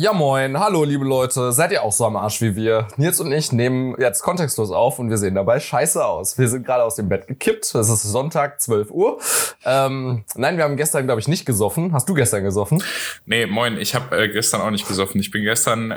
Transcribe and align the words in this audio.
Ja 0.00 0.12
moin, 0.12 0.56
hallo 0.60 0.84
liebe 0.84 1.04
Leute, 1.04 1.50
seid 1.50 1.72
ihr 1.72 1.82
auch 1.82 1.90
so 1.90 2.06
am 2.06 2.14
Arsch 2.14 2.40
wie 2.40 2.54
wir? 2.54 2.86
Nils 2.98 3.18
und 3.18 3.32
ich 3.32 3.50
nehmen 3.50 3.96
jetzt 3.98 4.22
kontextlos 4.22 4.70
auf 4.70 5.00
und 5.00 5.10
wir 5.10 5.18
sehen 5.18 5.34
dabei 5.34 5.58
scheiße 5.58 6.04
aus. 6.04 6.38
Wir 6.38 6.46
sind 6.46 6.64
gerade 6.64 6.84
aus 6.84 6.94
dem 6.94 7.08
Bett 7.08 7.26
gekippt, 7.26 7.74
es 7.74 7.88
ist 7.88 8.04
Sonntag, 8.04 8.60
12 8.60 8.92
Uhr. 8.92 9.18
Ähm, 9.64 10.22
nein, 10.36 10.56
wir 10.56 10.62
haben 10.62 10.76
gestern, 10.76 11.06
glaube 11.06 11.20
ich, 11.20 11.26
nicht 11.26 11.46
gesoffen. 11.46 11.92
Hast 11.92 12.08
du 12.08 12.14
gestern 12.14 12.44
gesoffen? 12.44 12.80
Nee, 13.26 13.46
moin, 13.46 13.76
ich 13.76 13.96
habe 13.96 14.16
äh, 14.16 14.28
gestern 14.28 14.60
auch 14.60 14.70
nicht 14.70 14.86
gesoffen. 14.86 15.20
Ich 15.20 15.32
bin 15.32 15.42
gestern 15.42 15.90
äh, 15.90 15.94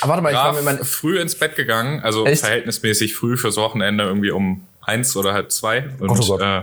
Aber 0.00 0.08
warte 0.08 0.22
mal, 0.22 0.32
ich 0.32 0.36
war 0.36 0.54
mit 0.54 0.64
mein... 0.64 0.78
früh 0.78 1.20
ins 1.20 1.36
Bett 1.36 1.54
gegangen, 1.54 2.00
also 2.02 2.26
Echt? 2.26 2.40
verhältnismäßig 2.40 3.14
früh 3.14 3.36
fürs 3.36 3.56
Wochenende, 3.56 4.02
irgendwie 4.02 4.32
um 4.32 4.66
eins 4.80 5.16
oder 5.16 5.32
halb 5.32 5.52
zwei. 5.52 5.90
Und, 6.00 6.08
Gott, 6.08 6.18
oh 6.22 6.26
Gott. 6.26 6.40
Äh, 6.40 6.62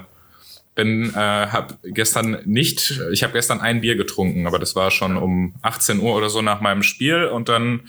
bin 0.75 1.13
äh, 1.13 1.17
habe 1.17 1.75
gestern 1.83 2.37
nicht, 2.45 3.01
ich 3.11 3.23
habe 3.23 3.33
gestern 3.33 3.61
ein 3.61 3.81
Bier 3.81 3.95
getrunken, 3.95 4.45
aber 4.45 4.59
das 4.59 4.75
war 4.75 4.91
schon 4.91 5.15
um 5.17 5.55
18 5.61 6.01
Uhr 6.01 6.15
oder 6.15 6.29
so 6.29 6.41
nach 6.41 6.59
meinem 6.59 6.83
Spiel 6.83 7.25
und 7.25 7.49
dann 7.49 7.81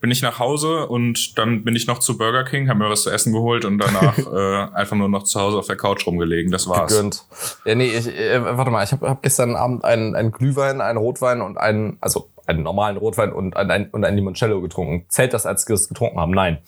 bin 0.00 0.10
ich 0.10 0.22
nach 0.22 0.38
Hause 0.38 0.86
und 0.86 1.38
dann 1.38 1.64
bin 1.64 1.74
ich 1.74 1.86
noch 1.86 1.98
zu 1.98 2.16
Burger 2.18 2.44
King, 2.44 2.68
habe 2.68 2.78
mir 2.78 2.90
was 2.90 3.02
zu 3.02 3.10
essen 3.10 3.32
geholt 3.32 3.64
und 3.64 3.78
danach 3.78 4.18
äh, 4.18 4.74
einfach 4.74 4.96
nur 4.96 5.08
noch 5.08 5.24
zu 5.24 5.40
Hause 5.40 5.58
auf 5.58 5.66
der 5.66 5.76
Couch 5.76 6.06
rumgelegen. 6.06 6.52
Das 6.52 6.68
war's. 6.68 6.92
Gegönnt. 6.92 7.24
Ja, 7.64 7.74
nee, 7.74 7.88
ich, 7.88 8.06
äh, 8.06 8.42
warte 8.44 8.70
mal, 8.70 8.84
ich 8.84 8.92
habe 8.92 9.08
hab 9.08 9.22
gestern 9.22 9.56
Abend 9.56 9.84
einen, 9.84 10.14
einen 10.14 10.30
Glühwein, 10.30 10.80
einen 10.80 10.98
Rotwein 10.98 11.40
und 11.40 11.56
einen, 11.56 11.96
also 12.00 12.28
einen 12.46 12.62
normalen 12.62 12.96
Rotwein 12.96 13.32
und 13.32 13.56
einen, 13.56 13.90
und 13.90 14.04
einen 14.04 14.16
Limoncello 14.16 14.60
getrunken. 14.60 15.04
Zählt 15.08 15.34
das, 15.34 15.46
als 15.46 15.66
getrunken 15.66 16.20
haben? 16.20 16.32
Nein. 16.32 16.58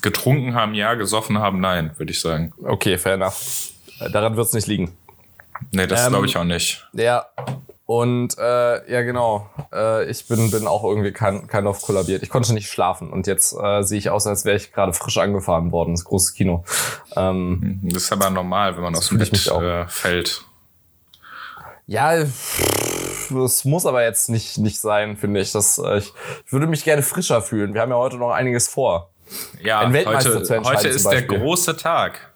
Getrunken 0.00 0.54
haben 0.54 0.74
ja, 0.74 0.94
gesoffen 0.94 1.38
haben 1.38 1.60
nein, 1.60 1.90
würde 1.96 2.12
ich 2.12 2.20
sagen. 2.20 2.52
Okay, 2.62 2.98
fair 2.98 3.14
enough. 3.14 3.72
Daran 3.98 4.36
wird 4.36 4.46
es 4.46 4.52
nicht 4.52 4.66
liegen. 4.66 4.96
Nee, 5.72 5.86
das 5.86 6.04
ähm, 6.04 6.10
glaube 6.10 6.26
ich 6.26 6.36
auch 6.36 6.44
nicht. 6.44 6.86
Ja. 6.92 7.26
Und 7.86 8.36
äh, 8.36 8.92
ja, 8.92 9.02
genau. 9.02 9.48
Äh, 9.72 10.10
ich 10.10 10.26
bin, 10.26 10.50
bin 10.50 10.66
auch 10.66 10.82
irgendwie 10.82 11.12
kein, 11.12 11.46
kein 11.46 11.68
auf 11.68 11.82
kollabiert. 11.82 12.22
Ich 12.24 12.30
konnte 12.30 12.52
nicht 12.52 12.68
schlafen 12.68 13.10
und 13.10 13.28
jetzt 13.28 13.52
äh, 13.52 13.82
sehe 13.82 13.98
ich 13.98 14.10
aus, 14.10 14.26
als 14.26 14.44
wäre 14.44 14.56
ich 14.56 14.72
gerade 14.72 14.92
frisch 14.92 15.18
angefahren 15.18 15.70
worden, 15.70 15.94
das 15.94 16.04
große 16.04 16.34
Kino. 16.34 16.64
Ähm, 17.14 17.80
das 17.84 18.04
ist 18.04 18.12
aber 18.12 18.28
normal, 18.30 18.74
wenn 18.76 18.82
man 18.82 18.96
aus 18.96 19.08
dem 19.08 19.18
Bett 19.18 19.46
äh, 19.46 19.86
fällt. 19.86 20.42
Ja, 21.86 22.24
das 23.30 23.64
muss 23.64 23.86
aber 23.86 24.02
jetzt 24.02 24.28
nicht, 24.28 24.58
nicht 24.58 24.80
sein, 24.80 25.16
finde 25.16 25.40
ich. 25.40 25.52
Das, 25.52 25.78
äh, 25.78 25.98
ich. 25.98 26.12
Ich 26.44 26.52
würde 26.52 26.66
mich 26.66 26.82
gerne 26.82 27.02
frischer 27.02 27.40
fühlen. 27.40 27.72
Wir 27.72 27.82
haben 27.82 27.90
ja 27.90 27.96
heute 27.96 28.16
noch 28.16 28.32
einiges 28.32 28.66
vor. 28.66 29.10
Ja, 29.62 29.88
heute, 29.88 30.64
heute 30.64 30.88
ist 30.88 31.08
der 31.08 31.22
große 31.22 31.76
Tag. 31.76 32.32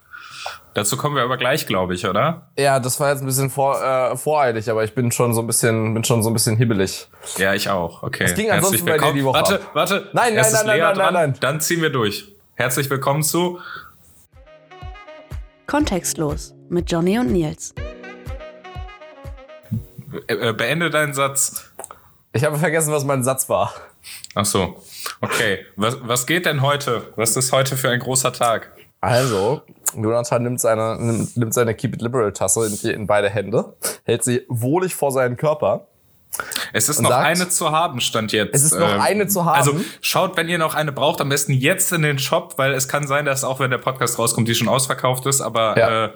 Dazu 0.75 0.97
kommen 0.97 1.17
wir 1.17 1.23
aber 1.23 1.37
gleich, 1.37 1.67
glaube 1.67 1.95
ich, 1.95 2.07
oder? 2.07 2.49
Ja, 2.57 2.79
das 2.79 3.01
war 3.01 3.11
jetzt 3.11 3.21
ein 3.21 3.27
bisschen 3.27 3.51
vor, 3.51 3.83
äh, 3.83 4.17
voreilig, 4.17 4.71
aber 4.71 4.85
ich 4.85 4.95
bin 4.95 5.11
schon 5.11 5.35
so 5.35 5.41
ein 5.41 5.47
bisschen, 5.47 5.95
bin 5.95 6.05
schon 6.05 6.23
so 6.23 6.31
ein 6.31 6.33
bisschen 6.33 6.57
hibbelig. 6.57 7.09
Ja, 7.39 7.55
ich 7.55 7.69
auch. 7.69 8.05
Okay. 8.05 8.25
Es 8.25 8.35
ging 8.35 8.51
ansonsten 8.51 8.87
bei 8.87 8.99
dir 8.99 9.13
die 9.13 9.25
Woche. 9.25 9.35
Warte, 9.35 9.61
warte. 9.73 10.11
Nein, 10.13 10.35
nein, 10.35 10.47
nein, 10.53 10.67
nein, 10.67 10.79
nein, 10.79 10.97
nein, 10.97 11.13
nein. 11.13 11.35
Dann 11.41 11.61
ziehen 11.61 11.83
wir 11.83 11.91
durch. 11.91 12.37
Herzlich 12.55 12.89
willkommen 12.89 13.25
zu 13.25 13.59
Kontextlos 15.67 16.55
mit 16.69 16.91
Johnny 16.91 17.19
und 17.19 17.33
Nils. 17.33 17.75
Äh, 20.29 20.53
beende 20.53 20.91
deinen 20.91 21.15
Satz. 21.15 21.65
Ich 22.33 22.45
habe 22.45 22.59
vergessen, 22.59 22.93
was 22.93 23.05
mein 23.05 23.25
Satz 23.25 23.49
war. 23.49 23.75
Ach 24.37 24.45
so. 24.45 24.81
Okay. 25.21 25.67
Was, 25.75 25.97
was 26.03 26.27
geht 26.27 26.47
denn 26.47 26.63
heute? 26.63 27.13
Was 27.17 27.37
ist 27.37 27.51
heute 27.51 27.77
für 27.77 27.91
ein 27.91 27.99
großer 27.99 28.33
Tag? 28.33 28.71
Also, 29.01 29.63
Jonathan 29.95 30.43
nimmt 30.43 30.61
seine, 30.61 30.97
nimmt, 31.01 31.37
nimmt 31.37 31.55
seine 31.55 31.75
Keep 31.75 31.95
It 31.95 32.03
Liberal 32.03 32.33
Tasse 32.33 32.67
in, 32.67 32.91
in 32.91 33.07
beide 33.07 33.31
Hände, 33.31 33.75
hält 34.05 34.25
sie 34.25 34.45
wohlig 34.49 34.95
vor 34.95 35.13
seinen 35.13 35.37
Körper 35.37 35.87
es 36.73 36.89
ist 36.89 37.01
noch 37.01 37.11
sagt, 37.11 37.27
eine 37.27 37.49
zu 37.49 37.71
haben, 37.73 38.01
stand 38.01 38.33
jetzt. 38.33 38.55
Es 38.55 38.63
ist 38.63 38.79
noch 38.79 38.95
ähm, 38.95 39.01
eine 39.01 39.27
zu 39.27 39.45
haben. 39.45 39.57
Also 39.57 39.75
schaut, 40.01 40.37
wenn 40.37 40.49
ihr 40.49 40.59
noch 40.59 40.75
eine 40.75 40.93
braucht, 40.93 41.21
am 41.21 41.29
besten 41.29 41.53
jetzt 41.53 41.93
in 41.93 42.03
den 42.03 42.19
Shop, 42.19 42.55
weil 42.57 42.73
es 42.73 42.87
kann 42.87 43.07
sein, 43.09 43.25
dass 43.25 43.43
auch 43.43 43.59
wenn 43.59 43.71
der 43.71 43.79
Podcast 43.79 44.19
rauskommt, 44.19 44.47
die 44.47 44.55
schon 44.55 44.69
ausverkauft 44.69 45.27
ist. 45.27 45.41
Aber 45.41 45.77
ja. 45.77 46.05
Äh, 46.07 46.11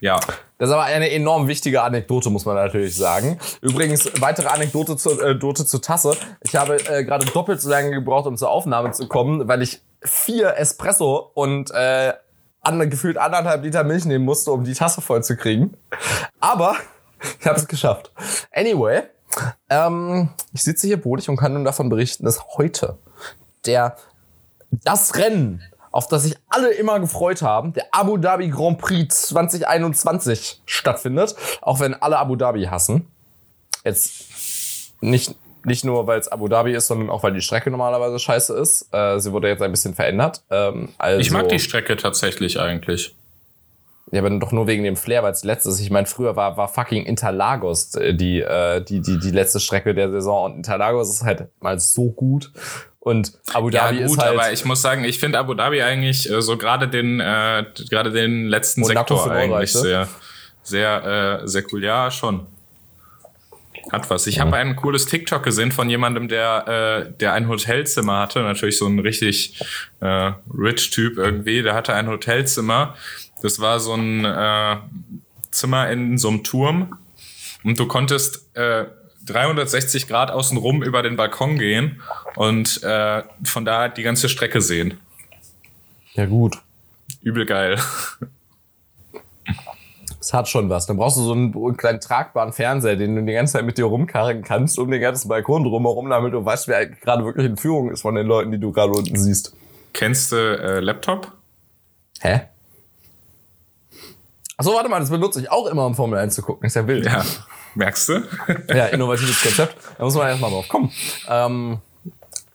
ja. 0.00 0.20
Das 0.58 0.68
ist 0.68 0.74
aber 0.74 0.84
eine 0.84 1.10
enorm 1.10 1.46
wichtige 1.46 1.82
Anekdote, 1.82 2.30
muss 2.30 2.44
man 2.44 2.56
natürlich 2.56 2.96
sagen. 2.96 3.38
Übrigens, 3.60 4.10
weitere 4.20 4.48
Anekdote 4.48 4.96
zur, 4.96 5.22
äh, 5.22 5.36
Dote 5.36 5.64
zur 5.64 5.80
Tasse. 5.80 6.16
Ich 6.42 6.56
habe 6.56 6.76
äh, 6.88 7.04
gerade 7.04 7.24
doppelt 7.26 7.60
so 7.60 7.70
lange 7.70 7.92
gebraucht, 7.92 8.26
um 8.26 8.36
zur 8.36 8.50
Aufnahme 8.50 8.90
zu 8.90 9.06
kommen, 9.06 9.46
weil 9.46 9.62
ich 9.62 9.80
vier 10.02 10.56
Espresso 10.56 11.30
und 11.34 11.70
äh, 11.70 12.14
an, 12.62 12.90
gefühlt 12.90 13.16
anderthalb 13.16 13.62
Liter 13.62 13.84
Milch 13.84 14.04
nehmen 14.04 14.24
musste, 14.24 14.52
um 14.52 14.64
die 14.64 14.74
Tasse 14.74 15.00
voll 15.00 15.22
zu 15.22 15.36
kriegen. 15.36 15.76
Aber 16.40 16.76
ich 17.40 17.46
habe 17.46 17.58
es 17.58 17.68
geschafft. 17.68 18.12
Anyway, 18.52 19.02
ähm, 19.68 20.30
ich 20.52 20.62
sitze 20.62 20.86
hier 20.86 21.04
wohlig 21.04 21.28
und 21.28 21.36
kann 21.36 21.52
nun 21.52 21.64
davon 21.64 21.88
berichten, 21.88 22.24
dass 22.24 22.42
heute 22.56 22.98
der 23.66 23.96
das 24.70 25.16
Rennen, 25.16 25.62
auf 25.90 26.06
das 26.06 26.22
sich 26.22 26.36
alle 26.48 26.72
immer 26.72 27.00
gefreut 27.00 27.42
haben, 27.42 27.72
der 27.72 27.86
Abu 27.90 28.16
Dhabi 28.16 28.48
Grand 28.48 28.78
Prix 28.78 29.22
2021 29.28 30.62
stattfindet, 30.64 31.34
auch 31.60 31.80
wenn 31.80 31.94
alle 31.94 32.18
Abu 32.18 32.36
Dhabi 32.36 32.64
hassen. 32.64 33.10
Jetzt 33.84 34.92
nicht 35.00 35.34
nicht 35.64 35.84
nur, 35.84 36.06
weil 36.06 36.18
es 36.18 36.28
Abu 36.28 36.48
Dhabi 36.48 36.72
ist, 36.72 36.86
sondern 36.86 37.10
auch, 37.10 37.22
weil 37.22 37.32
die 37.32 37.40
Strecke 37.40 37.70
normalerweise 37.70 38.18
scheiße 38.18 38.54
ist. 38.54 38.88
Äh, 38.92 39.18
sie 39.18 39.32
wurde 39.32 39.48
jetzt 39.48 39.62
ein 39.62 39.70
bisschen 39.70 39.94
verändert. 39.94 40.42
Ähm, 40.50 40.90
also, 40.98 41.20
ich 41.20 41.30
mag 41.30 41.48
die 41.48 41.58
Strecke 41.58 41.96
tatsächlich 41.96 42.58
eigentlich. 42.58 43.14
Ja, 44.12 44.20
aber 44.20 44.30
doch 44.30 44.50
nur 44.50 44.66
wegen 44.66 44.82
dem 44.82 44.96
Flair, 44.96 45.22
weil 45.22 45.32
es 45.32 45.44
letztes. 45.44 45.78
Ich 45.80 45.90
meine, 45.90 46.06
früher 46.06 46.34
war, 46.34 46.56
war 46.56 46.68
fucking 46.68 47.04
Interlagos 47.04 47.94
äh, 47.94 48.14
die, 48.14 48.40
äh, 48.40 48.82
die, 48.82 49.00
die, 49.00 49.18
die 49.18 49.30
letzte 49.30 49.60
Strecke 49.60 49.94
der 49.94 50.10
Saison 50.10 50.46
und 50.46 50.56
Interlagos 50.56 51.10
ist 51.10 51.22
halt 51.22 51.46
mal 51.60 51.78
so 51.78 52.10
gut. 52.10 52.50
Und 52.98 53.32
Abu 53.54 53.70
Dhabi 53.70 54.00
ja, 54.00 54.06
gut, 54.06 54.16
ist 54.16 54.22
halt. 54.22 54.38
aber 54.38 54.52
ich 54.52 54.64
muss 54.64 54.82
sagen, 54.82 55.04
ich 55.04 55.18
finde 55.18 55.38
Abu 55.38 55.54
Dhabi 55.54 55.80
eigentlich 55.82 56.30
äh, 56.30 56.42
so 56.42 56.58
gerade 56.58 56.88
den 56.88 57.20
äh, 57.20 57.64
gerade 57.88 58.10
den 58.10 58.46
letzten 58.46 58.82
Monaco 58.82 59.16
Sektor 59.16 59.32
eigentlich 59.32 59.72
sehr 59.72 60.08
sehr 60.62 61.40
äh, 61.42 61.48
säkular 61.48 62.10
schon. 62.10 62.46
Hat 63.90 64.08
was. 64.10 64.26
Ich 64.26 64.36
ja. 64.36 64.44
habe 64.44 64.56
ein 64.56 64.76
cooles 64.76 65.06
TikTok 65.06 65.42
gesehen 65.42 65.72
von 65.72 65.88
jemandem, 65.90 66.28
der, 66.28 67.08
äh, 67.08 67.12
der 67.18 67.32
ein 67.32 67.48
Hotelzimmer 67.48 68.20
hatte. 68.20 68.40
Natürlich 68.42 68.78
so 68.78 68.86
ein 68.86 68.98
richtig 68.98 69.60
äh, 70.00 70.32
rich 70.56 70.90
Typ 70.90 71.18
irgendwie. 71.18 71.62
Der 71.62 71.74
hatte 71.74 71.94
ein 71.94 72.06
Hotelzimmer. 72.06 72.94
Das 73.42 73.60
war 73.60 73.80
so 73.80 73.94
ein 73.94 74.24
äh, 74.24 74.76
Zimmer 75.50 75.90
in 75.90 76.18
so 76.18 76.28
einem 76.28 76.44
Turm. 76.44 76.98
Und 77.64 77.78
du 77.78 77.86
konntest 77.86 78.56
äh, 78.56 78.86
360 79.26 80.08
Grad 80.08 80.30
außenrum 80.30 80.82
über 80.82 81.02
den 81.02 81.16
Balkon 81.16 81.58
gehen 81.58 82.00
und 82.36 82.82
äh, 82.82 83.22
von 83.44 83.64
da 83.64 83.88
die 83.88 84.02
ganze 84.02 84.28
Strecke 84.28 84.60
sehen. 84.60 84.98
Ja, 86.14 86.26
gut. 86.26 86.58
Übel 87.22 87.46
geil. 87.46 87.78
Es 90.20 90.34
hat 90.34 90.48
schon 90.48 90.68
was. 90.68 90.84
Dann 90.86 90.98
brauchst 90.98 91.16
du 91.16 91.22
so 91.22 91.32
einen 91.32 91.76
kleinen 91.78 92.00
tragbaren 92.00 92.52
Fernseher, 92.52 92.96
den 92.96 93.16
du 93.16 93.22
die 93.22 93.32
ganze 93.32 93.54
Zeit 93.54 93.64
mit 93.64 93.78
dir 93.78 93.86
rumkarren 93.86 94.42
kannst, 94.42 94.78
um 94.78 94.90
den 94.90 95.00
ganzen 95.00 95.28
Balkon 95.28 95.64
drumherum, 95.64 96.10
damit 96.10 96.34
du 96.34 96.44
weißt, 96.44 96.68
wer 96.68 96.86
gerade 96.86 97.24
wirklich 97.24 97.46
in 97.46 97.56
Führung 97.56 97.90
ist 97.90 98.02
von 98.02 98.14
den 98.14 98.26
Leuten, 98.26 98.52
die 98.52 98.58
du 98.58 98.70
gerade 98.70 98.92
unten 98.92 99.16
siehst. 99.16 99.54
Kennst 99.94 100.32
du 100.32 100.36
äh, 100.36 100.80
Laptop? 100.80 101.32
Hä? 102.20 102.42
Achso, 104.58 104.74
warte 104.74 104.90
mal, 104.90 105.00
das 105.00 105.08
benutze 105.08 105.40
ich 105.40 105.50
auch 105.50 105.66
immer, 105.66 105.86
um 105.86 105.94
Formel 105.94 106.18
1 106.18 106.34
zu 106.34 106.42
gucken. 106.42 106.66
Ist 106.66 106.76
ja 106.76 106.86
wild. 106.86 107.06
Ja, 107.06 107.24
merkst 107.74 108.10
du? 108.10 108.22
ja, 108.68 108.86
innovatives 108.86 109.40
Konzept. 109.40 109.74
Da 109.96 110.04
muss 110.04 110.14
man 110.14 110.28
erstmal 110.28 110.50
drauf 110.50 110.68
kommen. 110.68 110.92
Ähm, 111.28 111.78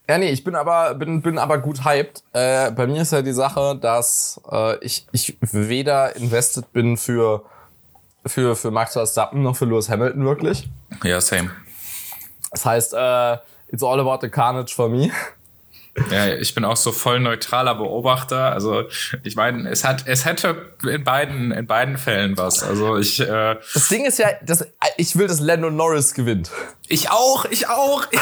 ja, 0.08 0.20
nee, 0.20 0.30
ich 0.30 0.44
bin 0.44 0.56
aber, 0.56 0.94
bin, 0.94 1.24
bin 1.24 1.40
aber 1.40 1.58
gut 1.58 1.84
hyped. 1.84 2.24
Äh, 2.32 2.70
bei 2.72 2.86
mir 2.86 3.02
ist 3.02 3.12
ja 3.12 3.24
die 3.24 3.34
Sache, 3.34 3.76
dass 3.76 4.40
äh, 4.52 4.78
ich, 4.86 5.08
ich 5.14 5.36
weder 5.42 6.16
invested 6.16 6.72
bin 6.74 6.96
für 6.96 7.44
für, 8.26 8.56
für 8.56 8.72
Max 8.72 8.94
Verstappen 8.94 9.42
noch 9.42 9.56
für 9.56 9.66
Lewis 9.66 9.90
Hamilton 9.90 10.26
wirklich. 10.26 10.70
Ja, 11.04 11.22
same. 11.22 11.52
Das 12.52 12.66
heißt, 12.66 12.94
äh, 12.94 13.38
it's 13.68 13.84
all 13.84 14.00
about 14.00 14.20
the 14.22 14.30
carnage 14.30 14.74
for 14.74 14.90
me. 14.90 15.12
Ja, 16.12 16.28
ich 16.28 16.54
bin 16.54 16.66
auch 16.66 16.76
so 16.76 16.92
voll 16.92 17.22
neutraler 17.22 17.76
Beobachter. 17.76 18.52
Also 18.52 18.84
ich 19.24 19.38
meine, 19.38 19.70
es 19.70 19.86
hat, 19.86 20.04
es 20.08 20.26
hätte 20.26 20.74
in 20.84 21.06
beiden, 21.06 21.52
in 21.52 21.68
beiden 21.68 21.98
Fällen 21.98 22.38
was. 22.38 22.64
Also 22.64 22.98
ich. 22.98 23.22
Äh, 23.22 23.56
das 23.74 23.88
Ding 23.88 24.06
ist 24.06 24.20
ja, 24.20 24.28
das, 24.44 24.68
ich 24.98 25.18
will, 25.18 25.28
dass 25.28 25.40
Lando 25.40 25.70
Norris 25.70 26.14
gewinnt. 26.14 26.52
Ich 26.90 27.10
auch, 27.10 27.46
ich 27.46 27.70
auch. 27.70 28.06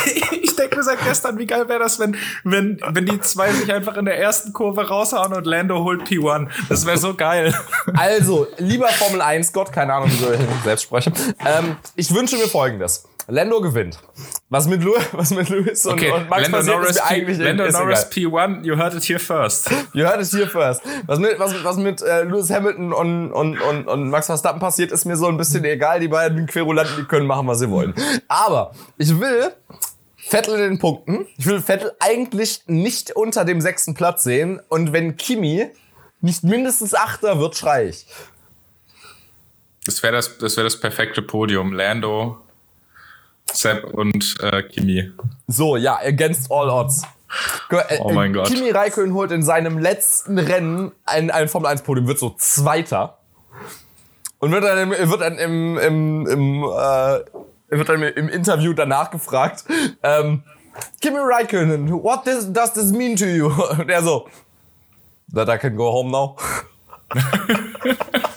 Ich 0.43 0.57
denke 0.57 0.77
mir 0.77 0.83
seit 0.83 1.03
gestern, 1.03 1.39
wie 1.39 1.47
geil 1.47 1.67
wäre 1.67 1.79
das, 1.79 1.99
wenn, 1.99 2.15
wenn, 2.43 2.79
wenn 2.87 3.07
die 3.07 3.19
zwei 3.21 3.51
sich 3.51 3.73
einfach 3.73 3.97
in 3.97 4.05
der 4.05 4.19
ersten 4.19 4.53
Kurve 4.53 4.87
raushauen 4.87 5.33
und 5.33 5.45
Lando 5.45 5.83
holt 5.83 6.03
P1. 6.03 6.47
Das 6.69 6.85
wäre 6.85 6.97
so 6.97 7.15
geil. 7.15 7.55
Also, 7.97 8.47
lieber 8.57 8.87
Formel 8.89 9.21
1 9.21 9.51
Gott, 9.51 9.73
keine 9.73 9.95
Ahnung, 9.95 10.11
wie 10.11 10.25
ich 10.25 10.63
selbst 10.63 10.83
spreche. 10.83 11.11
Ähm, 11.43 11.77
ich 11.95 12.13
wünsche 12.13 12.37
mir 12.37 12.47
Folgendes. 12.47 13.05
Lando 13.27 13.61
gewinnt. 13.61 13.97
Was 14.49 14.67
mit, 14.67 14.83
Lu 14.83 14.93
was 15.11 15.31
mit 15.31 15.49
Lewis 15.49 15.85
und, 15.85 15.93
okay. 15.93 16.11
und 16.11 16.29
Max 16.29 16.43
Lando 16.43 16.57
passiert, 16.57 16.75
Norris 16.75 16.89
ist 16.89 16.95
mir 16.95 17.05
eigentlich 17.05 17.37
Lando 17.37 17.71
Norris 17.71 18.11
P1, 18.11 18.65
you 18.65 18.77
heard 18.77 18.93
it 18.93 19.03
here 19.03 19.19
first. 19.19 19.69
You 19.93 20.05
heard 20.05 20.21
it 20.21 20.31
here 20.31 20.47
first. 20.47 20.81
Was 21.05 21.19
mit, 21.19 21.39
was, 21.39 21.63
was 21.63 21.77
mit 21.77 22.01
äh, 22.01 22.23
Lewis 22.23 22.49
Hamilton 22.49 22.91
und, 22.93 23.31
und, 23.31 23.61
und, 23.61 23.87
und 23.87 24.09
Max 24.09 24.25
Verstappen 24.25 24.59
passiert, 24.59 24.91
ist 24.91 25.05
mir 25.05 25.15
so 25.15 25.27
ein 25.27 25.37
bisschen 25.37 25.63
egal. 25.65 25.99
Die 25.99 26.07
beiden 26.07 26.45
Querulanten, 26.47 26.95
die 26.97 27.03
können 27.03 27.27
machen, 27.27 27.47
was 27.47 27.59
sie 27.59 27.69
wollen. 27.69 27.93
Aber 28.27 28.73
ich 28.97 29.19
will, 29.19 29.51
Vettel 30.17 30.55
in 30.55 30.61
den 30.61 30.79
Punkten. 30.79 31.27
Ich 31.37 31.45
will 31.45 31.61
Vettel 31.61 31.91
eigentlich 31.99 32.61
nicht 32.65 33.11
unter 33.11 33.45
dem 33.45 33.61
sechsten 33.61 33.93
Platz 33.93 34.23
sehen. 34.23 34.61
Und 34.69 34.93
wenn 34.93 35.17
Kimi 35.17 35.67
nicht 36.21 36.43
mindestens 36.43 36.95
Achter 36.95 37.39
wird, 37.39 37.55
schrei 37.55 37.89
ich. 37.89 38.05
Das 39.85 40.01
wäre 40.01 40.13
das, 40.13 40.37
das, 40.37 40.55
wär 40.55 40.63
das 40.63 40.79
perfekte 40.79 41.21
Podium. 41.21 41.73
Lando, 41.73 42.39
Sepp 43.51 43.85
und 43.93 44.35
äh, 44.41 44.63
Kimi. 44.63 45.11
So, 45.47 45.77
ja, 45.77 45.99
against 46.03 46.51
all 46.51 46.69
odds. 46.69 47.03
Äh, 47.69 47.99
oh 47.99 48.11
mein 48.11 48.33
Gott. 48.33 48.47
Kimi 48.47 48.69
Räikkönen 48.69 49.13
holt 49.13 49.31
in 49.31 49.43
seinem 49.43 49.79
letzten 49.79 50.37
Rennen 50.37 50.91
ein, 51.05 51.31
ein 51.31 51.47
Formel 51.47 51.71
1 51.71 51.81
Podium, 51.81 52.07
wird 52.07 52.19
so 52.19 52.35
Zweiter. 52.37 53.17
Und 54.39 54.51
wird 54.51 54.63
dann 54.63 54.91
im, 54.91 55.09
wird 55.09 55.21
dann 55.21 55.37
im, 55.37 55.77
im, 55.77 56.27
im, 56.27 56.63
äh, 56.63 57.19
wird 57.69 57.89
dann 57.89 58.03
im 58.03 58.29
Interview 58.29 58.73
danach 58.73 59.09
gefragt, 59.09 59.63
ähm, 60.03 60.43
Kimi 61.01 61.17
Räikkönen, 61.17 61.91
what 61.91 62.25
this, 62.25 62.51
does 62.51 62.73
this 62.73 62.91
mean 62.91 63.15
to 63.15 63.25
you? 63.25 63.47
Und 63.79 63.89
er 63.89 64.03
so, 64.03 64.27
that 65.33 65.49
I 65.49 65.57
can 65.57 65.75
go 65.75 65.91
home 65.91 66.11
now. 66.11 66.35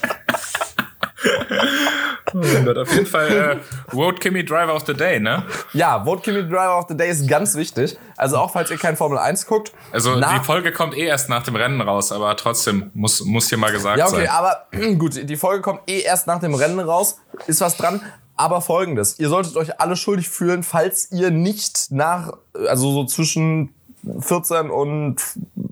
Oh 2.37 2.81
auf 2.81 2.93
jeden 2.93 3.07
Fall 3.07 3.29
äh, 3.29 3.95
Vote 3.95 4.19
Kimi 4.19 4.45
Driver 4.45 4.75
of 4.75 4.85
the 4.87 4.95
Day, 4.95 5.19
ne? 5.21 5.45
Ja, 5.73 6.05
Vote 6.05 6.23
Kimi 6.23 6.43
Driver 6.43 6.79
of 6.79 6.87
the 6.89 6.97
Day 6.97 7.11
ist 7.11 7.27
ganz 7.27 7.55
wichtig. 7.55 7.97
Also 8.17 8.37
auch 8.37 8.53
falls 8.53 8.71
ihr 8.71 8.77
kein 8.77 8.97
Formel 8.97 9.19
1 9.19 9.47
guckt. 9.47 9.73
Also 9.93 10.21
die 10.21 10.45
Folge 10.45 10.73
kommt 10.73 10.97
eh 10.97 11.07
erst 11.07 11.29
nach 11.29 11.43
dem 11.45 11.57
Rennen 11.57 11.81
raus, 11.81 12.13
aber 12.13 12.37
trotzdem 12.37 12.91
muss, 12.95 13.25
muss 13.25 13.49
hier 13.49 13.59
mal 13.59 13.73
gesagt 13.73 13.99
sein. 13.99 14.07
Ja, 14.07 14.07
okay, 14.07 14.27
sein. 14.27 14.29
aber 14.29 14.97
gut, 14.99 15.29
die 15.29 15.37
Folge 15.37 15.63
kommt 15.63 15.81
eh 15.87 16.01
erst 16.01 16.27
nach 16.27 16.41
dem 16.41 16.55
Rennen 16.55 16.81
raus. 16.81 17.19
Ist 17.47 17.61
was 17.61 17.77
dran. 17.77 18.01
Aber 18.39 18.61
folgendes, 18.61 19.19
ihr 19.19 19.31
solltet 19.31 19.57
euch 19.57 19.81
alle 19.81 19.97
schuldig 19.97 20.29
fühlen, 20.29 20.63
falls 20.63 21.11
ihr 21.11 21.31
nicht 21.31 21.91
nach, 21.91 22.35
also 22.69 22.93
so 22.93 23.05
zwischen 23.07 23.75
14 24.21 24.69
und 24.69 25.21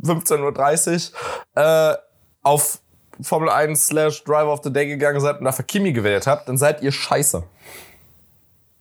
15.30 0.02 1.12
Uhr 1.56 1.62
äh, 1.62 1.96
auf 2.42 2.78
Formel 3.22 3.48
1 3.48 3.86
slash 3.86 4.24
Driver 4.24 4.52
of 4.52 4.60
the 4.64 4.72
Day 4.72 4.86
gegangen 4.86 5.20
seid 5.20 5.38
und 5.38 5.44
dafür 5.44 5.64
Kimi 5.64 5.92
gewählt 5.92 6.26
habt, 6.26 6.48
dann 6.48 6.58
seid 6.58 6.82
ihr 6.82 6.92
scheiße. 6.92 7.42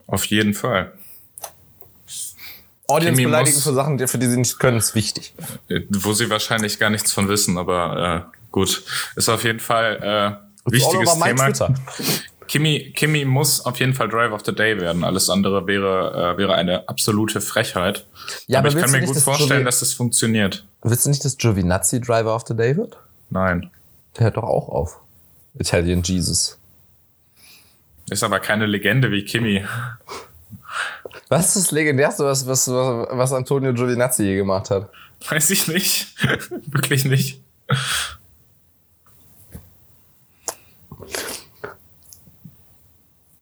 Auf 0.08 0.26
jeden 0.26 0.54
Fall. 0.54 0.92
Audience 2.88 3.16
Kimi 3.16 3.26
beleidigen 3.26 3.60
für 3.60 3.74
Sachen, 3.74 4.08
für 4.08 4.18
die 4.18 4.28
sie 4.28 4.38
nicht 4.38 4.60
können, 4.60 4.78
ist 4.78 4.94
wichtig. 4.94 5.34
Wo 5.90 6.14
sie 6.14 6.30
wahrscheinlich 6.30 6.80
gar 6.80 6.90
nichts 6.90 7.12
von 7.12 7.30
wissen, 7.30 7.58
aber 7.58 8.28
äh, 8.34 8.38
gut. 8.52 8.84
Ist 9.16 9.30
auf 9.30 9.44
jeden 9.44 9.60
Fall 9.60 10.40
äh, 10.66 10.72
wichtiges 10.72 11.14
Thema. 11.14 11.46
Twitter. 11.46 11.74
Kimi, 12.48 12.92
Kimi 12.96 13.26
muss 13.26 13.66
auf 13.66 13.80
jeden 13.80 13.94
Fall 13.94 14.10
Drive 14.10 14.32
of 14.32 14.42
the 14.46 14.54
Day 14.54 14.80
werden. 14.80 15.04
Alles 15.04 15.30
andere 15.30 15.66
wäre, 15.66 16.34
äh, 16.36 16.38
wäre 16.38 16.54
eine 16.56 16.88
absolute 16.90 17.42
Frechheit. 17.42 18.06
Ja, 18.48 18.60
aber, 18.60 18.70
aber 18.70 18.78
ich 18.78 18.84
kann 18.84 18.92
mir 18.92 19.06
gut 19.06 19.18
vorstellen, 19.18 19.50
Jovi 19.50 19.64
dass 19.64 19.80
das 19.80 19.94
funktioniert. 19.94 20.66
Willst 20.84 21.06
du 21.06 21.10
nicht, 21.10 21.24
dass 21.24 21.38
Giovinazzi 21.38 22.02
Driver 22.02 22.36
of 22.36 22.44
the 22.48 22.56
Day 22.56 22.76
wird? 22.76 22.98
Nein. 23.30 23.72
Der 24.16 24.26
hört 24.26 24.38
doch 24.38 24.44
auch 24.44 24.70
auf. 24.70 25.00
Italian 25.58 26.02
Jesus. 26.04 26.58
Ist 28.10 28.24
aber 28.24 28.40
keine 28.40 28.66
Legende 28.66 29.12
wie 29.12 29.24
Kimi. 29.24 29.66
Was 31.30 31.56
ist 31.56 31.68
das 31.68 31.72
Legendärste, 31.72 32.26
was, 32.26 32.46
was, 32.48 32.68
was 32.68 33.34
Antonio 33.34 33.74
Giovinazzi 33.74 34.24
je 34.24 34.36
gemacht 34.36 34.70
hat? 34.70 34.90
Weiß 35.30 35.50
ich 35.52 35.68
nicht. 35.68 36.16
Wirklich 36.68 37.06
nicht. 37.06 37.42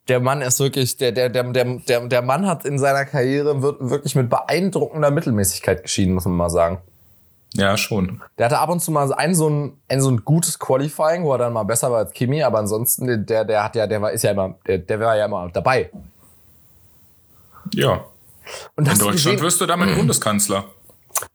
Der 0.08 0.20
Mann 0.20 0.42
ist 0.42 0.60
wirklich, 0.60 0.98
der, 0.98 1.12
der, 1.12 1.30
der, 1.30 1.44
der, 1.44 2.08
der 2.08 2.22
Mann 2.22 2.46
hat 2.46 2.66
in 2.66 2.78
seiner 2.78 3.06
Karriere 3.06 3.62
wirklich 3.62 4.14
mit 4.16 4.30
beeindruckender 4.30 5.10
Mittelmäßigkeit 5.10 5.84
geschieden, 5.84 6.14
muss 6.14 6.26
man 6.26 6.36
mal 6.36 6.50
sagen. 6.50 6.80
Ja, 7.54 7.76
schon. 7.76 8.22
Der 8.38 8.46
hatte 8.46 8.60
ab 8.60 8.70
und 8.70 8.80
zu 8.80 8.92
mal 8.92 9.12
ein 9.14 9.36
so 9.36 9.50
ein, 9.50 9.78
ein 9.90 10.02
so 10.02 10.10
ein 10.10 10.24
gutes 10.24 10.58
Qualifying, 10.58 11.24
wo 11.24 11.34
er 11.34 11.40
dann 11.40 11.54
mal 11.54 11.64
besser 11.64 11.92
war 11.92 12.00
als 12.00 12.14
Kimi, 12.14 12.44
aber 12.44 12.60
ansonsten, 12.60 13.26
der, 13.26 13.44
der 13.44 13.64
hat 13.64 13.76
ja, 13.76 13.88
der 13.88 14.02
war, 14.02 14.12
ist 14.12 14.24
ja 14.24 14.32
immer, 14.32 14.56
der, 14.66 14.78
der 14.78 15.00
war 15.00 15.18
ja 15.18 15.26
immer 15.26 15.50
dabei. 15.52 15.90
Ja. 17.74 18.06
Und 18.76 18.88
In 18.88 18.94
Deutschland 18.94 19.12
gesehen, 19.12 19.42
wirst 19.42 19.60
du 19.60 19.66
damit 19.66 19.96
Bundeskanzler. 19.98 20.66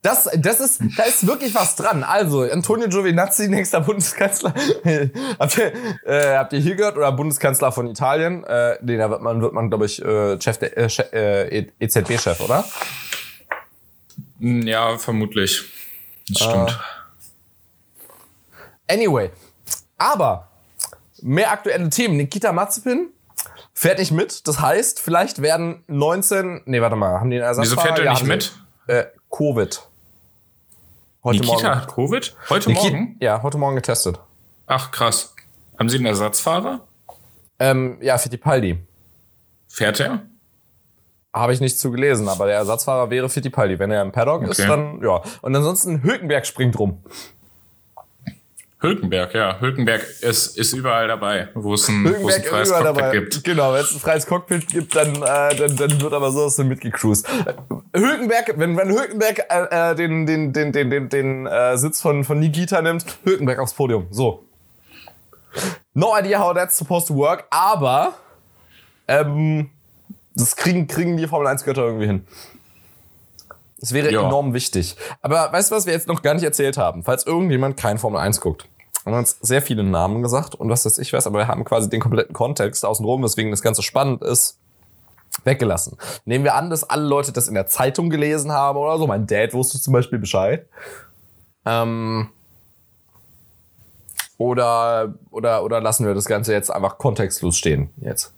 Das, 0.01 0.29
das 0.37 0.59
ist, 0.59 0.81
da 0.97 1.03
ist 1.03 1.25
wirklich 1.27 1.55
was 1.55 1.75
dran. 1.75 2.03
Also, 2.03 2.41
Antonio 2.41 2.89
Giovinazzi, 2.89 3.47
nächster 3.47 3.79
Bundeskanzler. 3.79 4.53
habt, 5.39 5.57
ihr, 5.57 5.73
äh, 6.05 6.35
habt 6.35 6.51
ihr 6.51 6.59
hier 6.59 6.75
gehört? 6.75 6.97
Oder 6.97 7.11
Bundeskanzler 7.11 7.71
von 7.71 7.87
Italien? 7.87 8.43
Äh, 8.43 8.77
nee, 8.81 8.97
da 8.97 9.09
wird 9.09 9.21
man, 9.21 9.41
wird 9.41 9.53
man 9.53 9.69
glaube 9.69 9.85
ich, 9.85 10.03
äh, 10.03 10.41
Chef 10.41 10.57
der, 10.57 10.77
äh, 11.13 11.67
EZB-Chef, 11.79 12.41
oder? 12.41 12.65
Ja, 14.39 14.97
vermutlich. 14.97 15.63
Das 16.29 16.43
stimmt. 16.43 16.71
Uh, 16.71 16.73
anyway, 18.93 19.31
aber 19.97 20.47
mehr 21.21 21.51
aktuelle 21.51 21.89
Themen. 21.89 22.17
Nikita 22.17 22.51
Mazepin 22.51 23.09
fährt 23.73 23.99
nicht 23.99 24.11
mit. 24.11 24.47
Das 24.47 24.59
heißt, 24.59 24.99
vielleicht 24.99 25.41
werden 25.41 25.83
19. 25.87 26.63
Nee, 26.65 26.81
warte 26.81 26.95
mal, 26.95 27.19
haben 27.19 27.29
die 27.29 27.37
einen 27.37 27.45
Ersatz? 27.45 27.65
Wieso 27.65 27.79
fährt 27.79 27.99
er 27.99 28.05
ja, 28.05 28.11
nicht 28.11 28.25
mit? 28.25 28.53
Äh, 28.87 29.05
Covid. 29.29 29.81
Heute 31.23 31.39
Nikita 31.39 31.53
morgen. 31.55 31.81
hat 31.81 31.87
Covid? 31.87 32.37
Heute 32.49 32.69
Nikita, 32.69 32.89
Morgen? 32.89 33.17
Ja, 33.19 33.41
heute 33.43 33.57
Morgen 33.57 33.75
getestet. 33.75 34.19
Ach, 34.65 34.91
krass. 34.91 35.33
Haben 35.77 35.89
Sie 35.89 35.97
einen 35.97 36.05
Ersatzfahrer? 36.05 36.87
Ähm, 37.59 37.97
ja, 38.01 38.17
Fittipaldi. 38.17 38.79
Fährt 39.67 39.99
er? 39.99 40.25
Habe 41.39 41.53
ich 41.53 41.61
nicht 41.61 41.79
zugelesen, 41.79 42.27
aber 42.29 42.47
der 42.47 42.55
Ersatzfahrer 42.55 43.09
wäre 43.09 43.29
Fittipaldi. 43.29 43.79
Wenn 43.79 43.91
er 43.91 44.01
im 44.01 44.11
Paddock 44.11 44.41
okay. 44.41 44.51
ist, 44.51 44.59
dann 44.67 45.01
ja. 45.01 45.21
Und 45.41 45.55
ansonsten 45.55 46.03
Hülkenberg 46.03 46.45
springt 46.45 46.77
rum. 46.79 46.99
Hülkenberg, 48.79 49.33
ja. 49.33 49.59
Hülkenberg 49.59 50.03
ist, 50.21 50.55
ist 50.55 50.73
überall 50.73 51.07
dabei, 51.07 51.49
wo 51.55 51.73
es 51.73 51.87
ein, 51.89 52.05
wo 52.21 52.29
es 52.29 52.35
ein 52.35 52.43
freies 52.43 52.69
Cockpit 52.71 52.85
dabei. 52.85 53.11
gibt. 53.11 53.43
Genau, 53.43 53.73
wenn 53.73 53.81
es 53.81 53.93
ein 53.93 53.99
freies 53.99 54.25
Cockpit 54.27 54.67
gibt, 54.67 54.95
dann, 54.95 55.15
äh, 55.15 55.55
dann, 55.55 55.75
dann 55.75 55.99
wird 55.99 56.13
aber 56.13 56.31
so 56.31 56.47
dann 56.49 56.67
mitgecruised. 56.67 57.27
Hülkenberg, 57.95 58.53
wenn, 58.57 58.77
wenn 58.77 58.89
Hülkenberg 58.89 59.45
äh, 59.49 59.91
äh, 59.91 59.95
den, 59.95 60.27
den, 60.27 60.53
den, 60.53 60.71
den, 60.71 60.91
den, 60.91 61.09
den 61.09 61.47
äh, 61.47 61.75
Sitz 61.77 62.01
von, 62.01 62.23
von 62.23 62.39
Nikita 62.39 62.81
nimmt, 62.83 63.17
Hülkenberg 63.23 63.57
aufs 63.57 63.73
Podium. 63.73 64.05
So. 64.11 64.43
No 65.95 66.15
idea 66.15 66.39
how 66.39 66.53
that's 66.53 66.77
supposed 66.77 67.07
to 67.07 67.15
work, 67.15 67.45
aber 67.49 68.13
ähm, 69.07 69.71
das 70.37 70.55
kriegen, 70.55 70.87
kriegen 70.87 71.17
die 71.17 71.27
Formel 71.27 71.47
1-Götter 71.47 71.83
irgendwie 71.83 72.07
hin. 72.07 72.27
Das 73.79 73.93
wäre 73.93 74.11
ja. 74.11 74.25
enorm 74.25 74.53
wichtig. 74.53 74.95
Aber 75.21 75.51
weißt 75.51 75.71
du, 75.71 75.75
was 75.75 75.85
wir 75.85 75.93
jetzt 75.93 76.07
noch 76.07 76.21
gar 76.21 76.33
nicht 76.33 76.43
erzählt 76.43 76.77
haben? 76.77 77.03
Falls 77.03 77.25
irgendjemand 77.25 77.77
kein 77.77 77.97
Formel 77.97 78.19
1 78.19 78.41
guckt. 78.41 78.67
Wir 79.03 79.13
haben 79.13 79.19
uns 79.19 79.37
sehr 79.41 79.61
viele 79.61 79.83
Namen 79.83 80.21
gesagt 80.21 80.55
und 80.55 80.69
was 80.69 80.83
das 80.83 80.97
ich 80.97 81.13
weiß, 81.13 81.27
aber 81.27 81.39
wir 81.39 81.47
haben 81.47 81.63
quasi 81.63 81.89
den 81.89 82.01
kompletten 82.01 82.33
Kontext 82.33 82.83
außenrum, 82.83 83.23
weswegen 83.23 83.51
das 83.51 83.61
Ganze 83.61 83.81
spannend 83.81 84.21
ist, 84.21 84.59
weggelassen. 85.45 85.97
Nehmen 86.25 86.43
wir 86.43 86.55
an, 86.55 86.69
dass 86.69 86.83
alle 86.83 87.07
Leute 87.07 87.31
das 87.31 87.47
in 87.47 87.53
der 87.53 87.67
Zeitung 87.67 88.09
gelesen 88.09 88.51
haben 88.51 88.77
oder 88.77 88.97
so. 88.97 89.07
Mein 89.07 89.25
Dad 89.25 89.53
wusste 89.53 89.79
zum 89.79 89.93
Beispiel 89.93 90.19
Bescheid. 90.19 90.67
Ähm, 91.65 92.29
oder, 94.37 95.13
oder, 95.31 95.63
oder 95.63 95.79
lassen 95.79 96.05
wir 96.05 96.13
das 96.13 96.25
Ganze 96.25 96.51
jetzt 96.51 96.69
einfach 96.69 96.97
kontextlos 96.97 97.57
stehen 97.57 97.89
jetzt? 98.01 98.33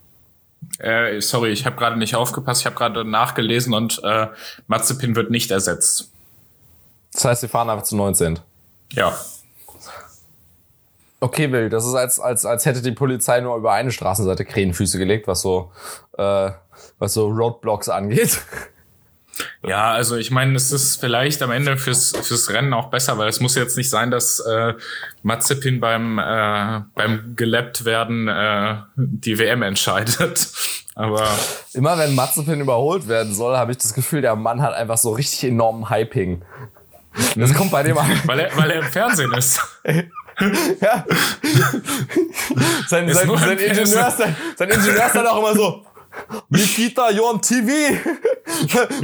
Äh, 0.80 1.20
sorry, 1.22 1.50
ich 1.50 1.66
habe 1.66 1.76
gerade 1.76 1.98
nicht 1.98 2.16
aufgepasst. 2.16 2.62
Ich 2.62 2.66
habe 2.66 2.76
gerade 2.76 3.06
nachgelesen 3.06 3.74
und 3.74 4.02
äh, 4.04 4.28
Mazepin 4.68 5.16
wird 5.16 5.30
nicht 5.30 5.52
ersetzt. 5.52 6.12
Das 7.14 7.26
heißt, 7.26 7.42
sie 7.42 7.48
fahren 7.48 7.70
einfach 7.70 7.84
zu 7.84 7.96
19. 7.96 8.40
Ja. 8.94 9.14
Okay, 11.22 11.52
Will, 11.52 11.70
das 11.70 11.86
ist 11.86 11.96
als, 11.96 12.20
als, 12.20 12.46
als 12.46 12.66
hätte 12.66 12.82
die 12.82 12.94
Polizei 12.94 13.42
nur 13.42 13.58
über 13.58 13.74
eine 13.74 13.92
Straßenseite 13.92 14.46
Krähenfüße 14.46 14.98
gelegt, 14.98 15.28
was 15.28 15.42
so, 15.42 15.72
äh, 16.18 16.52
was 16.98 17.14
so 17.14 17.28
Roadblocks 17.28 17.90
angeht. 17.90 18.42
Ja, 19.66 19.92
also 19.92 20.16
ich 20.16 20.32
meine, 20.32 20.56
es 20.56 20.72
ist 20.72 20.98
vielleicht 21.00 21.42
am 21.42 21.52
Ende 21.52 21.78
fürs, 21.78 22.14
fürs 22.22 22.50
Rennen 22.50 22.74
auch 22.74 22.90
besser, 22.90 23.18
weil 23.18 23.30
es 23.30 23.40
muss 23.40 23.56
jetzt 23.56 23.78
nicht 23.78 23.90
sein, 23.90 24.12
dass 24.12 24.40
äh, 24.40 24.74
Mazepin 25.24 25.80
beim, 25.80 26.20
äh, 26.20 26.82
beim 26.96 27.34
gelappt 27.36 27.86
werden 27.86 28.28
äh, 28.28 28.78
die 28.96 29.38
WM 29.40 29.62
entscheidet. 29.62 30.48
Aber 30.96 31.28
immer 31.74 31.98
wenn 31.98 32.16
Mazepin 32.16 32.60
überholt 32.60 33.08
werden 33.08 33.34
soll, 33.34 33.56
habe 33.56 33.72
ich 33.72 33.78
das 33.78 33.94
Gefühl, 33.94 34.22
der 34.22 34.36
Mann 34.36 34.62
hat 34.62 34.74
einfach 34.74 34.98
so 34.98 35.12
richtig 35.12 35.46
enormen 35.46 35.90
Hyping. 35.90 36.44
Das 37.36 37.54
kommt 37.54 37.72
bei 37.72 37.84
dem 37.84 37.98
an. 37.98 38.08
weil, 38.26 38.40
er, 38.40 38.58
weil 38.58 38.72
er 38.72 38.80
im 38.80 38.86
Fernsehen 38.86 39.34
ist. 39.34 39.60
ja. 39.86 41.06
Sein, 42.88 43.12
sein, 43.14 43.30
sein, 43.38 43.58
Ingenieur, 43.58 43.86
sein, 44.12 44.36
sein 44.56 44.70
Ingenieur 44.70 45.06
ist 45.06 45.16
dann 45.16 45.28
auch 45.28 45.40
immer 45.40 45.56
so, 45.56 45.86
Nikita, 46.50 47.10
you're 47.12 47.30
on 47.30 47.42
TV. 47.42 47.72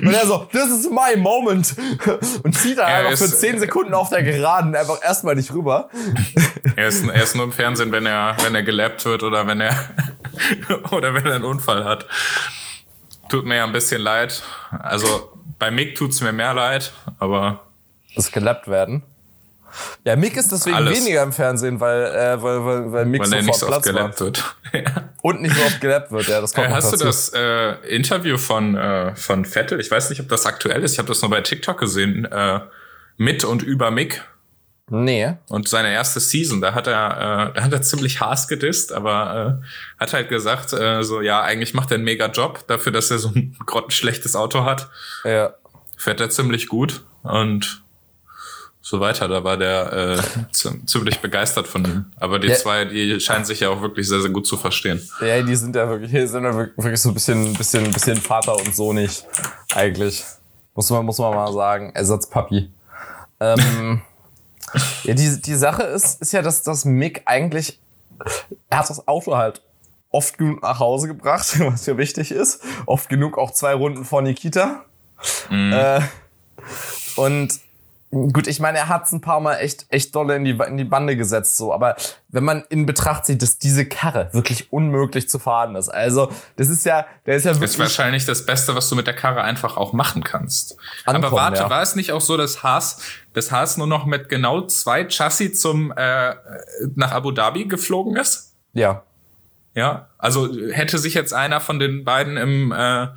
Und 0.01 0.13
er 0.13 0.25
so, 0.25 0.47
this 0.51 0.69
is 0.69 0.89
my 0.89 1.15
moment. 1.15 1.75
Und 2.43 2.57
zieht 2.57 2.77
dann 2.77 2.87
einfach 2.87 3.17
für 3.17 3.31
10 3.31 3.59
Sekunden 3.59 3.93
auf 3.93 4.09
der 4.09 4.23
Geraden 4.23 4.75
einfach 4.75 5.03
erstmal 5.03 5.35
nicht 5.35 5.53
rüber. 5.53 5.89
Er 6.77 6.89
ist, 6.89 7.07
er 7.07 7.23
ist 7.23 7.35
nur 7.35 7.45
im 7.45 7.53
Fernsehen, 7.53 7.93
wenn 7.93 8.05
er, 8.05 8.35
wenn 8.41 8.53
er 8.53 8.61
gelappt 8.61 9.05
wird 9.05 9.23
oder 9.23 9.47
wenn 9.47 9.61
er, 9.61 9.73
oder 10.91 11.13
wenn 11.13 11.25
er 11.25 11.35
einen 11.35 11.45
Unfall 11.45 11.85
hat. 11.85 12.05
tut 13.29 13.45
mir 13.45 13.55
ja 13.55 13.63
ein 13.63 13.71
bisschen 13.71 14.01
leid. 14.01 14.43
Also 14.71 15.31
bei 15.57 15.71
Mick 15.71 15.95
tut's 15.95 16.19
mir 16.19 16.33
mehr 16.33 16.53
leid, 16.53 16.91
aber. 17.17 17.61
Das 18.13 18.29
gelappt 18.29 18.67
werden. 18.67 19.03
Ja, 20.03 20.15
Mick 20.15 20.37
ist 20.37 20.51
deswegen 20.51 20.75
Alles. 20.75 20.97
weniger 20.97 21.23
im 21.23 21.31
Fernsehen, 21.31 21.79
weil, 21.79 22.05
äh, 22.05 22.41
weil, 22.41 22.65
weil, 22.65 22.91
weil 22.91 23.05
Mick 23.05 23.21
weil 23.21 23.27
sofort 23.27 23.45
nicht 23.45 23.55
so 23.55 23.91
Platz 23.91 24.19
wird. 24.19 24.55
Und 25.21 25.41
nicht 25.41 25.55
so 25.55 25.61
oft 25.63 25.81
gelappt 25.81 26.11
wird, 26.11 26.27
ja, 26.27 26.41
das 26.41 26.53
kommt 26.53 26.67
äh, 26.67 26.71
Hast 26.71 26.93
du 26.93 26.97
das 26.97 27.29
äh, 27.33 27.73
Interview 27.87 28.37
von, 28.37 28.75
äh, 28.75 29.15
von 29.15 29.45
Vettel, 29.45 29.79
ich 29.79 29.89
weiß 29.89 30.09
nicht, 30.09 30.21
ob 30.21 30.29
das 30.29 30.45
aktuell 30.45 30.83
ist, 30.83 30.93
ich 30.93 30.99
habe 30.99 31.07
das 31.07 31.21
nur 31.21 31.31
bei 31.31 31.41
TikTok 31.41 31.79
gesehen, 31.79 32.25
äh, 32.25 32.59
mit 33.17 33.43
und 33.43 33.63
über 33.63 33.91
Mick? 33.91 34.23
Nee. 34.89 35.33
Und 35.49 35.67
seine 35.67 35.91
erste 35.91 36.19
Season, 36.19 36.61
da 36.61 36.75
hat 36.75 36.85
er, 36.85 37.49
äh, 37.49 37.53
da 37.55 37.63
hat 37.63 37.73
er 37.73 37.81
ziemlich 37.81 38.19
Haas 38.21 38.47
gedisst, 38.47 38.93
aber 38.93 39.61
äh, 39.63 39.99
hat 39.99 40.13
halt 40.13 40.29
gesagt, 40.29 40.73
äh, 40.73 41.01
so 41.03 41.21
ja, 41.21 41.41
eigentlich 41.41 41.73
macht 41.73 41.89
er 41.91 41.95
einen 41.95 42.03
mega 42.03 42.27
Job 42.27 42.65
dafür, 42.67 42.91
dass 42.91 43.09
er 43.09 43.17
so 43.17 43.29
ein 43.29 43.57
grottenschlechtes 43.65 44.35
Auto 44.35 44.63
hat. 44.63 44.89
Ja. 45.23 45.55
Fährt 45.97 46.19
er 46.19 46.29
ziemlich 46.29 46.67
gut 46.67 47.03
und 47.23 47.83
so 48.85 48.99
weiter. 48.99 49.27
Da 49.27 49.43
war 49.43 49.57
der 49.57 50.19
äh, 50.21 50.51
ziemlich 50.85 51.19
begeistert 51.19 51.67
von 51.67 51.83
ihm. 51.85 52.05
Aber 52.17 52.37
die 52.37 52.49
ja. 52.49 52.55
zwei, 52.55 52.85
die 52.85 53.19
scheinen 53.19 53.43
sich 53.43 53.61
ja 53.61 53.69
auch 53.69 53.81
wirklich 53.81 54.07
sehr, 54.07 54.21
sehr 54.21 54.29
gut 54.29 54.45
zu 54.45 54.57
verstehen. 54.57 55.01
Ja, 55.21 55.41
die 55.41 55.55
sind 55.55 55.75
ja 55.75 55.89
wirklich, 55.89 56.11
die 56.11 56.27
sind 56.27 56.43
ja 56.43 56.53
wirklich 56.53 57.01
so 57.01 57.09
ein 57.09 57.15
bisschen, 57.15 57.53
bisschen, 57.53 57.91
bisschen 57.91 58.17
Vater 58.17 58.55
und 58.55 58.75
so 58.75 58.93
nicht 58.93 59.25
eigentlich. 59.73 60.23
Muss 60.75 60.89
man, 60.91 61.03
muss 61.03 61.17
man 61.17 61.33
mal 61.33 61.51
sagen. 61.51 61.91
Ersatzpapi. 61.95 62.69
Ähm, 63.39 64.01
Ja, 65.03 65.13
die, 65.13 65.41
die 65.41 65.55
Sache 65.55 65.83
ist, 65.83 66.21
ist 66.21 66.33
ja, 66.33 66.41
dass 66.41 66.63
das 66.63 66.83
Mick 66.83 67.21
eigentlich, 67.25 67.79
er 68.69 68.79
hat 68.79 68.89
das 68.89 69.07
Auto 69.07 69.37
halt 69.37 69.61
oft 70.09 70.37
genug 70.37 70.61
nach 70.63 70.79
Hause 70.79 71.07
gebracht, 71.07 71.59
was 71.59 71.85
ja 71.85 71.97
wichtig 71.97 72.31
ist. 72.31 72.61
Oft 72.85 73.07
genug 73.07 73.37
auch 73.37 73.51
zwei 73.51 73.73
Runden 73.73 74.03
vor 74.03 74.21
Nikita. 74.21 74.83
Mhm. 75.49 75.71
Äh, 75.71 76.01
und 77.15 77.59
Gut, 78.15 78.47
ich 78.47 78.61
meine, 78.61 78.77
er 78.77 78.87
hat 78.87 79.07
es 79.07 79.11
ein 79.11 79.19
paar 79.19 79.41
Mal 79.41 79.55
echt, 79.55 79.87
echt 79.89 80.15
dolle 80.15 80.37
in 80.37 80.45
die, 80.45 80.51
in 80.51 80.77
die 80.77 80.85
Bande 80.85 81.17
gesetzt, 81.17 81.57
so. 81.57 81.73
Aber 81.73 81.97
wenn 82.29 82.45
man 82.45 82.63
in 82.69 82.85
Betracht 82.85 83.25
zieht, 83.25 83.41
dass 83.41 83.57
diese 83.57 83.85
Karre 83.85 84.29
wirklich 84.31 84.71
unmöglich 84.71 85.27
zu 85.27 85.37
fahren 85.37 85.75
ist. 85.75 85.89
Also, 85.89 86.31
das 86.55 86.69
ist 86.69 86.85
ja, 86.85 87.05
der 87.25 87.35
ist 87.35 87.43
ja 87.43 87.51
wirklich. 87.51 87.71
Das 87.71 87.71
ist 87.71 87.79
wahrscheinlich 87.79 88.25
das 88.25 88.45
Beste, 88.45 88.73
was 88.73 88.87
du 88.87 88.95
mit 88.95 89.05
der 89.05 89.15
Karre 89.15 89.41
einfach 89.41 89.75
auch 89.75 89.91
machen 89.91 90.23
kannst. 90.23 90.77
Ankommen, 91.03 91.25
Aber 91.25 91.35
warte, 91.35 91.63
ja. 91.63 91.69
war 91.69 91.81
es 91.81 91.97
nicht 91.97 92.13
auch 92.13 92.21
so, 92.21 92.37
dass 92.37 92.63
Haas, 92.63 93.01
dass 93.33 93.51
Haas 93.51 93.75
nur 93.75 93.87
noch 93.87 94.05
mit 94.05 94.29
genau 94.29 94.61
zwei 94.61 95.05
Chassis 95.09 95.59
zum, 95.59 95.91
äh, 95.91 96.35
nach 96.95 97.11
Abu 97.11 97.31
Dhabi 97.31 97.65
geflogen 97.65 98.15
ist? 98.15 98.55
Ja. 98.71 99.03
Ja. 99.73 100.07
Also, 100.17 100.49
hätte 100.71 100.99
sich 100.99 101.15
jetzt 101.15 101.33
einer 101.33 101.59
von 101.59 101.79
den 101.79 102.05
beiden 102.05 102.37
im, 102.37 102.71
äh, 102.71 103.07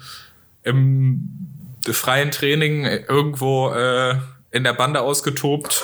im 0.64 1.54
freien 1.88 2.32
Training 2.32 2.84
irgendwo, 2.84 3.70
äh, 3.70 4.16
in 4.50 4.64
der 4.64 4.72
Bande 4.72 5.00
ausgetobt, 5.00 5.82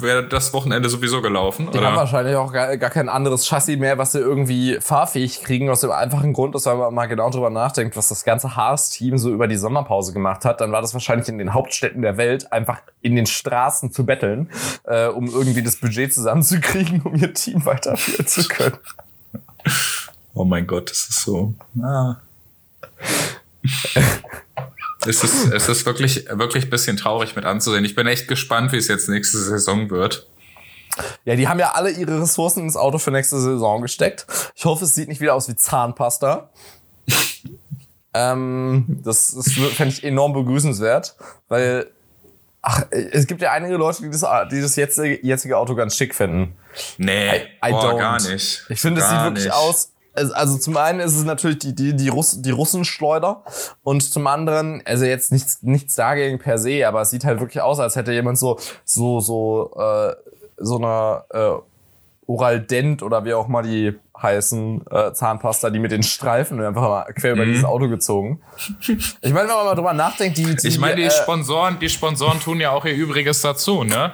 wäre 0.00 0.26
das 0.26 0.52
Wochenende 0.52 0.88
sowieso 0.88 1.22
gelaufen. 1.22 1.70
Die 1.72 1.78
oder? 1.78 1.88
haben 1.88 1.96
wahrscheinlich 1.96 2.36
auch 2.36 2.52
gar, 2.52 2.76
gar 2.76 2.90
kein 2.90 3.08
anderes 3.08 3.46
Chassis 3.46 3.78
mehr, 3.78 3.98
was 3.98 4.12
sie 4.12 4.18
irgendwie 4.18 4.78
fahrfähig 4.80 5.42
kriegen, 5.42 5.70
aus 5.70 5.80
dem 5.80 5.90
einfachen 5.90 6.32
Grund, 6.32 6.54
dass 6.54 6.66
wenn 6.66 6.78
man 6.78 6.92
mal 6.94 7.06
genau 7.06 7.30
drüber 7.30 7.50
nachdenkt, 7.50 7.96
was 7.96 8.08
das 8.08 8.24
ganze 8.24 8.56
Haas-Team 8.56 9.18
so 9.18 9.32
über 9.32 9.48
die 9.48 9.56
Sommerpause 9.56 10.12
gemacht 10.12 10.44
hat, 10.44 10.60
dann 10.60 10.72
war 10.72 10.82
das 10.82 10.92
wahrscheinlich 10.94 11.28
in 11.28 11.38
den 11.38 11.54
Hauptstädten 11.54 12.02
der 12.02 12.16
Welt 12.16 12.52
einfach 12.52 12.80
in 13.02 13.16
den 13.16 13.26
Straßen 13.26 13.92
zu 13.92 14.04
betteln, 14.04 14.50
äh, 14.84 15.06
um 15.06 15.26
irgendwie 15.26 15.62
das 15.62 15.76
Budget 15.76 16.12
zusammenzukriegen, 16.12 17.00
um 17.04 17.14
ihr 17.14 17.32
Team 17.32 17.64
weiterführen 17.64 18.26
zu 18.26 18.46
können. 18.48 18.76
Oh 20.34 20.44
mein 20.44 20.66
Gott, 20.66 20.90
das 20.90 21.08
ist 21.08 21.22
so. 21.22 21.54
Ah. 21.82 22.16
es 25.06 25.24
ist, 25.24 25.52
es 25.52 25.68
ist 25.68 25.86
wirklich, 25.86 26.26
wirklich 26.30 26.64
ein 26.64 26.70
bisschen 26.70 26.96
traurig 26.96 27.36
mit 27.36 27.44
anzusehen. 27.44 27.84
Ich 27.84 27.94
bin 27.94 28.06
echt 28.06 28.28
gespannt, 28.28 28.72
wie 28.72 28.76
es 28.76 28.88
jetzt 28.88 29.08
nächste 29.08 29.38
Saison 29.38 29.90
wird. 29.90 30.26
Ja, 31.24 31.36
die 31.36 31.48
haben 31.48 31.58
ja 31.58 31.72
alle 31.72 31.90
ihre 31.90 32.20
Ressourcen 32.22 32.60
ins 32.60 32.76
Auto 32.76 32.98
für 32.98 33.10
nächste 33.10 33.38
Saison 33.38 33.82
gesteckt. 33.82 34.26
Ich 34.54 34.64
hoffe, 34.64 34.84
es 34.84 34.94
sieht 34.94 35.08
nicht 35.08 35.20
wieder 35.20 35.34
aus 35.34 35.48
wie 35.48 35.54
Zahnpasta. 35.54 36.50
ähm, 38.14 38.84
das 39.04 39.32
das 39.32 39.52
fände 39.52 39.92
ich 39.92 40.04
enorm 40.04 40.32
begrüßenswert, 40.32 41.16
weil 41.48 41.90
ach, 42.62 42.84
es 42.90 43.26
gibt 43.26 43.42
ja 43.42 43.52
einige 43.52 43.76
Leute, 43.76 44.02
die 44.02 44.10
das, 44.10 44.24
die 44.50 44.60
das 44.60 44.76
jetzige, 44.76 45.24
jetzige 45.24 45.58
Auto 45.58 45.74
ganz 45.74 45.96
schick 45.96 46.14
finden. 46.14 46.56
Nee, 46.98 47.36
I, 47.64 47.68
I 47.68 47.72
oh, 47.72 47.96
gar 47.96 48.20
nicht. 48.20 48.64
Ich 48.68 48.80
finde, 48.80 49.00
es 49.00 49.08
sieht 49.08 49.22
wirklich 49.22 49.44
nicht. 49.44 49.54
aus 49.54 49.92
also 50.16 50.58
zum 50.58 50.76
einen 50.76 51.00
ist 51.00 51.16
es 51.16 51.24
natürlich 51.24 51.58
die, 51.58 51.74
die, 51.74 51.94
die, 51.94 52.08
Russ, 52.08 52.40
die 52.42 52.50
Russenschleuder 52.50 53.42
und 53.82 54.02
zum 54.02 54.26
anderen, 54.26 54.82
also 54.84 55.04
jetzt 55.04 55.32
nichts, 55.32 55.62
nichts 55.62 55.94
dagegen 55.94 56.38
per 56.38 56.58
se, 56.58 56.86
aber 56.86 57.02
es 57.02 57.10
sieht 57.10 57.24
halt 57.24 57.40
wirklich 57.40 57.62
aus, 57.62 57.78
als 57.78 57.96
hätte 57.96 58.12
jemand 58.12 58.38
so, 58.38 58.58
so, 58.84 59.20
so, 59.20 59.72
äh, 59.76 60.14
so 60.58 60.76
eine 60.76 61.24
äh, 61.30 61.60
Oral 62.26 62.60
Dent 62.60 63.02
oder 63.02 63.24
wie 63.24 63.34
auch 63.34 63.48
mal 63.48 63.62
die 63.62 63.94
heißen 64.22 64.84
äh, 64.90 65.12
Zahnpasta, 65.12 65.70
die 65.70 65.78
mit 65.78 65.92
den 65.92 66.02
Streifen 66.02 66.62
einfach 66.62 66.82
mal 66.82 67.04
quer 67.14 67.32
über 67.32 67.44
mhm. 67.44 67.50
dieses 67.50 67.64
Auto 67.64 67.88
gezogen. 67.88 68.40
Ich 68.80 69.32
meine, 69.32 69.48
wenn 69.48 69.56
man 69.56 69.66
mal 69.66 69.74
drüber 69.74 69.92
nachdenkt, 69.92 70.38
die, 70.38 70.56
die 70.56 70.68
Ich 70.68 70.78
meine, 70.78 70.96
die 70.96 71.04
äh, 71.04 71.10
Sponsoren, 71.10 71.78
die 71.78 71.88
Sponsoren 71.88 72.40
tun 72.40 72.60
ja 72.60 72.70
auch 72.70 72.84
ihr 72.84 72.94
Übriges 72.94 73.42
dazu, 73.42 73.84
ne? 73.84 74.12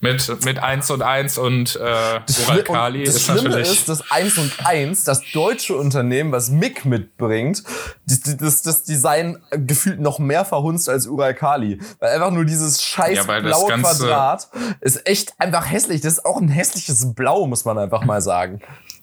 Mit 0.00 0.44
mit 0.44 0.58
1 0.58 0.90
und 0.90 1.02
1 1.02 1.38
und 1.38 1.76
äh, 1.76 2.20
Uralkali 2.46 3.04
das 3.04 3.16
ist 3.16 3.24
Schlimme 3.24 3.50
natürlich 3.50 3.70
ist, 3.70 3.88
dass 3.88 4.10
1 4.10 4.38
und 4.38 4.52
1, 4.64 5.04
das 5.04 5.22
deutsche 5.32 5.76
Unternehmen, 5.76 6.32
was 6.32 6.50
MIG 6.50 6.84
mitbringt, 6.84 7.62
das, 8.06 8.36
das, 8.36 8.62
das 8.62 8.82
Design 8.82 9.38
gefühlt 9.50 10.00
noch 10.00 10.18
mehr 10.18 10.44
verhunzt 10.44 10.88
als 10.88 11.06
Uralkali, 11.06 11.78
weil 12.00 12.14
einfach 12.14 12.30
nur 12.30 12.44
dieses 12.44 12.82
scheiß 12.82 13.26
ja, 13.26 13.40
blaue 13.40 13.72
Quadrat 13.72 14.48
ist 14.80 15.06
echt 15.06 15.34
einfach 15.38 15.70
hässlich. 15.70 16.00
Das 16.00 16.14
ist 16.14 16.26
auch 16.26 16.40
ein 16.40 16.48
hässliches 16.48 17.14
Blau, 17.14 17.46
muss 17.46 17.64
man 17.64 17.78
einfach 17.78 18.04
mal 18.04 18.20
sagen. 18.20 18.60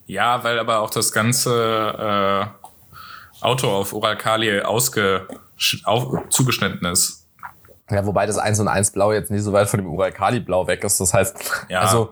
Ja, 0.09 0.43
weil 0.43 0.57
aber 0.57 0.79
auch 0.79 0.89
das 0.89 1.11
ganze 1.11 1.51
äh, 1.53 3.45
Auto 3.45 3.67
auf 3.69 3.93
Uralkali 3.93 4.59
ausge 4.61 5.27
auf, 5.83 6.27
zugeschnitten 6.29 6.87
ist. 6.87 7.27
Ja, 7.91 8.03
wobei 8.03 8.25
das 8.25 8.39
1 8.39 8.59
und 8.59 8.69
1 8.69 8.89
Blau 8.89 9.13
jetzt 9.13 9.29
nicht 9.29 9.43
so 9.43 9.53
weit 9.53 9.69
von 9.69 9.79
dem 9.79 9.87
Uralkali 9.87 10.39
Blau 10.39 10.65
weg 10.65 10.83
ist. 10.83 10.99
Das 10.99 11.13
heißt, 11.13 11.65
ja. 11.69 11.81
also 11.81 12.11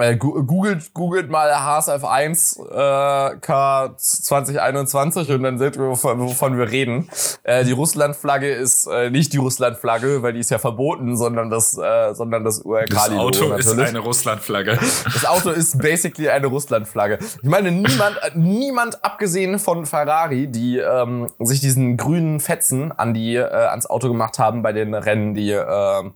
äh, 0.00 0.16
googelt, 0.16 0.94
googelt 0.94 1.30
mal 1.30 1.52
HSF1 1.52 2.60
äh, 2.70 3.36
K 3.38 3.94
2021 3.96 5.30
und 5.30 5.42
dann 5.42 5.58
seht 5.58 5.76
ihr, 5.76 5.82
wovon, 5.82 6.20
wovon 6.20 6.58
wir 6.58 6.70
reden. 6.70 7.08
Äh, 7.42 7.64
die 7.64 7.72
Russlandflagge 7.72 8.50
ist 8.50 8.86
äh, 8.86 9.10
nicht 9.10 9.32
die 9.32 9.36
Russlandflagge, 9.36 10.22
weil 10.22 10.32
die 10.32 10.40
ist 10.40 10.50
ja 10.50 10.58
verboten, 10.58 11.16
sondern 11.16 11.50
das, 11.50 11.76
äh, 11.76 12.14
sondern 12.14 12.44
das 12.44 12.60
URK. 12.60 12.88
Das 12.88 13.10
Auto 13.10 13.48
natürlich. 13.48 13.66
ist 13.66 13.78
eine 13.78 13.98
Russlandflagge. 13.98 14.78
Das 15.04 15.26
Auto 15.26 15.50
ist 15.50 15.78
basically 15.78 16.30
eine 16.30 16.46
Russlandflagge. 16.46 17.18
Ich 17.42 17.48
meine, 17.48 17.70
niemand, 17.70 18.16
niemand 18.34 19.04
abgesehen 19.04 19.58
von 19.58 19.86
Ferrari, 19.86 20.46
die 20.46 20.78
ähm, 20.78 21.28
sich 21.40 21.60
diesen 21.60 21.96
grünen 21.96 22.40
Fetzen 22.40 22.92
an 22.92 23.14
die 23.14 23.36
äh, 23.36 23.44
ans 23.44 23.86
Auto 23.86 24.08
gemacht 24.08 24.38
haben 24.38 24.62
bei 24.62 24.72
den 24.72 24.94
Rennen, 24.94 25.34
die 25.34 25.50
äh, 25.50 26.10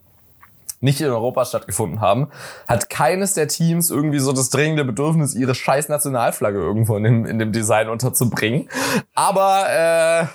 nicht 0.84 1.00
in 1.00 1.08
Europa 1.08 1.46
stattgefunden 1.46 2.00
haben, 2.00 2.28
hat 2.68 2.90
keines 2.90 3.32
der 3.32 3.48
Teams 3.48 3.90
irgendwie 3.90 4.18
so 4.18 4.32
das 4.32 4.50
dringende 4.50 4.84
Bedürfnis, 4.84 5.34
ihre 5.34 5.54
scheiß 5.54 5.88
Nationalflagge 5.88 6.58
irgendwo 6.58 6.96
in 6.96 7.04
dem, 7.04 7.26
in 7.26 7.38
dem 7.38 7.52
Design 7.52 7.88
unterzubringen. 7.88 8.68
Aber, 9.14 9.66
äh, 9.68 10.26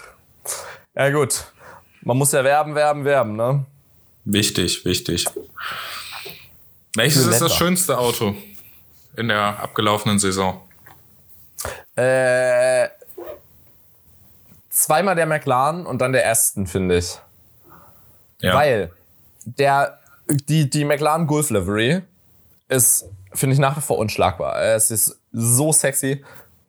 ja 0.95 1.09
gut. 1.11 1.45
Man 2.01 2.17
muss 2.17 2.31
ja 2.31 2.43
werben, 2.43 2.75
werben, 2.75 3.05
werben, 3.05 3.35
ne? 3.35 3.65
Wichtig, 4.25 4.85
wichtig. 4.85 5.25
Welches 6.95 7.27
ist 7.27 7.41
das 7.41 7.55
schönste 7.55 7.97
Auto 7.97 8.33
in 9.15 9.27
der 9.27 9.59
abgelaufenen 9.59 10.17
Saison? 10.17 10.61
Äh, 11.95 12.87
zweimal 14.69 15.15
der 15.15 15.27
McLaren 15.27 15.85
und 15.85 15.99
dann 15.99 16.13
der 16.13 16.27
Aston, 16.27 16.65
finde 16.65 16.97
ich. 16.97 17.19
Ja. 18.39 18.55
Weil 18.55 18.91
der 19.43 19.98
die, 20.29 20.69
die 20.69 20.85
McLaren 20.85 21.27
Golf 21.27 21.49
Livery 21.49 22.01
ist, 22.67 23.09
finde 23.33 23.53
ich, 23.53 23.59
nach 23.59 23.77
wie 23.77 23.81
vor 23.81 23.97
unschlagbar. 23.97 24.61
Es 24.61 24.91
ist 24.91 25.19
so 25.31 25.71
sexy. 25.71 26.23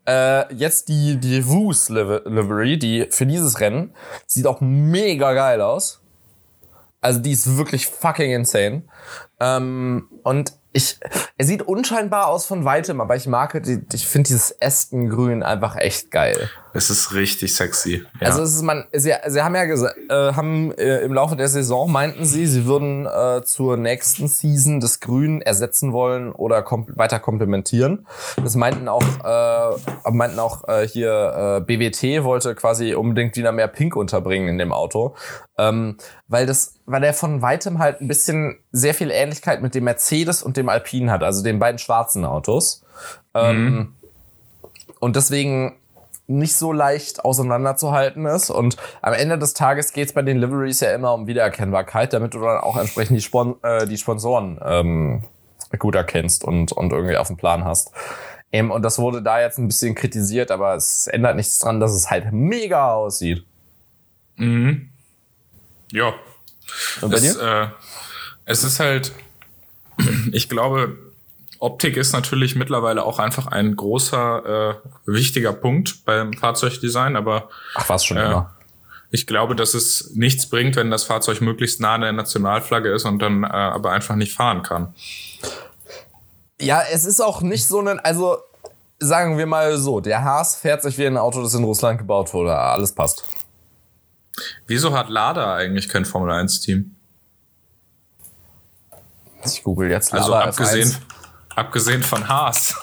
Äh, 0.06 0.52
jetzt 0.54 0.88
die, 0.88 1.18
die 1.18 1.46
Woos 1.46 1.88
Livery, 1.88 2.78
die 2.78 3.06
für 3.10 3.26
dieses 3.26 3.60
Rennen, 3.60 3.94
sieht 4.26 4.46
auch 4.46 4.60
mega 4.60 5.34
geil 5.34 5.60
aus. 5.60 6.00
Also 7.00 7.20
die 7.20 7.32
ist 7.32 7.56
wirklich 7.56 7.86
fucking 7.86 8.32
insane. 8.32 8.82
Ähm, 9.38 10.08
und 10.22 10.52
ich, 10.72 10.98
er 11.36 11.44
sieht 11.44 11.62
unscheinbar 11.62 12.28
aus 12.28 12.46
von 12.46 12.64
weitem, 12.64 13.00
aber 13.00 13.16
ich 13.16 13.26
mag, 13.26 13.60
die, 13.62 13.84
ich 13.92 14.06
finde 14.06 14.28
dieses 14.28 14.52
Ästengrün 14.52 15.42
einfach 15.42 15.76
echt 15.76 16.10
geil. 16.10 16.48
Es 16.72 16.88
ist 16.88 17.14
richtig 17.14 17.54
sexy. 17.54 18.04
Ja. 18.20 18.28
Also 18.28 18.42
es 18.42 18.54
ist 18.54 18.62
man, 18.62 18.84
sie, 18.92 19.12
sie 19.26 19.42
haben 19.42 19.54
ja 19.54 19.64
gesagt, 19.64 19.96
äh, 20.08 20.32
haben 20.32 20.72
äh, 20.72 21.00
im 21.00 21.12
Laufe 21.12 21.34
der 21.34 21.48
Saison 21.48 21.90
meinten 21.90 22.24
sie, 22.24 22.46
sie 22.46 22.64
würden 22.64 23.06
äh, 23.06 23.42
zur 23.42 23.76
nächsten 23.76 24.28
Season 24.28 24.78
das 24.80 25.00
Grün 25.00 25.42
ersetzen 25.42 25.92
wollen 25.92 26.32
oder 26.32 26.62
kom 26.62 26.86
weiter 26.94 27.18
komplementieren. 27.18 28.06
Das 28.42 28.54
meinten 28.54 28.88
auch, 28.88 29.02
äh, 29.02 30.10
meinten 30.10 30.38
auch 30.38 30.68
äh, 30.68 30.86
hier 30.86 31.58
äh, 31.58 31.60
BWT 31.60 32.24
wollte 32.24 32.54
quasi 32.54 32.94
unbedingt 32.94 33.36
wieder 33.36 33.52
mehr 33.52 33.68
Pink 33.68 33.96
unterbringen 33.96 34.48
in 34.48 34.58
dem 34.58 34.72
Auto, 34.72 35.16
ähm, 35.58 35.96
weil 36.28 36.46
das, 36.46 36.74
weil 36.86 37.02
er 37.02 37.14
von 37.14 37.42
weitem 37.42 37.80
halt 37.80 38.00
ein 38.00 38.08
bisschen 38.08 38.58
sehr 38.70 38.94
viel 38.94 39.10
Ähnlichkeit 39.10 39.60
mit 39.60 39.74
dem 39.74 39.84
Mercedes 39.84 40.42
und 40.42 40.56
dem 40.56 40.68
Alpine 40.68 41.10
hat, 41.10 41.22
also 41.22 41.42
den 41.42 41.58
beiden 41.58 41.78
schwarzen 41.78 42.24
Autos. 42.24 42.84
Ähm, 43.34 43.64
mhm. 43.64 43.94
Und 45.00 45.16
deswegen 45.16 45.76
nicht 46.30 46.56
so 46.56 46.72
leicht 46.72 47.24
auseinanderzuhalten 47.24 48.24
ist. 48.26 48.50
Und 48.50 48.76
am 49.02 49.12
Ende 49.12 49.38
des 49.38 49.52
Tages 49.54 49.92
geht 49.92 50.08
es 50.08 50.14
bei 50.14 50.22
den 50.22 50.38
Liveries 50.38 50.80
ja 50.80 50.94
immer 50.94 51.12
um 51.12 51.26
Wiedererkennbarkeit, 51.26 52.12
damit 52.12 52.34
du 52.34 52.40
dann 52.40 52.58
auch 52.58 52.76
entsprechend 52.76 53.16
die, 53.16 53.22
Spon 53.22 53.56
äh, 53.62 53.86
die 53.86 53.98
Sponsoren 53.98 54.58
ähm, 54.64 55.24
gut 55.78 55.94
erkennst 55.94 56.44
und, 56.44 56.72
und 56.72 56.92
irgendwie 56.92 57.16
auf 57.16 57.26
dem 57.26 57.36
Plan 57.36 57.64
hast. 57.64 57.92
Ähm, 58.52 58.70
und 58.70 58.82
das 58.82 58.98
wurde 58.98 59.22
da 59.22 59.40
jetzt 59.40 59.58
ein 59.58 59.66
bisschen 59.66 59.94
kritisiert, 59.94 60.50
aber 60.50 60.74
es 60.74 61.06
ändert 61.06 61.36
nichts 61.36 61.58
dran, 61.58 61.80
dass 61.80 61.92
es 61.92 62.10
halt 62.10 62.32
mega 62.32 62.92
aussieht. 62.92 63.44
Mhm. 64.36 64.88
Ja. 65.92 66.14
Und 67.00 67.10
bei 67.10 67.16
es, 67.16 67.36
dir? 67.36 67.42
Äh, 67.42 67.66
es 68.44 68.64
ist 68.64 68.80
halt, 68.80 69.12
ich 70.32 70.48
glaube, 70.48 70.96
Optik 71.60 71.98
ist 71.98 72.12
natürlich 72.12 72.56
mittlerweile 72.56 73.04
auch 73.04 73.18
einfach 73.18 73.46
ein 73.46 73.76
großer, 73.76 74.70
äh, 74.70 74.74
wichtiger 75.04 75.52
Punkt 75.52 76.06
beim 76.06 76.32
Fahrzeugdesign, 76.32 77.16
aber. 77.16 77.50
Ach, 77.74 77.88
was 77.88 78.04
schon 78.04 78.16
äh, 78.16 78.24
immer. 78.24 78.56
Ich 79.10 79.26
glaube, 79.26 79.54
dass 79.54 79.74
es 79.74 80.12
nichts 80.14 80.48
bringt, 80.48 80.76
wenn 80.76 80.90
das 80.90 81.04
Fahrzeug 81.04 81.40
möglichst 81.40 81.80
nah 81.80 81.94
an 81.94 82.00
der 82.00 82.12
Nationalflagge 82.12 82.90
ist 82.90 83.04
und 83.04 83.20
dann 83.20 83.44
äh, 83.44 83.48
aber 83.48 83.92
einfach 83.92 84.14
nicht 84.14 84.34
fahren 84.34 84.62
kann. 84.62 84.94
Ja, 86.60 86.82
es 86.90 87.04
ist 87.04 87.20
auch 87.20 87.42
nicht 87.42 87.66
so 87.66 87.80
ein, 87.80 87.98
also 88.00 88.38
sagen 88.98 89.36
wir 89.36 89.46
mal 89.46 89.76
so, 89.76 90.00
der 90.00 90.22
Haas 90.22 90.56
fährt 90.56 90.82
sich 90.82 90.96
wie 90.96 91.06
ein 91.06 91.16
Auto, 91.16 91.42
das 91.42 91.54
in 91.54 91.64
Russland 91.64 91.98
gebaut 91.98 92.32
wurde. 92.32 92.56
Alles 92.56 92.92
passt. 92.92 93.24
Wieso 94.66 94.96
hat 94.96 95.08
Lada 95.08 95.56
eigentlich 95.56 95.88
kein 95.88 96.04
Formel 96.04 96.30
1 96.30 96.60
Team? 96.60 96.94
Ich 99.44 99.62
google 99.62 99.90
jetzt 99.90 100.12
also 100.12 100.30
Lada 100.30 100.46
also 100.46 100.62
abgesehen, 100.62 100.88
F1. 100.88 101.00
Abgesehen 101.56 102.02
von 102.02 102.28
Haas. 102.28 102.74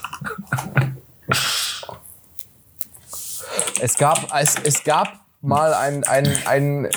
es 3.81 3.97
gab, 3.97 4.33
es, 4.39 4.55
es 4.63 4.83
gab 4.83 5.19
mal 5.41 5.73
ein, 5.73 6.03
ein, 6.03 6.27
ein, 6.45 6.89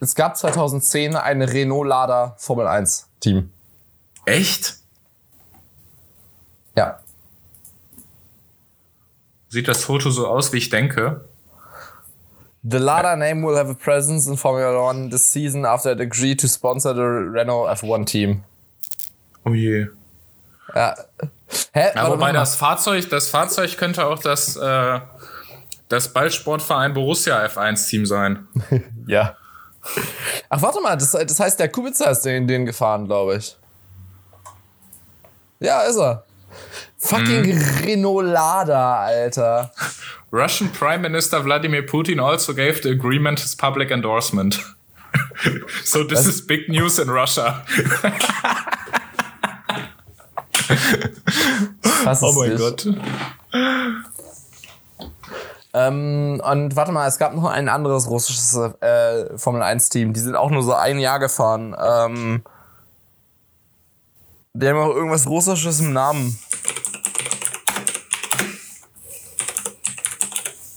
es 0.00 0.14
gab 0.14 0.36
2010 0.36 1.16
ein 1.16 1.42
Renault 1.42 1.86
Lada 1.86 2.34
Formel 2.38 2.66
1 2.66 3.08
Team. 3.20 3.50
Echt? 4.26 4.76
Ja. 6.76 7.00
Sieht 9.48 9.68
das 9.68 9.84
Foto 9.84 10.10
so 10.10 10.26
aus, 10.26 10.52
wie 10.52 10.58
ich 10.58 10.70
denke? 10.70 11.28
The 12.66 12.78
Lada 12.78 13.14
name 13.14 13.42
will 13.46 13.56
have 13.56 13.70
a 13.70 13.74
presence 13.74 14.26
in 14.26 14.38
Formula 14.38 14.88
One 14.88 15.10
this 15.10 15.30
season 15.30 15.66
after 15.66 15.92
it 15.92 16.00
agreed 16.00 16.40
to 16.40 16.48
sponsor 16.48 16.94
the 16.94 17.02
Renault 17.02 17.68
F1 17.68 18.06
team. 18.06 18.42
Oh 19.44 19.52
je. 19.52 19.88
Ja. 20.74 20.94
Hä? 21.72 21.92
Ja, 21.94 22.10
wobei 22.10 22.32
das 22.32 22.56
Fahrzeug, 22.56 23.08
das 23.10 23.28
Fahrzeug 23.28 23.76
könnte 23.76 24.06
auch 24.06 24.18
das, 24.18 24.56
äh, 24.56 25.00
das 25.88 26.12
Ballsportverein 26.12 26.94
Borussia 26.94 27.44
F1-Team 27.44 28.06
sein. 28.06 28.48
ja. 29.06 29.36
Ach, 30.48 30.62
warte 30.62 30.80
mal, 30.80 30.96
das, 30.96 31.12
das 31.12 31.38
heißt, 31.38 31.60
der 31.60 31.68
Kubica 31.68 32.10
ist 32.10 32.22
den, 32.22 32.48
den 32.48 32.66
gefahren, 32.66 33.06
glaube 33.06 33.36
ich. 33.36 33.56
Ja, 35.60 35.82
ist 35.82 35.96
er. 35.96 36.24
Fucking 36.98 37.54
mm. 37.54 37.84
Renault 37.84 38.24
Lada, 38.24 39.04
Alter. 39.04 39.70
Russian 40.32 40.72
Prime 40.72 40.98
Minister 40.98 41.42
Vladimir 41.42 41.82
Putin 41.82 42.18
also 42.18 42.54
gave 42.54 42.80
the 42.82 42.90
agreement 42.90 43.40
his 43.40 43.54
public 43.54 43.90
endorsement. 43.90 44.58
so 45.84 46.02
this 46.02 46.20
Was? 46.20 46.26
is 46.26 46.46
big 46.46 46.68
news 46.68 46.98
in 46.98 47.08
Russia. 47.08 47.64
oh 52.22 52.32
mein 52.32 52.50
nicht. 52.50 52.58
Gott. 52.58 52.88
Ähm, 55.76 56.40
und 56.44 56.76
warte 56.76 56.92
mal, 56.92 57.08
es 57.08 57.18
gab 57.18 57.34
noch 57.34 57.50
ein 57.50 57.68
anderes 57.68 58.08
russisches 58.08 58.54
äh, 58.80 59.36
Formel 59.36 59.62
1-Team. 59.62 60.12
Die 60.12 60.20
sind 60.20 60.36
auch 60.36 60.50
nur 60.50 60.62
so 60.62 60.72
ein 60.72 61.00
Jahr 61.00 61.18
gefahren. 61.18 61.74
Ähm, 61.78 62.44
die 64.54 64.68
haben 64.68 64.78
auch 64.78 64.94
irgendwas 64.94 65.26
Russisches 65.26 65.80
im 65.80 65.92
Namen. 65.92 66.38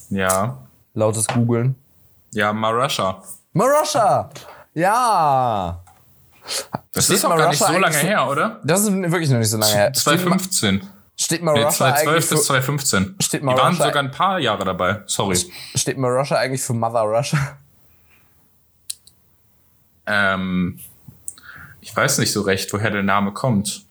Ja. 0.09 0.57
Lautes 0.95 1.27
Googeln. 1.27 1.75
Ja, 2.31 2.51
Marussia. 2.53 3.21
Marussia! 3.53 4.29
Ja! 4.73 5.79
Das 6.97 7.05
Steht 7.05 7.17
ist 7.17 7.25
auch 7.25 7.37
gar 7.37 7.49
nicht 7.49 7.59
so 7.59 7.77
lange 7.77 7.95
her, 7.95 8.27
oder? 8.27 8.59
Das 8.63 8.81
ist 8.81 8.91
wirklich 8.91 9.29
noch 9.29 9.37
nicht 9.37 9.51
so 9.51 9.57
lange 9.57 9.71
her. 9.71 9.93
2015. 9.93 10.81
Steht 11.15 11.43
mal 11.43 11.53
nee, 11.53 11.69
2012 11.69 12.29
bis 12.29 12.45
2015. 12.45 13.15
Steht 13.21 13.43
Die 13.43 13.45
waren 13.45 13.75
sogar 13.75 13.97
ein 13.97 14.09
paar 14.09 14.39
Jahre 14.39 14.65
dabei. 14.65 15.03
Sorry. 15.05 15.37
Steht 15.75 15.99
mal 15.99 16.11
Russia 16.11 16.37
eigentlich 16.37 16.63
für 16.63 16.73
Mother 16.73 17.01
Russia? 17.01 17.57
Ähm, 20.07 20.79
ich 21.81 21.95
weiß 21.95 22.17
nicht 22.17 22.31
so 22.31 22.41
recht, 22.41 22.73
woher 22.73 22.89
der 22.89 23.03
Name 23.03 23.31
kommt. 23.31 23.85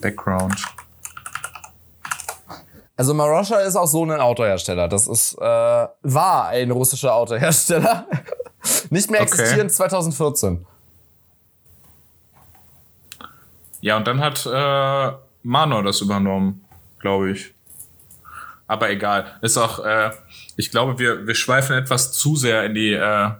Background. 0.00 0.64
Also 2.96 3.12
Marussia 3.12 3.58
ist 3.60 3.76
auch 3.76 3.86
so 3.86 4.02
ein 4.02 4.12
Autohersteller. 4.12 4.88
Das 4.88 5.06
ist 5.08 5.34
äh, 5.34 5.42
war 5.42 6.48
ein 6.48 6.70
russischer 6.70 7.14
Autohersteller. 7.14 8.06
Nicht 8.90 9.10
mehr 9.10 9.20
existierend 9.20 9.70
okay. 9.70 9.88
2014. 9.88 10.66
Ja, 13.80 13.96
und 13.96 14.06
dann 14.06 14.20
hat 14.20 14.44
äh, 14.46 15.16
Manor 15.42 15.82
das 15.82 16.00
übernommen, 16.00 16.64
glaube 16.98 17.30
ich. 17.30 17.54
Aber 18.66 18.90
egal. 18.90 19.38
Ist 19.40 19.56
auch, 19.56 19.84
äh, 19.84 20.10
ich 20.56 20.70
glaube, 20.70 20.98
wir, 20.98 21.26
wir 21.26 21.34
schweifen 21.34 21.76
etwas 21.76 22.12
zu 22.12 22.36
sehr 22.36 22.64
in 22.64 22.74
die, 22.74 22.92
äh, 22.92 23.30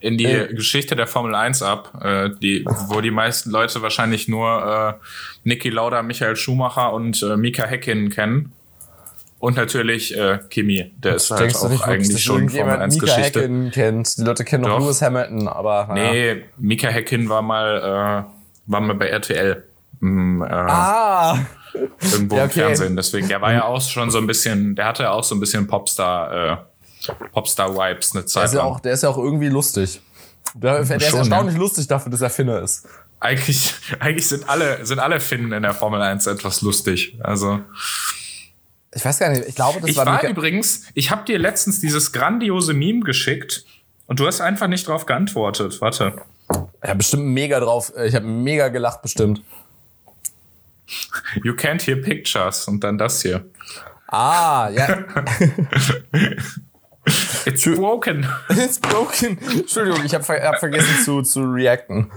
in 0.00 0.18
die 0.18 0.26
äh. 0.26 0.52
Geschichte 0.52 0.94
der 0.94 1.06
Formel 1.06 1.34
1 1.34 1.62
ab, 1.62 1.98
äh, 2.02 2.30
die, 2.42 2.64
wo 2.88 3.00
die 3.00 3.10
meisten 3.10 3.50
Leute 3.50 3.80
wahrscheinlich 3.80 4.28
nur 4.28 4.98
äh, 5.00 5.06
Niki 5.44 5.70
Lauda, 5.70 6.02
Michael 6.02 6.36
Schumacher 6.36 6.92
und 6.92 7.22
äh, 7.22 7.36
Mika 7.36 7.64
Häkkinen 7.64 8.10
kennen. 8.10 8.52
Und 9.38 9.56
natürlich 9.56 10.16
äh, 10.16 10.40
Kimi, 10.50 10.92
der 10.96 11.14
ist 11.14 11.30
halt 11.30 11.54
auch 11.54 11.68
nicht, 11.68 11.84
eigentlich 11.84 12.22
schon 12.22 12.48
Formel 12.48 12.76
1 12.76 12.94
Mika 12.94 13.06
Geschichte. 13.06 13.40
Häkkinen 13.40 13.70
kennt. 13.70 14.18
Die 14.18 14.22
Leute 14.22 14.44
kennen 14.44 14.64
noch 14.64 14.80
Lewis 14.80 15.00
Hamilton, 15.00 15.46
aber. 15.46 15.86
Ja. 15.88 15.94
Nee, 15.94 16.44
Mika 16.58 16.88
Häkkinen 16.88 17.28
war 17.28 17.42
mal, 17.42 18.26
äh, 18.26 18.70
war 18.70 18.80
mal 18.80 18.94
bei 18.94 19.08
RTL. 19.08 19.64
Im, 20.00 20.42
äh, 20.42 20.46
ah! 20.46 21.38
Irgendwo 22.00 22.36
ja, 22.36 22.44
okay. 22.44 22.60
im 22.60 22.66
Fernsehen. 22.66 22.96
Deswegen, 22.96 23.28
der 23.28 23.40
war 23.40 23.52
ja 23.52 23.64
auch 23.64 23.80
schon 23.80 24.10
so 24.10 24.18
ein 24.18 24.26
bisschen, 24.26 24.74
der 24.74 24.86
hatte 24.86 25.04
ja 25.04 25.10
auch 25.12 25.22
so 25.22 25.36
ein 25.36 25.40
bisschen 25.40 25.68
Popstar, 25.68 26.32
äh, 26.32 26.56
Popstar-Vibes 27.32 28.14
eine 28.14 28.24
Zeit 28.24 28.42
der 28.42 28.46
ist, 28.46 28.54
ja 28.54 28.62
auch, 28.62 28.80
der 28.80 28.92
ist 28.92 29.02
ja 29.04 29.08
auch 29.08 29.18
irgendwie 29.18 29.48
lustig. 29.48 30.00
Der, 30.54 30.82
der 30.82 30.96
ist 30.96 31.16
erstaunlich 31.16 31.54
ne? 31.54 31.60
lustig 31.60 31.86
dafür, 31.86 32.10
dass 32.10 32.22
er 32.22 32.30
Finne 32.30 32.58
ist. 32.58 32.88
Eigentlich, 33.20 33.72
eigentlich 34.00 34.26
sind 34.26 34.48
alle, 34.48 34.84
sind 34.84 34.98
alle 34.98 35.20
Finnen 35.20 35.52
in 35.52 35.62
der 35.62 35.74
Formel 35.74 36.02
1 36.02 36.26
etwas 36.26 36.62
lustig. 36.62 37.18
Also. 37.22 37.60
Ich 38.94 39.04
weiß 39.04 39.18
gar 39.18 39.30
nicht, 39.30 39.44
ich 39.46 39.54
glaube, 39.54 39.80
das 39.80 39.90
ich 39.90 39.96
war. 39.96 40.06
Ich 40.06 40.22
war 40.22 40.30
übrigens, 40.30 40.84
ich 40.94 41.10
habe 41.10 41.24
dir 41.24 41.38
letztens 41.38 41.80
dieses 41.80 42.12
grandiose 42.12 42.72
Meme 42.72 43.00
geschickt 43.00 43.64
und 44.06 44.20
du 44.20 44.26
hast 44.26 44.40
einfach 44.40 44.66
nicht 44.68 44.88
drauf 44.88 45.06
geantwortet. 45.06 45.80
Warte. 45.80 46.22
Ja, 46.82 46.94
bestimmt 46.94 47.26
mega 47.26 47.60
drauf. 47.60 47.92
Ich 48.04 48.14
habe 48.14 48.26
mega 48.26 48.68
gelacht, 48.68 49.02
bestimmt. 49.02 49.42
You 51.44 51.52
can't 51.52 51.86
hear 51.86 51.96
pictures 51.96 52.66
und 52.66 52.82
dann 52.82 52.96
das 52.96 53.20
hier. 53.20 53.44
Ah, 54.06 54.70
ja. 54.70 55.04
It's 57.44 57.64
broken. 57.64 58.26
It's 58.48 58.78
broken. 58.78 59.38
Entschuldigung, 59.38 60.04
ich 60.04 60.14
habe 60.14 60.24
hab 60.24 60.58
vergessen 60.58 61.04
zu, 61.04 61.22
zu 61.22 61.42
reacten. 61.42 62.10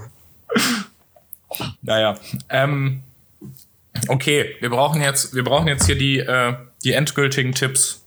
Naja. 1.82 2.16
Ähm, 2.48 3.02
okay, 4.08 4.56
wir 4.60 4.70
brauchen 4.70 5.00
jetzt, 5.00 5.34
wir 5.34 5.44
brauchen 5.44 5.68
jetzt 5.68 5.86
hier 5.86 5.96
die, 5.96 6.18
äh, 6.18 6.54
die 6.84 6.92
endgültigen 6.92 7.52
Tipps. 7.52 8.02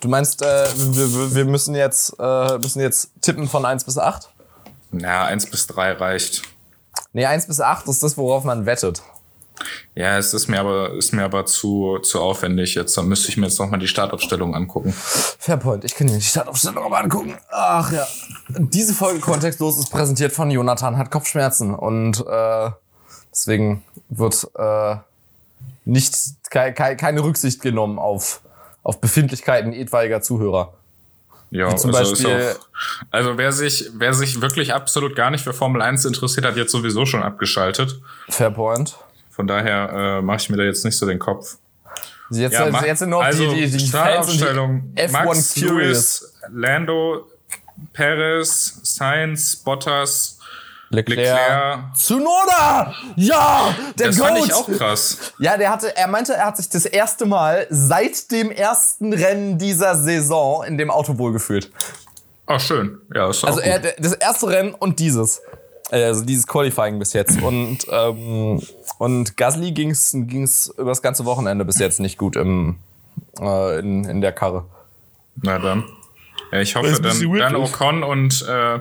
Du 0.00 0.08
meinst, 0.08 0.42
äh, 0.42 0.66
wir, 0.76 1.34
wir, 1.34 1.44
müssen, 1.44 1.74
jetzt, 1.74 2.14
äh, 2.18 2.58
müssen 2.58 2.80
jetzt 2.80 3.10
tippen 3.22 3.48
von 3.48 3.64
1 3.64 3.84
bis 3.84 3.98
8? 3.98 4.28
Na, 4.92 5.24
1 5.24 5.50
bis 5.50 5.66
3 5.66 5.92
reicht. 5.92 6.42
Nee, 7.12 7.26
1 7.26 7.46
bis 7.46 7.60
8 7.60 7.88
ist 7.88 8.02
das, 8.02 8.16
worauf 8.16 8.44
man 8.44 8.66
wettet. 8.66 9.02
Ja, 9.94 10.18
es 10.18 10.34
ist 10.34 10.48
mir 10.48 10.60
aber, 10.60 10.92
ist 10.92 11.12
mir 11.12 11.24
aber 11.24 11.46
zu, 11.46 11.98
zu 12.00 12.20
aufwendig 12.20 12.74
jetzt. 12.74 12.96
Da 12.98 13.02
müsste 13.02 13.30
ich 13.30 13.38
mir 13.38 13.46
jetzt 13.46 13.58
nochmal 13.58 13.80
die 13.80 13.88
Startaufstellung 13.88 14.54
angucken. 14.54 14.92
Fairpoint, 14.92 15.84
ich 15.84 15.94
kann 15.94 16.06
dir 16.06 16.14
die 16.14 16.22
Startaufstellung 16.22 16.82
nochmal 16.82 17.04
angucken. 17.04 17.36
Ach 17.50 17.90
ja. 17.90 18.06
Diese 18.48 18.92
Folge 18.92 19.20
kontextlos 19.20 19.78
ist 19.78 19.90
präsentiert 19.90 20.32
von 20.32 20.50
Jonathan, 20.50 20.98
hat 20.98 21.10
Kopfschmerzen 21.10 21.74
und 21.74 22.20
äh, 22.26 22.70
deswegen 23.36 23.84
wird 24.08 24.48
äh, 24.56 24.96
nicht 25.84 26.16
ke 26.50 26.72
ke 26.72 26.96
keine 26.96 27.22
Rücksicht 27.22 27.60
genommen 27.60 27.98
auf, 27.98 28.40
auf 28.82 29.00
Befindlichkeiten 29.00 29.72
etwaiger 29.72 30.22
Zuhörer. 30.22 30.72
Ja, 31.50 31.74
zum 31.76 31.94
also, 31.94 32.10
Beispiel, 32.10 32.54
auch, 32.56 32.66
also 33.12 33.38
wer 33.38 33.52
sich, 33.52 33.90
wer 33.94 34.12
sich 34.14 34.40
wirklich 34.40 34.74
absolut 34.74 35.14
gar 35.14 35.30
nicht 35.30 35.44
für 35.44 35.52
Formel 35.52 35.80
1 35.80 36.04
interessiert, 36.04 36.44
hat 36.44 36.56
jetzt 36.56 36.72
sowieso 36.72 37.06
schon 37.06 37.22
abgeschaltet. 37.22 38.00
Fairpoint. 38.28 38.96
Von 39.30 39.46
daher 39.46 40.18
äh, 40.18 40.22
mache 40.22 40.38
ich 40.38 40.50
mir 40.50 40.56
da 40.56 40.64
jetzt 40.64 40.84
nicht 40.84 40.96
so 40.96 41.06
den 41.06 41.18
Kopf. 41.18 41.58
Jetzt, 42.30 42.54
ja, 42.54 42.68
mach, 42.70 42.84
jetzt 42.84 42.98
sind 42.98 43.10
noch 43.10 43.22
also 43.22 43.54
die, 43.54 43.66
die, 43.66 43.76
die 43.76 43.86
Startaufstellung. 43.86 44.92
F1 44.96 45.12
Max, 45.12 45.54
Curious. 45.54 45.70
Lewis, 45.70 46.34
Lando, 46.52 47.30
Perez, 47.92 48.80
Sainz, 48.82 49.54
Bottas, 49.56 50.35
Leclerc. 50.90 51.18
Leclerc. 51.18 51.94
Tsunoda! 51.94 52.94
Ja! 53.16 53.74
Der 53.98 54.08
das 54.08 54.18
Goat. 54.18 54.28
fand 54.28 54.46
ich 54.46 54.54
auch 54.54 54.70
krass. 54.70 55.32
Ja, 55.38 55.56
der 55.56 55.70
hatte, 55.70 55.96
er 55.96 56.06
meinte, 56.06 56.34
er 56.34 56.46
hat 56.46 56.56
sich 56.56 56.68
das 56.68 56.84
erste 56.84 57.26
Mal 57.26 57.66
seit 57.70 58.30
dem 58.30 58.50
ersten 58.50 59.12
Rennen 59.12 59.58
dieser 59.58 59.96
Saison 59.96 60.64
in 60.64 60.78
dem 60.78 60.90
Auto 60.90 61.18
wohlgefühlt. 61.18 61.70
Ach, 62.46 62.60
schön. 62.60 62.98
Ja, 63.14 63.28
ist 63.30 63.42
auch 63.44 63.48
Also 63.48 63.60
er, 63.60 63.80
das 63.80 64.12
erste 64.12 64.48
Rennen 64.48 64.74
und 64.74 65.00
dieses. 65.00 65.40
Äh, 65.90 66.04
also 66.04 66.24
dieses 66.24 66.46
Qualifying 66.46 66.98
bis 66.98 67.12
jetzt. 67.12 67.40
Und, 67.42 67.78
ähm, 67.90 68.62
und 68.98 69.36
Gasly 69.36 69.72
ging's 69.72 70.12
ging's 70.12 70.72
über 70.78 70.90
das 70.90 71.02
ganze 71.02 71.24
Wochenende 71.24 71.64
bis 71.64 71.78
jetzt 71.78 71.98
nicht 71.98 72.18
gut 72.18 72.36
im, 72.36 72.76
äh, 73.40 73.80
in, 73.80 74.04
in 74.04 74.20
der 74.20 74.32
Karre. 74.32 74.64
Na 75.42 75.58
dann. 75.58 75.84
Ja, 76.52 76.60
ich 76.60 76.76
hoffe, 76.76 77.00
dann, 77.02 77.38
dann 77.38 77.56
Ocon 77.56 78.04
und 78.04 78.46
äh, 78.48 78.78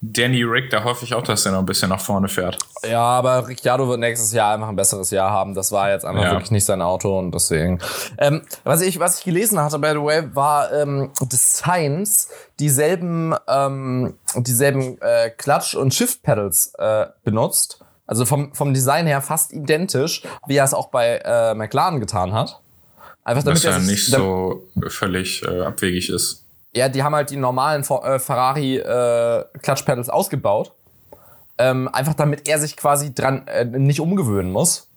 Danny 0.00 0.44
Rick, 0.44 0.70
da 0.70 0.84
hoffe 0.84 1.04
ich 1.04 1.14
auch, 1.14 1.22
dass 1.22 1.44
er 1.44 1.52
noch 1.52 1.58
ein 1.58 1.66
bisschen 1.66 1.88
nach 1.88 2.00
vorne 2.00 2.28
fährt. 2.28 2.58
Ja, 2.88 3.00
aber 3.00 3.48
Ricciardo 3.48 3.88
wird 3.88 3.98
nächstes 3.98 4.32
Jahr 4.32 4.54
einfach 4.54 4.68
ein 4.68 4.76
besseres 4.76 5.10
Jahr 5.10 5.30
haben. 5.30 5.54
Das 5.54 5.72
war 5.72 5.90
jetzt 5.90 6.04
einfach 6.04 6.22
ja. 6.22 6.30
wirklich 6.32 6.52
nicht 6.52 6.64
sein 6.64 6.82
Auto 6.82 7.18
und 7.18 7.34
deswegen. 7.34 7.80
Ähm, 8.18 8.42
was 8.62 8.80
ich 8.80 9.00
was 9.00 9.18
ich 9.18 9.24
gelesen 9.24 9.60
hatte, 9.60 9.78
by 9.78 9.90
the 9.90 10.02
way, 10.02 10.22
war 10.34 10.72
ähm, 10.72 11.10
das 11.20 11.58
Science 11.58 12.28
dieselben 12.60 13.34
ähm, 13.48 14.14
dieselben 14.36 15.00
äh, 15.00 15.30
Clutch 15.30 15.74
und 15.74 15.92
Shift 15.92 16.22
Pedals 16.22 16.72
äh, 16.78 17.06
benutzt. 17.24 17.80
Also 18.06 18.24
vom 18.24 18.54
vom 18.54 18.72
Design 18.72 19.06
her 19.06 19.20
fast 19.20 19.52
identisch, 19.52 20.22
wie 20.46 20.56
er 20.56 20.64
es 20.64 20.74
auch 20.74 20.88
bei 20.88 21.20
äh, 21.24 21.54
McLaren 21.54 21.98
getan 21.98 22.32
hat. 22.32 22.60
Einfach 23.24 23.42
damit 23.42 23.62
Was 23.62 23.64
ja 23.64 23.78
nicht 23.78 24.06
so 24.06 24.68
völlig 24.86 25.42
äh, 25.42 25.60
abwegig 25.62 26.08
ist. 26.08 26.44
Ja, 26.74 26.88
die 26.88 27.02
haben 27.02 27.14
halt 27.14 27.30
die 27.30 27.36
normalen 27.36 27.82
äh, 27.82 28.18
Ferrari 28.18 28.76
äh, 28.76 29.44
Clutch 29.62 29.84
ausgebaut. 30.08 30.72
Ähm, 31.60 31.88
einfach 31.92 32.14
damit 32.14 32.48
er 32.48 32.58
sich 32.58 32.76
quasi 32.76 33.14
dran 33.14 33.46
äh, 33.48 33.64
nicht 33.64 34.00
umgewöhnen 34.00 34.52
muss. 34.52 34.88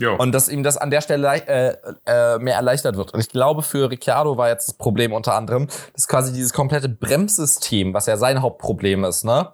Jo. 0.00 0.16
Und 0.16 0.32
dass 0.32 0.48
ihm 0.48 0.62
das 0.62 0.78
an 0.78 0.90
der 0.90 1.02
Stelle 1.02 1.28
äh, 1.46 1.76
äh, 2.06 2.38
mehr 2.38 2.54
erleichtert 2.54 2.96
wird. 2.96 3.12
Und 3.12 3.20
ich 3.20 3.28
glaube, 3.28 3.62
für 3.62 3.90
Ricciardo 3.90 4.38
war 4.38 4.48
jetzt 4.48 4.68
das 4.68 4.74
Problem 4.74 5.12
unter 5.12 5.34
anderem, 5.34 5.68
dass 5.92 6.08
quasi 6.08 6.32
dieses 6.32 6.54
komplette 6.54 6.88
Bremssystem, 6.88 7.92
was 7.92 8.06
ja 8.06 8.16
sein 8.16 8.40
Hauptproblem 8.40 9.04
ist, 9.04 9.24
ne? 9.24 9.52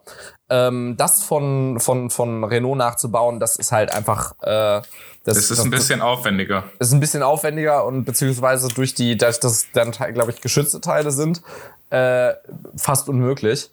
Ähm, 0.48 0.94
das 0.96 1.24
von, 1.24 1.80
von, 1.80 2.10
von 2.10 2.44
Renault 2.44 2.78
nachzubauen, 2.78 3.40
das 3.40 3.56
ist 3.56 3.72
halt 3.72 3.92
einfach 3.92 4.34
äh, 4.42 4.82
das, 5.26 5.38
es 5.38 5.50
ist 5.50 5.60
ein 5.60 5.70
bisschen 5.70 6.00
aufwendiger. 6.00 6.64
Es 6.78 6.88
ist 6.88 6.94
ein 6.94 7.00
bisschen 7.00 7.22
aufwendiger 7.22 7.84
und 7.84 8.04
beziehungsweise 8.04 8.68
durch 8.68 8.94
die, 8.94 9.16
dass 9.16 9.40
das 9.40 9.66
dann, 9.72 9.90
glaube 9.90 10.30
ich, 10.30 10.40
geschützte 10.40 10.80
Teile 10.80 11.10
sind, 11.10 11.42
äh, 11.90 12.32
fast 12.76 13.08
unmöglich. 13.08 13.70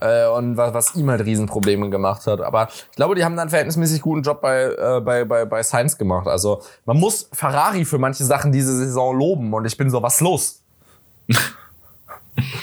Äh, 0.00 0.26
und 0.28 0.56
was, 0.56 0.74
was 0.74 0.96
ihm 0.96 1.10
halt 1.10 1.24
Riesenprobleme 1.24 1.90
gemacht 1.90 2.26
hat. 2.26 2.40
Aber 2.40 2.68
ich 2.72 2.96
glaube, 2.96 3.14
die 3.14 3.24
haben 3.24 3.36
dann 3.36 3.50
verhältnismäßig 3.50 4.00
guten 4.00 4.22
Job 4.22 4.40
bei, 4.40 4.62
äh, 4.64 5.00
bei, 5.00 5.24
bei, 5.24 5.44
bei 5.44 5.62
Science 5.62 5.96
gemacht. 5.96 6.26
Also 6.26 6.62
man 6.86 6.96
muss 6.96 7.28
Ferrari 7.32 7.84
für 7.84 7.98
manche 7.98 8.24
Sachen 8.24 8.50
diese 8.50 8.74
Saison 8.76 9.16
loben 9.16 9.52
und 9.52 9.66
ich 9.66 9.76
bin 9.76 9.90
so, 9.90 10.02
was 10.02 10.20
los? 10.20 10.62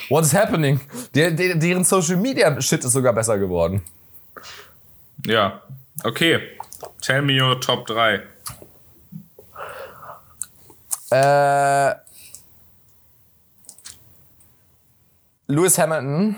What 0.09 0.25
is 0.25 0.33
happening? 0.33 0.81
Der, 1.13 1.31
der, 1.31 1.55
deren 1.55 1.83
Social 1.83 2.17
Media 2.17 2.59
Shit 2.59 2.83
ist 2.83 2.93
sogar 2.93 3.13
besser 3.13 3.37
geworden. 3.37 3.83
Ja, 5.25 5.61
okay. 6.03 6.56
Tell 7.01 7.21
me 7.21 7.41
your 7.41 7.59
Top 7.59 7.85
3. 7.87 8.21
Äh, 11.09 11.95
Lewis 15.47 15.77
Hamilton. 15.77 16.35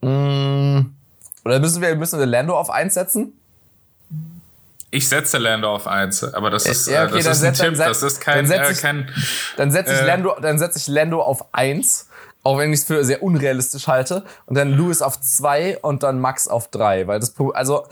Mm, 0.00 0.80
oder 1.44 1.60
müssen 1.60 1.82
wir, 1.82 1.94
müssen 1.96 2.18
wir 2.18 2.26
Lando 2.26 2.58
auf 2.58 2.70
1 2.70 2.94
setzen? 2.94 3.38
Ich 4.90 5.08
setze 5.08 5.38
Lando 5.38 5.74
auf 5.74 5.86
1, 5.86 6.32
aber 6.32 6.48
das 6.48 6.64
ist, 6.64 6.86
ja, 6.86 7.04
okay, 7.04 7.22
das 7.22 7.38
ist 7.38 7.44
ein 7.44 7.54
Tipp, 7.54 7.76
das 7.76 8.02
ist 8.02 8.20
kein... 8.20 8.36
Dann 8.36 8.46
setze 8.46 8.72
ich, 8.72 8.84
äh, 8.84 9.04
dann 9.56 9.70
setz 9.70 9.90
ich, 9.90 9.98
äh, 9.98 10.06
Lando, 10.06 10.36
dann 10.40 10.58
setz 10.58 10.76
ich 10.76 10.86
Lando 10.86 11.20
auf 11.20 11.52
1, 11.52 12.08
auch 12.44 12.58
wenn 12.58 12.72
ich 12.72 12.80
es 12.80 12.86
für 12.86 13.04
sehr 13.04 13.22
unrealistisch 13.22 13.88
halte. 13.88 14.24
Und 14.46 14.56
dann 14.56 14.70
Lewis 14.70 15.02
auf 15.02 15.20
2 15.20 15.78
und 15.78 16.04
dann 16.04 16.20
Max 16.20 16.46
auf 16.46 16.68
3. 16.68 17.08
Weil 17.08 17.18
das, 17.18 17.34
also 17.54 17.86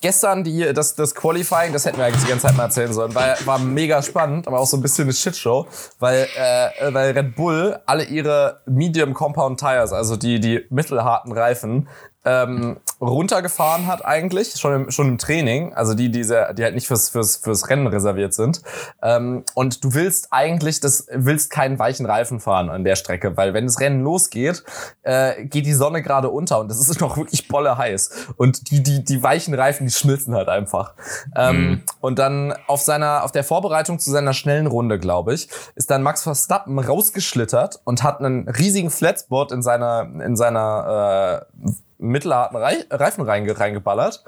gestern 0.00 0.44
die, 0.44 0.72
das, 0.72 0.94
das 0.94 1.14
Qualifying, 1.14 1.72
das 1.72 1.84
hätten 1.84 1.98
wir 1.98 2.04
eigentlich 2.04 2.22
die 2.22 2.28
ganze 2.28 2.46
Zeit 2.46 2.56
mal 2.56 2.64
erzählen 2.64 2.92
sollen, 2.92 3.14
war, 3.14 3.36
war 3.44 3.58
mega 3.58 4.02
spannend, 4.02 4.46
aber 4.46 4.60
auch 4.60 4.66
so 4.66 4.76
ein 4.76 4.82
bisschen 4.82 5.04
eine 5.04 5.12
Shitshow, 5.12 5.66
weil, 5.98 6.28
äh, 6.36 6.92
weil 6.92 7.12
Red 7.12 7.34
Bull 7.34 7.78
alle 7.86 8.04
ihre 8.04 8.60
Medium 8.66 9.14
Compound 9.14 9.58
Tires, 9.58 9.92
also 9.92 10.16
die, 10.16 10.40
die 10.40 10.64
mittelharten 10.70 11.32
Reifen, 11.32 11.88
ähm, 12.28 12.76
runtergefahren 13.00 13.86
hat 13.86 14.04
eigentlich, 14.04 14.52
schon 14.56 14.74
im, 14.74 14.90
schon 14.90 15.08
im 15.08 15.18
Training, 15.18 15.72
also 15.72 15.94
die, 15.94 16.10
die, 16.10 16.24
sehr, 16.24 16.52
die 16.52 16.62
halt 16.62 16.74
nicht 16.74 16.86
fürs, 16.86 17.08
fürs, 17.08 17.36
fürs 17.36 17.70
Rennen 17.70 17.86
reserviert 17.86 18.34
sind. 18.34 18.60
Ähm, 19.02 19.44
und 19.54 19.82
du 19.82 19.94
willst 19.94 20.28
eigentlich, 20.30 20.80
das 20.80 21.06
willst 21.10 21.50
keinen 21.50 21.78
weichen 21.78 22.04
Reifen 22.04 22.38
fahren 22.38 22.68
an 22.68 22.84
der 22.84 22.96
Strecke, 22.96 23.36
weil 23.36 23.54
wenn 23.54 23.64
das 23.64 23.80
Rennen 23.80 24.02
losgeht, 24.02 24.62
äh, 25.02 25.44
geht 25.44 25.64
die 25.64 25.72
Sonne 25.72 26.02
gerade 26.02 26.28
unter 26.28 26.58
und 26.60 26.70
das 26.70 26.86
ist 26.86 27.00
noch 27.00 27.16
wirklich 27.16 27.48
bolle 27.48 27.78
heiß. 27.78 28.34
Und 28.36 28.70
die, 28.70 28.82
die, 28.82 29.02
die 29.02 29.22
weichen 29.22 29.54
Reifen, 29.54 29.86
die 29.86 29.92
schmilzen 29.92 30.34
halt 30.34 30.48
einfach. 30.48 30.94
Ähm, 31.34 31.56
mhm. 31.56 31.82
Und 32.00 32.18
dann 32.18 32.52
auf 32.66 32.82
seiner, 32.82 33.24
auf 33.24 33.32
der 33.32 33.44
Vorbereitung 33.44 33.98
zu 33.98 34.10
seiner 34.10 34.34
schnellen 34.34 34.66
Runde, 34.66 34.98
glaube 34.98 35.32
ich, 35.32 35.48
ist 35.76 35.90
dann 35.90 36.02
Max 36.02 36.24
Verstappen 36.24 36.78
rausgeschlittert 36.78 37.80
und 37.84 38.02
hat 38.02 38.20
einen 38.20 38.48
riesigen 38.50 38.90
Flatspot 38.90 39.50
in 39.50 39.62
seiner, 39.62 40.02
in 40.02 40.36
seiner 40.36 41.46
äh, 41.64 41.70
mittelharten 41.98 42.56
Reifen 42.90 43.24
reingeballert. 43.24 44.24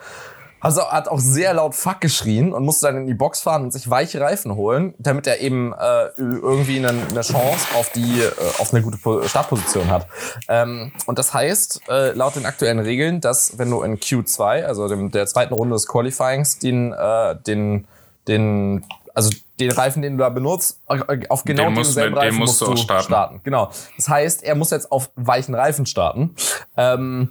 Also 0.63 0.83
hat 0.87 1.09
auch 1.09 1.19
sehr 1.19 1.55
laut 1.55 1.75
Fuck 1.75 2.03
geschrien 2.03 2.53
und 2.53 2.65
musste 2.65 2.87
dann 2.87 2.99
in 2.99 3.07
die 3.07 3.15
Box 3.15 3.41
fahren 3.41 3.63
und 3.63 3.73
sich 3.73 3.89
weiche 3.89 4.21
Reifen 4.21 4.55
holen, 4.57 4.95
damit 4.99 5.27
er 5.27 5.41
eben 5.41 5.73
äh, 5.73 6.09
irgendwie 6.19 6.77
eine, 6.77 6.91
eine 6.91 7.23
Chance 7.23 7.67
auf 7.79 7.91
die 7.93 8.21
äh, 8.21 8.31
auf 8.59 8.75
eine 8.75 8.83
gute 8.83 8.99
Startposition 9.27 9.89
hat. 9.89 10.07
Ähm, 10.49 10.93
und 11.07 11.19
das 11.19 11.33
heißt 11.33 11.89
äh, 11.89 12.13
laut 12.13 12.37
den 12.37 12.45
aktuellen 12.45 12.79
Regeln, 12.79 13.23
dass 13.23 13.59
wenn 13.59 13.71
du 13.71 13.81
in 13.81 13.99
Q2, 13.99 14.65
also 14.65 14.87
dem, 14.87 15.11
der 15.11 15.27
zweiten 15.27 15.55
Runde 15.55 15.75
des 15.75 15.87
Qualifyings, 15.87 16.59
den 16.59 16.93
äh, 16.93 17.37
den 17.37 17.87
den 18.29 18.85
also 19.15 19.31
den 19.59 19.71
Reifen, 19.71 20.03
den 20.03 20.17
du 20.17 20.25
da 20.25 20.29
benutzt, 20.31 20.81
auf 20.87 21.45
genau 21.45 21.67
den 21.67 21.75
denselben 21.75 22.17
Reifen 22.17 22.39
musst, 22.39 22.61
musst 22.61 22.73
du 22.73 22.77
starten. 22.77 23.05
starten. 23.05 23.41
Genau. 23.45 23.71
Das 23.97 24.09
heißt, 24.09 24.43
er 24.43 24.55
muss 24.55 24.71
jetzt 24.71 24.91
auf 24.91 25.11
weichen 25.17 25.55
Reifen 25.55 25.87
starten. 25.87 26.35
Ähm, 26.77 27.31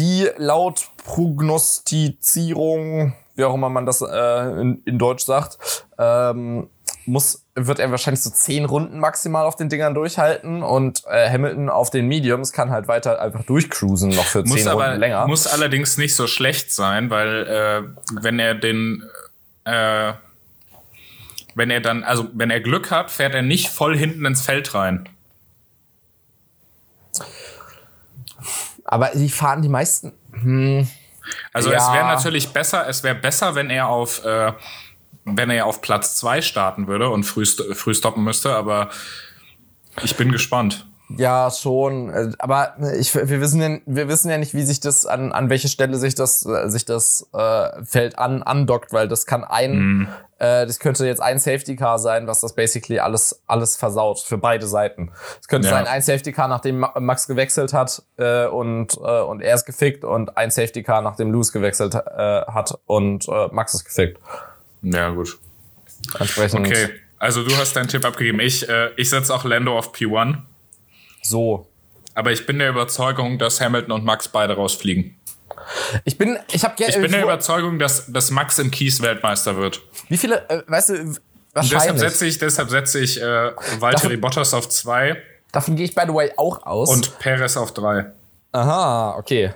die 0.00 0.28
laut 0.38 0.88
Prognostizierung, 1.04 3.14
wie 3.34 3.44
auch 3.44 3.54
immer 3.54 3.68
man 3.68 3.86
das 3.86 4.00
äh, 4.00 4.60
in, 4.60 4.82
in, 4.84 4.98
Deutsch 4.98 5.24
sagt, 5.24 5.86
ähm, 5.98 6.68
muss, 7.04 7.44
wird 7.54 7.78
er 7.78 7.90
wahrscheinlich 7.90 8.22
so 8.22 8.30
zehn 8.30 8.64
Runden 8.64 8.98
maximal 8.98 9.44
auf 9.44 9.56
den 9.56 9.68
Dingern 9.68 9.92
durchhalten 9.92 10.62
und 10.62 11.02
äh, 11.06 11.28
Hamilton 11.30 11.68
auf 11.68 11.90
den 11.90 12.08
Mediums 12.08 12.52
kann 12.52 12.70
halt 12.70 12.88
weiter 12.88 13.20
einfach 13.20 13.44
durchcruisen 13.44 14.08
noch 14.10 14.24
für 14.24 14.42
muss 14.42 14.54
zehn 14.54 14.68
aber, 14.68 14.84
Runden 14.84 15.00
länger. 15.00 15.26
Muss 15.26 15.46
allerdings 15.46 15.98
nicht 15.98 16.16
so 16.16 16.26
schlecht 16.26 16.72
sein, 16.72 17.10
weil 17.10 17.46
äh, 17.46 17.82
wenn 18.22 18.38
er 18.38 18.54
den 18.54 19.02
äh, 19.64 20.14
wenn 21.54 21.70
er 21.70 21.80
dann, 21.80 22.04
also 22.04 22.28
wenn 22.32 22.50
er 22.50 22.60
Glück 22.60 22.90
hat, 22.90 23.10
fährt 23.10 23.34
er 23.34 23.42
nicht 23.42 23.68
voll 23.68 23.94
hinten 23.96 24.24
ins 24.24 24.40
Feld 24.40 24.74
rein. 24.74 25.08
Aber 28.90 29.10
die 29.14 29.28
fahren 29.28 29.62
die 29.62 29.68
meisten. 29.68 30.12
Hm, 30.32 30.88
also 31.52 31.70
ja. 31.70 31.76
es 31.76 31.94
wäre 31.94 32.06
natürlich 32.06 32.52
besser, 32.52 32.88
es 32.88 33.04
wäre 33.04 33.14
besser, 33.14 33.54
wenn 33.54 33.70
er 33.70 33.86
auf, 33.86 34.24
äh, 34.24 34.52
wenn 35.24 35.48
er 35.48 35.66
auf 35.66 35.80
Platz 35.80 36.16
zwei 36.16 36.42
starten 36.42 36.88
würde 36.88 37.08
und 37.08 37.22
früh, 37.22 37.46
früh 37.46 37.94
stoppen 37.94 38.24
müsste, 38.24 38.52
aber 38.54 38.90
ich 40.02 40.16
bin 40.16 40.32
gespannt. 40.32 40.88
Ja, 41.16 41.52
schon. 41.52 42.10
Äh, 42.10 42.32
aber 42.40 42.74
ich, 42.98 43.14
wir, 43.14 43.40
wissen 43.40 43.60
ja, 43.60 43.78
wir 43.86 44.08
wissen 44.08 44.28
ja 44.28 44.38
nicht, 44.38 44.54
wie 44.54 44.62
sich 44.62 44.80
das 44.80 45.06
an, 45.06 45.30
an 45.30 45.50
welche 45.50 45.68
Stelle 45.68 45.96
sich 45.96 46.16
das, 46.16 46.44
äh, 46.44 46.68
sich 46.68 46.84
das 46.84 47.28
äh, 47.32 47.84
Feld 47.84 48.18
an, 48.18 48.42
andockt, 48.42 48.92
weil 48.92 49.06
das 49.06 49.24
kann 49.24 49.44
ein, 49.44 49.78
mhm. 49.78 50.08
Äh, 50.40 50.66
das 50.66 50.78
könnte 50.78 51.06
jetzt 51.06 51.20
ein 51.20 51.38
Safety 51.38 51.76
Car 51.76 51.98
sein, 51.98 52.26
was 52.26 52.40
das 52.40 52.54
basically 52.54 52.98
alles, 52.98 53.42
alles 53.46 53.76
versaut 53.76 54.20
für 54.20 54.38
beide 54.38 54.66
Seiten. 54.66 55.12
Es 55.40 55.48
könnte 55.48 55.68
ja. 55.68 55.74
sein 55.74 55.86
ein 55.86 56.00
Safety 56.00 56.32
Car, 56.32 56.48
nachdem 56.48 56.86
Max 56.98 57.26
gewechselt 57.26 57.74
hat 57.74 58.02
äh, 58.16 58.46
und, 58.46 58.96
äh, 58.96 59.20
und 59.20 59.42
er 59.42 59.54
ist 59.54 59.66
gefickt 59.66 60.02
und 60.02 60.36
ein 60.38 60.50
Safety 60.50 60.82
Car, 60.82 61.02
nachdem 61.02 61.30
Lewis 61.30 61.52
gewechselt 61.52 61.94
äh, 61.94 61.98
hat 61.98 62.78
und 62.86 63.28
äh, 63.28 63.48
Max 63.52 63.74
ist 63.74 63.84
gefickt. 63.84 64.18
Ja, 64.82 65.10
gut. 65.10 65.38
Entsprechend. 66.18 66.66
Okay. 66.66 66.88
Also 67.18 67.44
du 67.44 67.54
hast 67.58 67.76
deinen 67.76 67.88
Tipp 67.88 68.04
abgegeben. 68.06 68.40
Ich, 68.40 68.66
äh, 68.66 68.92
ich 68.96 69.10
setze 69.10 69.34
auch 69.34 69.44
Lando 69.44 69.76
auf 69.76 69.92
P1. 69.92 70.38
So. 71.22 71.66
Aber 72.14 72.32
ich 72.32 72.46
bin 72.46 72.58
der 72.58 72.70
Überzeugung, 72.70 73.38
dass 73.38 73.60
Hamilton 73.60 73.92
und 73.92 74.04
Max 74.06 74.28
beide 74.28 74.56
rausfliegen. 74.56 75.19
Ich 76.04 76.18
bin, 76.18 76.38
ich 76.52 76.64
habe 76.64 76.74
Ich 76.78 76.94
bin 77.00 77.12
der 77.12 77.22
Überzeugung, 77.22 77.78
dass, 77.78 78.10
dass 78.12 78.30
Max 78.30 78.58
im 78.58 78.70
Kies 78.70 79.02
Weltmeister 79.02 79.56
wird. 79.56 79.80
Wie 80.08 80.16
viele, 80.16 80.48
äh, 80.48 80.62
weißt 80.66 80.90
du, 80.90 80.92
wahrscheinlich. 81.52 81.70
deshalb 81.70 81.98
setze 81.98 82.26
ich, 82.26 82.38
deshalb 82.38 82.70
setze 82.70 83.00
ich 83.00 83.20
äh, 83.20 83.52
Valtteri 83.78 84.16
Bottas 84.16 84.54
auf 84.54 84.68
zwei. 84.68 85.16
Davon 85.52 85.76
gehe 85.76 85.84
ich 85.84 85.94
by 85.94 86.02
the 86.06 86.14
way 86.14 86.32
auch 86.36 86.64
aus. 86.64 86.90
Und 86.90 87.18
Perez 87.18 87.56
auf 87.56 87.72
drei. 87.74 88.06
Aha, 88.52 89.16
okay. 89.16 89.52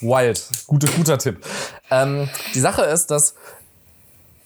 Wild. 0.00 0.42
Gute, 0.66 0.86
guter 0.88 1.18
Tipp. 1.18 1.44
Ähm, 1.90 2.28
die 2.54 2.60
Sache 2.60 2.82
ist, 2.82 3.10
dass 3.10 3.34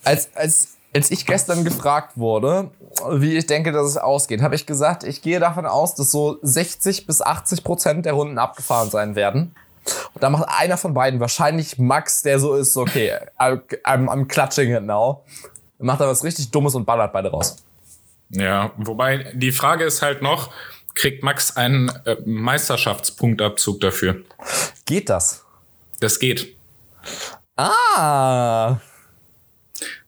als, 0.04 0.28
als, 0.34 0.68
als 0.94 1.10
ich 1.10 1.26
gestern 1.26 1.64
gefragt 1.64 2.16
wurde, 2.16 2.70
wie 3.10 3.36
ich 3.36 3.46
denke, 3.46 3.72
dass 3.72 3.86
es 3.86 3.96
ausgeht, 3.96 4.42
habe 4.42 4.54
ich 4.54 4.66
gesagt, 4.66 5.04
ich 5.04 5.22
gehe 5.22 5.40
davon 5.40 5.66
aus, 5.66 5.94
dass 5.94 6.10
so 6.10 6.38
60 6.42 7.06
bis 7.06 7.22
80 7.22 7.64
Prozent 7.64 8.06
der 8.06 8.14
Runden 8.14 8.38
abgefahren 8.38 8.90
sein 8.90 9.14
werden. 9.14 9.54
Und 10.14 10.22
da 10.22 10.30
macht 10.30 10.44
einer 10.48 10.76
von 10.76 10.94
beiden, 10.94 11.20
wahrscheinlich 11.20 11.78
Max, 11.78 12.22
der 12.22 12.38
so 12.38 12.54
ist, 12.54 12.76
okay, 12.76 13.12
I'm, 13.38 13.62
I'm 13.84 14.26
clutching 14.26 14.74
it 14.74 14.82
now. 14.82 15.24
Macht 15.78 16.00
er 16.00 16.08
was 16.08 16.24
richtig 16.24 16.50
Dummes 16.50 16.74
und 16.74 16.84
ballert 16.84 17.12
beide 17.12 17.30
raus. 17.30 17.56
Ja, 18.30 18.72
wobei 18.76 19.32
die 19.34 19.52
Frage 19.52 19.84
ist 19.84 20.02
halt 20.02 20.22
noch, 20.22 20.50
kriegt 20.94 21.22
Max 21.22 21.56
einen 21.56 21.88
äh, 22.04 22.16
Meisterschaftspunktabzug 22.24 23.80
dafür? 23.80 24.22
Geht 24.84 25.08
das? 25.08 25.44
Das 26.00 26.18
geht. 26.18 26.56
Ah. 27.56 28.78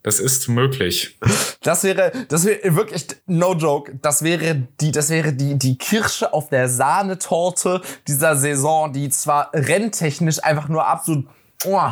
Das 0.03 0.19
ist 0.19 0.49
möglich. 0.49 1.19
Das 1.63 1.85
wäre, 1.85 2.13
das 2.29 2.47
wäre 2.47 2.75
wirklich, 2.75 3.07
no 3.27 3.53
joke, 3.53 3.99
das 4.01 4.23
wäre 4.23 4.67
die, 4.81 4.93
das 4.93 5.11
wäre 5.11 5.35
die, 5.35 5.59
die 5.59 5.77
Kirsche 5.77 6.33
auf 6.33 6.49
der 6.49 6.71
Sahnetorte 6.71 7.83
dieser 8.09 8.35
Saison, 8.37 8.93
die 8.93 9.11
zwar 9.11 9.51
renntechnisch 9.53 10.43
einfach 10.43 10.69
nur 10.69 10.87
absolut 10.87 11.27
oh, 11.67 11.91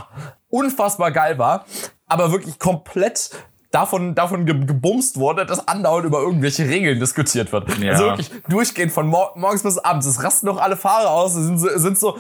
unfassbar 0.49 1.13
geil 1.13 1.39
war, 1.39 1.67
aber 2.07 2.33
wirklich 2.33 2.59
komplett 2.59 3.31
davon, 3.71 4.15
davon 4.15 4.47
gebumst 4.47 5.19
wurde, 5.19 5.45
dass 5.45 5.69
andauernd 5.69 6.07
über 6.07 6.21
irgendwelche 6.21 6.67
Regeln 6.67 6.99
diskutiert 6.99 7.53
wird. 7.53 7.79
Ja. 7.79 7.93
Also 7.93 8.05
wirklich 8.05 8.31
durchgehend 8.49 8.93
von 8.93 9.07
mor 9.07 9.33
morgens 9.37 9.63
bis 9.63 9.79
abends. 9.79 10.07
Es 10.07 10.23
rasten 10.23 10.47
noch 10.47 10.59
alle 10.59 10.77
Fahrer 10.77 11.11
aus, 11.11 11.35
sind, 11.35 11.59
sind 11.59 11.99
so, 11.99 12.17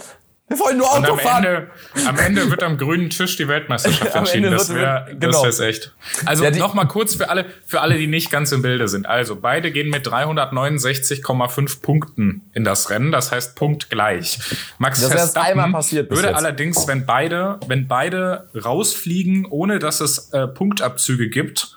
wir 0.48 0.58
wollen 0.58 0.78
nur 0.78 0.90
Auto 0.90 1.12
am 1.12 1.18
fahren. 1.18 1.44
Ende, 1.44 1.70
am 2.06 2.18
Ende 2.18 2.50
wird 2.50 2.62
am 2.62 2.78
grünen 2.78 3.10
Tisch 3.10 3.36
die 3.36 3.48
Weltmeisterschaft 3.48 4.14
entschieden. 4.14 4.50
Das 4.50 4.72
wäre 4.74 5.06
genau. 5.18 5.44
das 5.44 5.60
echt. 5.60 5.92
Also 6.24 6.44
ja, 6.44 6.50
noch 6.50 6.72
mal 6.72 6.86
kurz 6.86 7.14
für 7.16 7.28
alle, 7.28 7.44
für 7.66 7.82
alle, 7.82 7.98
die 7.98 8.06
nicht 8.06 8.30
ganz 8.30 8.50
im 8.52 8.62
Bilde 8.62 8.88
sind. 8.88 9.06
Also 9.06 9.36
beide 9.36 9.70
gehen 9.70 9.90
mit 9.90 10.06
369,5 10.06 11.82
Punkten 11.82 12.50
in 12.54 12.64
das 12.64 12.88
Rennen. 12.88 13.12
Das 13.12 13.30
heißt 13.30 13.56
Punkt 13.56 13.90
gleich. 13.90 14.38
Max 14.78 15.00
das 15.00 15.12
Verstappen 15.12 15.50
einmal 15.50 15.72
passiert 15.72 16.10
würde 16.10 16.34
allerdings, 16.34 16.88
wenn 16.88 17.04
beide, 17.04 17.60
wenn 17.66 17.86
beide 17.86 18.48
rausfliegen, 18.54 19.46
ohne 19.46 19.78
dass 19.78 20.00
es 20.00 20.32
äh, 20.32 20.48
Punktabzüge 20.48 21.28
gibt, 21.28 21.76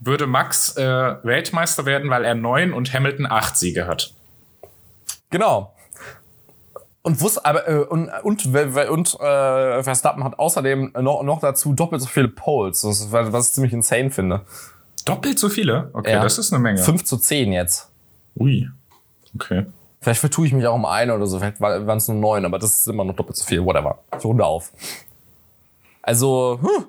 würde 0.00 0.26
Max 0.26 0.76
äh, 0.76 0.82
Weltmeister 1.22 1.86
werden, 1.86 2.10
weil 2.10 2.24
er 2.24 2.34
neun 2.34 2.72
und 2.72 2.92
Hamilton 2.92 3.26
acht 3.26 3.56
Siege 3.56 3.86
hat. 3.86 4.14
Genau. 5.30 5.72
Und 7.02 7.20
wusste 7.20 7.44
aber 7.46 7.66
äh, 7.66 7.76
und 7.76 8.10
und, 8.22 8.46
und 8.46 9.20
äh, 9.20 9.82
Verstappen 9.82 10.22
hat 10.22 10.38
außerdem 10.38 10.92
noch, 11.00 11.22
noch 11.22 11.40
dazu 11.40 11.72
doppelt 11.72 12.02
so 12.02 12.08
viele 12.08 12.28
Poles, 12.28 12.84
was, 12.84 13.10
was 13.10 13.48
ich 13.48 13.54
ziemlich 13.54 13.72
insane 13.72 14.10
finde. 14.10 14.42
Doppelt 15.06 15.38
so 15.38 15.48
viele? 15.48 15.90
Okay, 15.94 16.12
ja. 16.12 16.22
das 16.22 16.36
ist 16.36 16.52
eine 16.52 16.62
Menge. 16.62 16.78
5 16.78 17.04
zu 17.04 17.16
10 17.16 17.52
jetzt. 17.52 17.90
Ui. 18.38 18.68
Okay. 19.34 19.66
Vielleicht 20.00 20.20
vertue 20.20 20.46
ich 20.46 20.52
mich 20.52 20.66
auch 20.66 20.74
um 20.74 20.84
eine 20.84 21.14
oder 21.14 21.26
so, 21.26 21.38
vielleicht 21.38 21.60
waren 21.60 21.98
es 21.98 22.08
nur 22.08 22.16
neun, 22.18 22.44
aber 22.44 22.58
das 22.58 22.78
ist 22.78 22.88
immer 22.88 23.04
noch 23.04 23.14
doppelt 23.14 23.36
so 23.36 23.44
viel, 23.44 23.64
whatever. 23.64 23.98
Ich 24.18 24.24
runde 24.24 24.44
auf. 24.44 24.72
Also, 26.02 26.58
hm, 26.60 26.86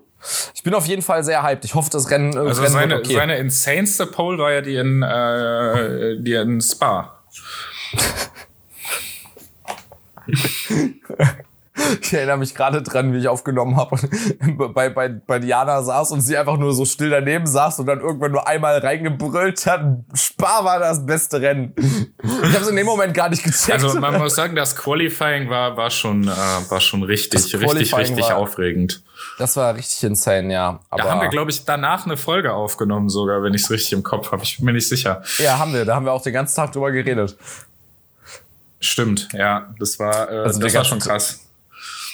ich 0.53 0.63
bin 0.63 0.73
auf 0.73 0.85
jeden 0.87 1.01
Fall 1.01 1.23
sehr 1.23 1.43
hyped. 1.43 1.65
Ich 1.65 1.75
hoffe, 1.75 1.89
das 1.89 2.09
Rennen, 2.09 2.33
äh, 2.33 2.39
also 2.39 2.61
Rennen 2.61 2.73
seine, 2.73 2.97
okay. 2.97 3.15
seine 3.15 3.37
insaneste 3.37 4.05
Pole 4.05 4.37
war 4.37 4.51
ja 4.51 4.61
die 4.61 4.75
in, 4.75 5.03
äh, 5.03 6.21
die 6.21 6.33
in 6.33 6.61
Spa. 6.61 7.17
Ich 12.01 12.13
erinnere 12.13 12.37
mich 12.37 12.53
gerade 12.53 12.81
dran, 12.81 13.13
wie 13.13 13.19
ich 13.19 13.27
aufgenommen 13.27 13.77
habe 13.77 13.95
und 13.95 14.73
bei, 14.73 14.89
bei, 14.89 15.07
bei 15.07 15.39
Diana 15.39 15.81
saß 15.81 16.11
und 16.11 16.21
sie 16.21 16.37
einfach 16.37 16.57
nur 16.57 16.73
so 16.73 16.83
still 16.83 17.09
daneben 17.09 17.47
saß 17.47 17.79
und 17.79 17.85
dann 17.85 18.01
irgendwann 18.01 18.31
nur 18.31 18.45
einmal 18.45 18.77
reingebrüllt 18.79 19.65
hat. 19.65 19.81
Spar 20.13 20.65
war 20.65 20.79
das 20.79 21.05
beste 21.05 21.41
Rennen. 21.41 21.73
Ich 21.77 22.53
habe 22.53 22.63
es 22.63 22.67
in 22.67 22.75
dem 22.75 22.85
Moment 22.85 23.13
gar 23.13 23.29
nicht 23.29 23.43
gecheckt. 23.43 23.83
Also 23.83 23.99
man 23.99 24.17
muss 24.17 24.35
sagen, 24.35 24.55
das 24.55 24.75
Qualifying 24.75 25.49
war, 25.49 25.77
war 25.77 25.89
schon, 25.89 26.23
äh, 26.23 26.27
war 26.27 26.81
schon 26.81 27.03
richtig, 27.03 27.53
richtig, 27.55 27.95
richtig 27.95 28.25
war, 28.25 28.37
aufregend. 28.37 29.01
Das 29.37 29.55
war 29.55 29.73
richtig 29.75 30.03
insane, 30.03 30.51
ja. 30.51 30.79
Aber 30.89 31.03
da 31.03 31.09
haben 31.09 31.21
wir, 31.21 31.29
glaube 31.29 31.51
ich, 31.51 31.63
danach 31.63 32.05
eine 32.05 32.17
Folge 32.17 32.53
aufgenommen, 32.53 33.07
sogar, 33.07 33.43
wenn 33.43 33.53
ich 33.53 33.63
es 33.63 33.71
richtig 33.71 33.93
im 33.93 34.03
Kopf 34.03 34.31
habe. 34.31 34.43
Ich 34.43 34.57
bin 34.57 34.65
mir 34.65 34.73
nicht 34.73 34.89
sicher. 34.89 35.23
Ja, 35.37 35.57
haben 35.57 35.73
wir. 35.73 35.85
Da 35.85 35.95
haben 35.95 36.05
wir 36.05 36.11
auch 36.11 36.21
den 36.21 36.33
ganzen 36.33 36.55
Tag 36.55 36.73
drüber 36.73 36.91
geredet. 36.91 37.37
Stimmt, 38.81 39.29
ja, 39.31 39.73
das 39.79 39.99
war, 39.99 40.29
äh, 40.29 40.37
also 40.39 40.59
das 40.59 40.73
war 40.73 40.83
schon 40.83 40.99
krass. 40.99 41.45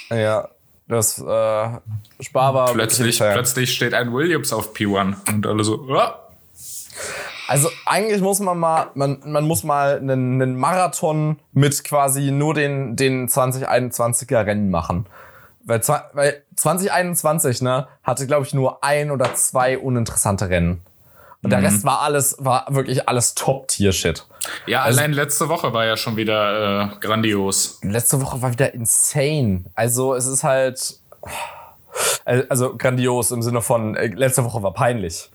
Ja, 0.10 0.50
das 0.88 1.18
äh, 1.18 1.24
Spar 1.24 2.54
war 2.54 2.74
plötzlich, 2.74 3.20
plötzlich 3.20 3.74
steht 3.74 3.94
ein 3.94 4.14
Williams 4.14 4.54
auf 4.54 4.74
P1 4.74 5.16
und 5.28 5.48
alle 5.48 5.64
so. 5.64 5.88
Oh. 5.90 6.10
Also 7.48 7.70
eigentlich 7.86 8.22
muss 8.22 8.40
man 8.40 8.60
mal, 8.60 8.92
man, 8.94 9.20
man 9.26 9.46
muss 9.46 9.64
mal 9.64 9.98
einen, 9.98 10.42
einen 10.42 10.58
Marathon 10.58 11.40
mit 11.54 11.84
quasi 11.86 12.32
nur 12.32 12.54
den, 12.54 12.98
den 12.98 13.30
2021er 13.30 14.46
Rennen 14.46 14.70
machen. 14.70 15.06
Weil, 15.64 15.82
weil 16.14 16.44
2021, 16.56 17.62
ne, 17.62 17.88
hatte, 18.04 18.28
glaube 18.28 18.46
ich, 18.46 18.54
nur 18.54 18.84
ein 18.84 19.12
oder 19.12 19.34
zwei 19.36 19.78
uninteressante 19.78 20.50
Rennen. 20.50 20.82
Und 21.48 21.52
der 21.52 21.60
mhm. 21.60 21.66
Rest 21.66 21.86
war 21.86 22.02
alles, 22.02 22.36
war 22.40 22.66
wirklich 22.70 23.08
alles 23.08 23.34
Top-Tier-Shit. 23.34 24.26
Ja, 24.66 24.82
also, 24.82 25.00
allein 25.00 25.14
letzte 25.14 25.48
Woche 25.48 25.72
war 25.72 25.86
ja 25.86 25.96
schon 25.96 26.18
wieder 26.18 26.92
äh, 26.92 27.00
grandios. 27.00 27.80
Letzte 27.84 28.22
Woche 28.22 28.42
war 28.42 28.52
wieder 28.52 28.74
insane. 28.74 29.64
Also 29.74 30.14
es 30.14 30.26
ist 30.26 30.44
halt. 30.44 31.00
Also 32.26 32.76
grandios 32.76 33.32
im 33.32 33.42
Sinne 33.42 33.62
von, 33.62 33.96
äh, 33.96 34.08
letzte 34.08 34.44
Woche 34.44 34.62
war 34.62 34.74
peinlich. 34.74 35.32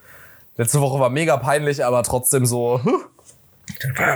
Letzte 0.55 0.81
Woche 0.81 0.99
war 0.99 1.09
mega 1.09 1.37
peinlich, 1.37 1.83
aber 1.83 2.03
trotzdem 2.03 2.45
so. 2.45 2.79
Huh, 2.85 2.99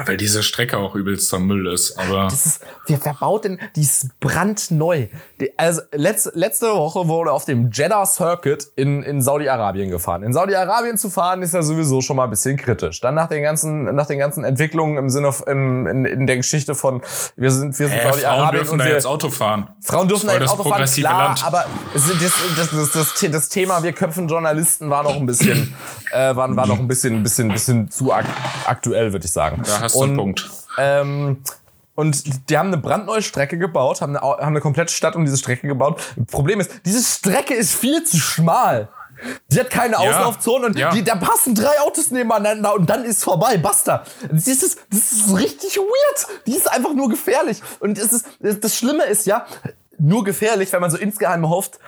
weil 0.06 0.18
diese 0.18 0.44
Strecke 0.44 0.78
auch 0.78 0.96
übelster 0.96 1.40
Müll 1.40 1.68
ist, 1.68 1.98
aber. 1.98 2.26
Das 2.26 2.46
ist, 2.46 2.62
wer, 2.86 3.00
wer 3.04 3.14
baut 3.14 3.46
denn, 3.46 3.60
die 3.76 3.82
ist 3.82 4.20
brandneu. 4.20 5.08
Die, 5.40 5.58
also, 5.58 5.82
letzte, 5.92 6.32
letzte 6.36 6.68
Woche 6.68 7.08
wurde 7.08 7.32
auf 7.32 7.46
dem 7.46 7.72
Jeddah 7.72 8.06
Circuit 8.06 8.68
in, 8.76 9.04
in 9.04 9.22
Saudi-Arabien 9.22 9.90
gefahren. 9.90 10.24
In 10.24 10.34
Saudi-Arabien 10.34 10.98
zu 10.98 11.10
fahren 11.10 11.42
ist 11.42 11.54
ja 11.54 11.62
sowieso 11.62 12.02
schon 12.02 12.18
mal 12.18 12.26
ein 12.26 12.30
bisschen 12.30 12.58
kritisch. 12.58 13.02
Dann 13.02 13.16
nach 13.16 13.28
den 13.28 13.44
ganzen, 13.44 13.96
nach 13.96 14.06
den 14.06 14.20
ganzen 14.20 14.44
Entwicklungen 14.44 14.98
im 14.98 15.10
Sinne, 15.10 15.34
in, 15.48 15.86
in, 15.86 16.06
in 16.06 16.28
der 16.28 16.38
Geschichte 16.38 16.76
von, 16.76 17.02
wir 17.36 17.52
sind, 17.52 17.78
wir 17.80 17.88
sind 17.88 17.98
äh, 17.98 18.04
Saudi-Arabien. 18.04 18.48
Frauen 18.48 18.56
dürfen 18.56 18.80
da 18.80 18.88
jetzt 18.88 19.08
Auto 19.08 19.30
fahren. 19.30 19.70
Frauen 19.82 20.08
dürfen 20.08 20.28
da 20.28 20.34
jetzt 20.34 20.50
Auto 20.50 20.64
fahren, 20.64 20.86
klar, 20.86 21.28
Land. 21.28 21.46
aber 21.46 21.66
das, 21.94 22.08
das, 22.20 22.72
das, 22.72 22.92
das, 22.92 23.32
das 23.32 23.50
Thema, 23.50 23.82
wir 23.84 23.94
köpfen 23.94 24.28
Journalisten 24.28 24.90
war 24.90 25.04
noch 25.04 25.16
ein 25.16 25.26
bisschen, 25.26 25.74
äh, 26.12 26.36
war, 26.36 26.54
war 26.56 26.68
noch 26.68 26.80
ein 26.80 26.88
bisschen, 26.88 27.24
bisschen, 27.24 27.50
bisschen 27.50 27.90
zu 27.90 28.12
ak 28.12 28.26
aktuell, 28.66 29.14
würde 29.14 29.26
ich 29.26 29.32
sagen 29.32 29.37
sagen. 29.38 29.64
Da 29.66 29.82
hast 29.82 29.96
du 29.96 30.00
und, 30.00 30.10
einen 30.10 30.18
Punkt. 30.18 30.50
Ähm, 30.78 31.38
und 31.96 32.50
die 32.50 32.58
haben 32.58 32.68
eine 32.68 32.78
brandneue 32.78 33.22
Strecke 33.22 33.58
gebaut, 33.58 34.02
haben 34.02 34.16
eine, 34.16 34.22
haben 34.22 34.42
eine 34.42 34.62
komplette 34.62 34.94
Stadt 34.94 35.16
um 35.16 35.26
diese 35.26 35.38
Strecke 35.38 35.68
gebaut. 35.68 36.02
Problem 36.30 36.60
ist, 36.60 36.72
diese 36.86 37.04
Strecke 37.04 37.54
ist 37.54 37.76
viel 37.76 38.04
zu 38.04 38.18
schmal. 38.18 38.90
Die 39.52 39.60
hat 39.60 39.72
keine 39.72 39.94
ja, 39.94 40.00
Auslaufzone 40.00 40.68
und 40.68 40.78
ja. 40.78 40.92
die, 40.92 41.04
da 41.04 41.16
passen 41.16 41.56
drei 41.56 41.80
Autos 41.80 42.12
nebeneinander 42.12 42.76
und 42.76 42.88
dann 42.88 43.04
ist 43.04 43.24
vorbei. 43.24 43.58
Basta. 43.58 44.04
Das 44.32 44.48
ist, 44.48 44.80
das 44.92 45.12
ist 45.12 45.36
richtig 45.36 45.78
weird. 45.78 46.44
Die 46.46 46.56
ist 46.56 46.72
einfach 46.72 46.94
nur 46.94 47.10
gefährlich. 47.10 47.64
Und 47.80 47.98
es 47.98 48.14
ist, 48.14 48.28
das 48.40 48.76
Schlimme 48.76 49.06
ist 49.06 49.26
ja, 49.26 49.48
nur 49.98 50.24
gefährlich, 50.24 50.72
wenn 50.74 50.82
man 50.82 50.92
so 50.92 50.98
insgeheim 50.98 51.50
hofft, 51.50 51.80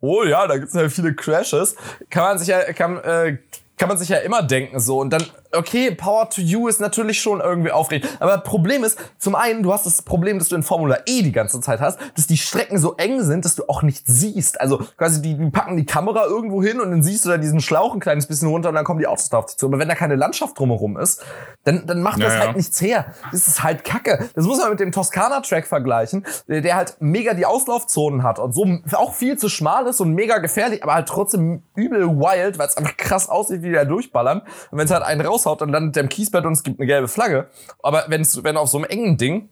oh 0.00 0.24
ja, 0.24 0.46
da 0.46 0.56
gibt 0.56 0.68
es 0.68 0.74
ja 0.74 0.88
viele 0.88 1.14
Crashes, 1.14 1.76
kann 2.10 2.24
man 2.24 2.38
sich 2.38 2.48
ja, 2.48 2.60
kann, 2.72 2.98
äh, 2.98 3.38
kann 3.76 3.88
man 3.88 3.98
sich 3.98 4.08
ja 4.08 4.18
immer 4.18 4.42
denken 4.42 4.80
so 4.80 4.98
und 4.98 5.10
dann 5.10 5.24
okay, 5.54 5.90
Power 5.90 6.28
to 6.30 6.40
You 6.40 6.68
ist 6.68 6.80
natürlich 6.80 7.20
schon 7.20 7.40
irgendwie 7.40 7.70
aufregend. 7.70 8.08
Aber 8.20 8.38
Problem 8.38 8.84
ist, 8.84 8.98
zum 9.18 9.34
einen, 9.34 9.62
du 9.62 9.72
hast 9.72 9.86
das 9.86 10.02
Problem, 10.02 10.38
dass 10.38 10.48
du 10.48 10.56
in 10.56 10.62
Formula 10.62 10.98
E 11.06 11.22
die 11.22 11.32
ganze 11.32 11.60
Zeit 11.60 11.80
hast, 11.80 11.98
dass 12.16 12.26
die 12.26 12.36
Strecken 12.36 12.78
so 12.78 12.94
eng 12.96 13.22
sind, 13.22 13.44
dass 13.44 13.56
du 13.56 13.64
auch 13.68 13.82
nicht 13.82 14.04
siehst. 14.06 14.60
Also 14.60 14.78
quasi, 14.96 15.22
die, 15.22 15.36
die 15.36 15.50
packen 15.50 15.76
die 15.76 15.86
Kamera 15.86 16.24
irgendwo 16.24 16.62
hin 16.62 16.80
und 16.80 16.90
dann 16.90 17.02
siehst 17.02 17.24
du 17.24 17.30
da 17.30 17.36
diesen 17.36 17.60
Schlauch 17.60 17.94
ein 17.94 18.00
kleines 18.00 18.26
bisschen 18.26 18.48
runter 18.48 18.68
und 18.68 18.74
dann 18.74 18.84
kommen 18.84 19.00
die 19.00 19.06
Autos 19.06 19.28
drauf 19.28 19.46
zu. 19.46 19.66
Aber 19.66 19.78
wenn 19.78 19.88
da 19.88 19.94
keine 19.94 20.16
Landschaft 20.16 20.58
drumherum 20.58 20.96
ist, 20.96 21.22
dann, 21.64 21.86
dann 21.86 22.02
macht 22.02 22.22
das 22.22 22.34
ja. 22.34 22.40
halt 22.40 22.56
nichts 22.56 22.80
her. 22.80 23.06
Das 23.32 23.48
ist 23.48 23.62
halt 23.62 23.84
Kacke. 23.84 24.28
Das 24.34 24.44
muss 24.44 24.58
man 24.58 24.70
mit 24.70 24.80
dem 24.80 24.92
Toskana-Track 24.92 25.66
vergleichen, 25.66 26.24
der 26.48 26.74
halt 26.74 26.96
mega 27.00 27.34
die 27.34 27.46
Auslaufzonen 27.46 28.22
hat 28.22 28.38
und 28.38 28.52
so 28.54 28.64
auch 28.92 29.14
viel 29.14 29.38
zu 29.38 29.48
schmal 29.48 29.86
ist 29.86 30.00
und 30.00 30.12
mega 30.12 30.38
gefährlich, 30.38 30.82
aber 30.82 30.94
halt 30.94 31.08
trotzdem 31.08 31.62
übel 31.74 32.08
wild, 32.08 32.58
weil 32.58 32.66
es 32.66 32.76
einfach 32.76 32.96
krass 32.96 33.28
aussieht, 33.28 33.62
wie 33.62 33.68
die 33.68 33.74
da 33.74 33.84
durchballern. 33.84 34.40
Und 34.70 34.78
wenn 34.78 34.86
es 34.86 34.90
halt 34.90 35.02
einen 35.02 35.20
raushaut, 35.44 35.60
dann 35.60 35.70
landet 35.70 35.96
der 35.96 36.04
im 36.04 36.08
Kiesbett 36.08 36.44
und 36.44 36.52
es 36.52 36.62
gibt 36.62 36.80
eine 36.80 36.86
gelbe 36.86 37.08
Flagge. 37.08 37.48
Aber 37.82 38.04
wenn's, 38.08 38.42
wenn 38.42 38.56
auf 38.56 38.68
so 38.68 38.78
einem 38.78 38.86
engen 38.86 39.16
Ding 39.16 39.48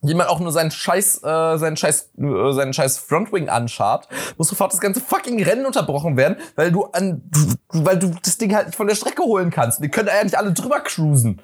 jemand 0.00 0.30
auch 0.30 0.38
nur 0.38 0.52
seinen 0.52 0.70
scheiß, 0.70 1.22
äh, 1.24 1.58
seinen 1.58 1.76
scheiß, 1.76 2.10
äh, 2.18 2.52
seinen 2.52 2.72
scheiß 2.72 2.98
Frontwing 2.98 3.48
anschart, 3.48 4.08
muss 4.36 4.48
sofort 4.48 4.72
das 4.72 4.80
ganze 4.80 5.00
fucking 5.00 5.42
Rennen 5.42 5.66
unterbrochen 5.66 6.16
werden, 6.16 6.36
weil 6.54 6.70
du 6.70 6.84
an, 6.86 7.22
du, 7.30 7.82
weil 7.84 7.98
du 7.98 8.14
das 8.22 8.38
Ding 8.38 8.54
halt 8.54 8.66
nicht 8.66 8.76
von 8.76 8.86
der 8.86 8.94
Strecke 8.94 9.22
holen 9.22 9.50
kannst. 9.50 9.82
Die 9.82 9.88
können 9.88 10.08
eigentlich 10.08 10.38
alle 10.38 10.52
drüber 10.52 10.80
cruisen. 10.80 11.40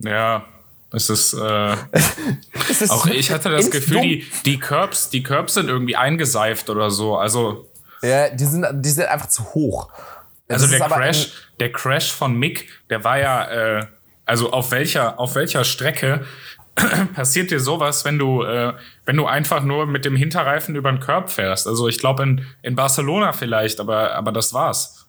Ja, 0.00 0.44
es 0.92 1.08
ist, 1.08 1.32
äh, 1.32 1.76
es 2.70 2.82
ist 2.82 2.90
auch 2.90 3.06
ich 3.06 3.30
hatte 3.30 3.50
das 3.50 3.70
Gefühl, 3.70 4.02
die, 4.02 4.26
die 4.44 4.58
Curbs, 4.58 5.08
die 5.08 5.22
Curbs 5.22 5.54
sind 5.54 5.68
irgendwie 5.68 5.96
eingeseift 5.96 6.68
oder 6.68 6.90
so. 6.90 7.16
Also 7.16 7.66
ja, 8.02 8.28
die 8.28 8.44
sind, 8.44 8.66
die 8.74 8.90
sind 8.90 9.06
einfach 9.06 9.28
zu 9.28 9.54
hoch. 9.54 9.88
Also 10.48 10.66
der 10.66 10.80
Crash, 10.80 11.32
der 11.58 11.72
Crash 11.72 12.12
von 12.12 12.36
Mick, 12.36 12.68
der 12.90 13.02
war 13.04 13.18
ja, 13.18 13.44
äh, 13.50 13.86
also 14.26 14.52
auf 14.52 14.70
welcher, 14.70 15.18
auf 15.18 15.34
welcher 15.34 15.64
Strecke 15.64 16.24
passiert 17.14 17.50
dir 17.50 17.60
sowas, 17.60 18.04
wenn 18.04 18.18
du, 18.18 18.42
äh, 18.42 18.74
wenn 19.06 19.16
du 19.16 19.26
einfach 19.26 19.62
nur 19.62 19.86
mit 19.86 20.04
dem 20.04 20.16
Hinterreifen 20.16 20.74
über 20.74 20.90
den 20.90 21.00
Körb 21.00 21.30
fährst? 21.30 21.66
Also 21.66 21.88
ich 21.88 21.98
glaube 21.98 22.22
in, 22.24 22.46
in 22.62 22.76
Barcelona 22.76 23.32
vielleicht, 23.32 23.80
aber, 23.80 24.14
aber 24.14 24.32
das 24.32 24.52
war's. 24.52 25.06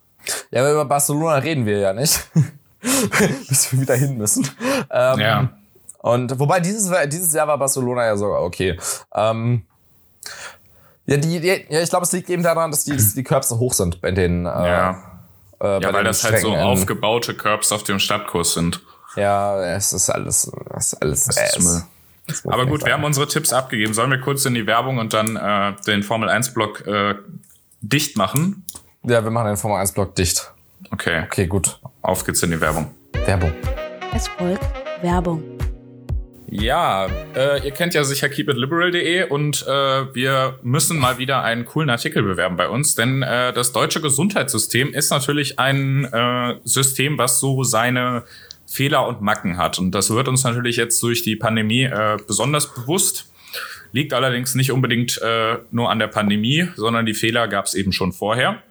Ja, 0.52 0.62
aber 0.62 0.71
über 0.71 0.86
Barcelona 0.86 1.36
reden 1.36 1.65
wir 1.65 1.80
ja 1.80 1.93
nicht. 1.93 2.30
Bis 3.50 3.71
wir 3.71 3.82
wieder 3.82 3.95
hin 3.95 4.17
müssen. 4.17 4.48
Ähm, 4.89 5.19
ja. 5.19 5.50
Und 6.00 6.38
wobei 6.39 6.60
dieses, 6.60 6.91
dieses 7.08 7.34
Jahr 7.34 7.48
war 7.48 7.58
Barcelona 7.58 8.06
ja 8.06 8.15
sogar 8.15 8.43
okay. 8.43 8.78
Ähm, 9.13 9.65
ja, 11.08 11.17
die, 11.17 11.39
die, 11.39 11.48
ja, 11.48 11.82
ich 11.82 11.89
glaube, 11.89 12.06
es 12.06 12.12
liegt 12.12 12.30
eben 12.30 12.43
daran, 12.43 12.71
dass 12.71 12.84
die, 12.84 12.93
dass 12.93 13.13
die 13.13 13.24
Curbs 13.24 13.50
so 13.50 13.60
hoch 13.60 13.74
sind 13.74 14.02
bei 14.02 14.12
den. 14.12 14.45
Äh, 14.45 14.50
ja, 14.50 15.14
äh, 15.62 15.82
ja 15.82 15.94
weil 15.94 16.04
das 16.04 16.24
halt 16.24 16.39
so 16.39 16.56
aufgebaute 16.56 17.36
Curbs 17.36 17.72
auf 17.72 17.84
dem 17.84 18.00
Stadtkurs 18.00 18.54
sind. 18.54 18.82
Ja, 19.15 19.63
es 19.63 19.94
ist 19.94 20.10
alles, 20.10 20.52
es 20.76 20.94
ist 20.94 21.02
alles. 21.02 21.26
Das 21.26 21.58
ist 21.58 21.63
Müll. 21.63 21.84
Aber 22.52 22.65
gut, 22.65 22.86
wir 22.86 22.94
haben 22.94 23.04
unsere 23.04 23.28
Tipps 23.28 23.54
abgegeben. 23.54 23.94
Sollen 23.94 24.10
wir 24.10 24.20
kurz 24.20 24.46
in 24.46 24.56
die 24.56 24.65
Werbung 24.65 24.98
und 24.98 25.13
dann 25.13 25.36
äh, 25.36 25.74
den 25.86 26.04
Formel 26.04 26.28
1 26.28 26.54
Block 26.54 26.86
äh, 26.88 27.15
dicht 27.82 28.18
machen? 28.18 28.65
Ja, 29.04 29.24
wir 29.24 29.32
machen 29.32 29.48
den 29.48 29.58
Formel 29.58 29.78
1 29.78 29.91
Block 29.94 30.15
dicht. 30.15 30.52
Okay. 30.91 31.24
Okay, 31.26 31.48
gut. 31.48 31.80
Auf 32.02 32.26
geht's 32.26 32.41
in 32.44 32.52
die 32.52 32.60
Werbung. 32.60 32.94
Werbung. 33.26 33.54
Es 34.13 34.28
folgt 34.28 34.65
Werbung. 35.02 35.44
Ja, 36.49 37.08
äh, 37.36 37.65
ihr 37.65 37.71
kennt 37.71 37.93
ja 37.95 38.03
sicher 38.03 38.29
keepitliberal.de 38.29 39.29
und 39.29 39.65
äh, 39.67 40.13
wir 40.13 40.60
müssen 40.62 40.97
mal 40.99 41.17
wieder 41.17 41.43
einen 41.43 41.65
coolen 41.65 41.89
Artikel 41.89 42.21
bewerben 42.21 42.55
bei 42.55 42.69
uns, 42.69 42.95
denn 42.95 43.23
äh, 43.23 43.51
das 43.51 43.71
deutsche 43.71 43.99
Gesundheitssystem 43.99 44.93
ist 44.93 45.10
natürlich 45.10 45.58
ein 45.60 46.05
äh, 46.05 46.55
System, 46.63 47.17
was 47.17 47.39
so 47.39 47.63
seine 47.63 48.23
Fehler 48.67 49.08
und 49.08 49.21
Macken 49.21 49.58
hat. 49.58 49.79
Und 49.79 49.91
das 49.91 50.10
wird 50.10 50.27
uns 50.27 50.43
natürlich 50.43 50.75
jetzt 50.75 51.01
durch 51.01 51.23
die 51.23 51.36
Pandemie 51.36 51.84
äh, 51.84 52.17
besonders 52.27 52.73
bewusst. 52.73 53.31
Liegt 53.91 54.13
allerdings 54.13 54.55
nicht 54.55 54.71
unbedingt 54.71 55.19
äh, 55.21 55.58
nur 55.71 55.89
an 55.89 55.99
der 55.99 56.08
Pandemie, 56.08 56.67
sondern 56.75 57.05
die 57.05 57.13
Fehler 57.13 57.47
gab 57.47 57.65
es 57.65 57.73
eben 57.73 57.91
schon 57.91 58.12
vorher. 58.12 58.62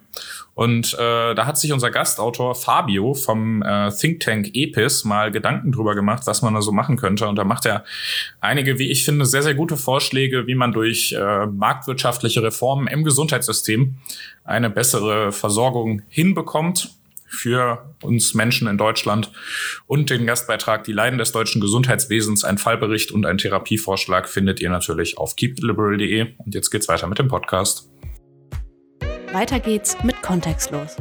Und 0.54 0.94
äh, 0.94 1.34
da 1.34 1.46
hat 1.46 1.58
sich 1.58 1.72
unser 1.72 1.90
Gastautor 1.90 2.54
Fabio 2.54 3.14
vom 3.14 3.62
äh, 3.62 3.90
Think 3.90 4.20
Tank 4.20 4.50
EPIS 4.54 5.04
mal 5.04 5.32
Gedanken 5.32 5.72
drüber 5.72 5.94
gemacht, 5.94 6.22
was 6.26 6.42
man 6.42 6.54
da 6.54 6.62
so 6.62 6.70
machen 6.70 6.96
könnte. 6.96 7.26
Und 7.26 7.36
da 7.36 7.44
macht 7.44 7.66
er 7.66 7.84
einige, 8.40 8.78
wie 8.78 8.90
ich 8.90 9.04
finde, 9.04 9.26
sehr, 9.26 9.42
sehr 9.42 9.54
gute 9.54 9.76
Vorschläge, 9.76 10.46
wie 10.46 10.54
man 10.54 10.72
durch 10.72 11.12
äh, 11.12 11.46
marktwirtschaftliche 11.46 12.42
Reformen 12.42 12.86
im 12.86 13.02
Gesundheitssystem 13.02 13.96
eine 14.44 14.70
bessere 14.70 15.32
Versorgung 15.32 16.02
hinbekommt 16.08 16.90
für 17.26 17.94
uns 18.02 18.34
Menschen 18.34 18.68
in 18.68 18.78
Deutschland 18.78 19.32
und 19.86 20.10
den 20.10 20.26
Gastbeitrag 20.26 20.84
Die 20.84 20.92
Leiden 20.92 21.18
des 21.18 21.32
deutschen 21.32 21.60
Gesundheitswesens, 21.60 22.44
ein 22.44 22.58
Fallbericht 22.58 23.10
und 23.12 23.26
ein 23.26 23.38
Therapievorschlag 23.38 24.28
findet 24.28 24.60
ihr 24.60 24.70
natürlich 24.70 25.18
auf 25.18 25.34
keepitliberal.de. 25.36 26.34
Und 26.38 26.54
jetzt 26.54 26.70
geht's 26.70 26.88
weiter 26.88 27.08
mit 27.08 27.18
dem 27.18 27.28
Podcast. 27.28 27.90
Weiter 29.34 29.58
geht's 29.58 29.96
mit 30.04 30.22
Kontextlos. 30.22 30.94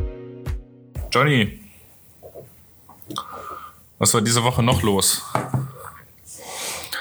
Johnny, 1.12 1.62
was 4.00 4.12
war 4.15 4.22
diese 4.22 4.43
Woche 4.43 4.63
noch 4.63 4.82
los? 4.82 5.22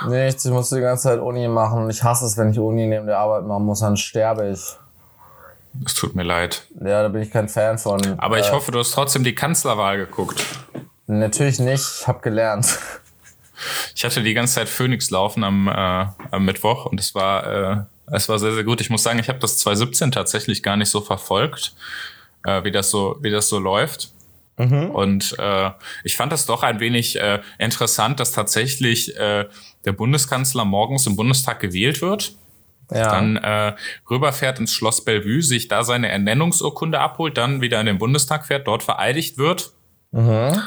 Nichts, 0.08 0.44
ich 0.44 0.52
musste 0.52 0.74
die 0.74 0.82
ganze 0.82 1.04
Zeit 1.04 1.20
Uni 1.20 1.48
machen. 1.48 1.88
Ich 1.88 2.02
hasse 2.02 2.26
es, 2.26 2.36
wenn 2.36 2.50
ich 2.50 2.58
Uni 2.58 2.86
neben 2.86 3.06
der 3.06 3.16
Arbeit 3.16 3.46
machen 3.46 3.64
muss, 3.64 3.80
dann 3.80 3.96
sterbe 3.96 4.50
ich. 4.50 4.60
Es 5.86 5.94
tut 5.94 6.14
mir 6.14 6.22
leid. 6.22 6.66
Ja, 6.78 7.02
da 7.02 7.08
bin 7.08 7.22
ich 7.22 7.30
kein 7.30 7.48
Fan 7.48 7.78
von. 7.78 8.18
Aber 8.18 8.38
ich 8.38 8.48
äh, 8.48 8.52
hoffe, 8.52 8.70
du 8.70 8.78
hast 8.78 8.90
trotzdem 8.90 9.24
die 9.24 9.34
Kanzlerwahl 9.34 9.96
geguckt. 9.96 10.44
Natürlich 11.06 11.58
nicht, 11.60 12.00
ich 12.00 12.06
habe 12.06 12.20
gelernt. 12.20 12.78
Ich 13.94 14.04
hatte 14.04 14.22
die 14.22 14.34
ganze 14.34 14.56
Zeit 14.56 14.68
Phoenix 14.68 15.08
laufen 15.08 15.44
am, 15.44 15.68
äh, 15.68 16.06
am 16.30 16.44
Mittwoch 16.44 16.84
und 16.84 17.00
es 17.00 17.14
war 17.14 17.46
äh, 17.46 17.76
es 18.06 18.28
war 18.28 18.38
sehr, 18.38 18.52
sehr 18.52 18.64
gut. 18.64 18.80
Ich 18.80 18.90
muss 18.90 19.02
sagen, 19.02 19.18
ich 19.18 19.28
habe 19.28 19.38
das 19.38 19.58
2017 19.58 20.12
tatsächlich 20.12 20.62
gar 20.62 20.76
nicht 20.76 20.90
so 20.90 21.00
verfolgt, 21.00 21.74
äh, 22.44 22.64
wie, 22.64 22.70
das 22.70 22.90
so, 22.90 23.16
wie 23.20 23.30
das 23.30 23.48
so 23.48 23.58
läuft. 23.58 24.12
Mhm. 24.58 24.90
Und 24.90 25.36
äh, 25.38 25.70
ich 26.04 26.16
fand 26.16 26.32
das 26.32 26.46
doch 26.46 26.62
ein 26.62 26.80
wenig 26.80 27.18
äh, 27.18 27.40
interessant, 27.58 28.20
dass 28.20 28.32
tatsächlich 28.32 29.16
äh, 29.16 29.46
der 29.84 29.92
Bundeskanzler 29.92 30.64
morgens 30.64 31.06
im 31.06 31.16
Bundestag 31.16 31.60
gewählt 31.60 32.02
wird. 32.02 32.36
Ja. 32.90 33.08
Dann 33.10 33.36
äh, 33.36 33.74
rüberfährt 34.10 34.58
ins 34.58 34.74
Schloss 34.74 35.04
Bellevue, 35.04 35.42
sich 35.42 35.68
da 35.68 35.82
seine 35.82 36.08
Ernennungsurkunde 36.10 37.00
abholt, 37.00 37.38
dann 37.38 37.62
wieder 37.62 37.80
in 37.80 37.86
den 37.86 37.98
Bundestag 37.98 38.46
fährt, 38.46 38.66
dort 38.66 38.82
vereidigt 38.82 39.38
wird. 39.38 39.72
Mhm. 40.10 40.60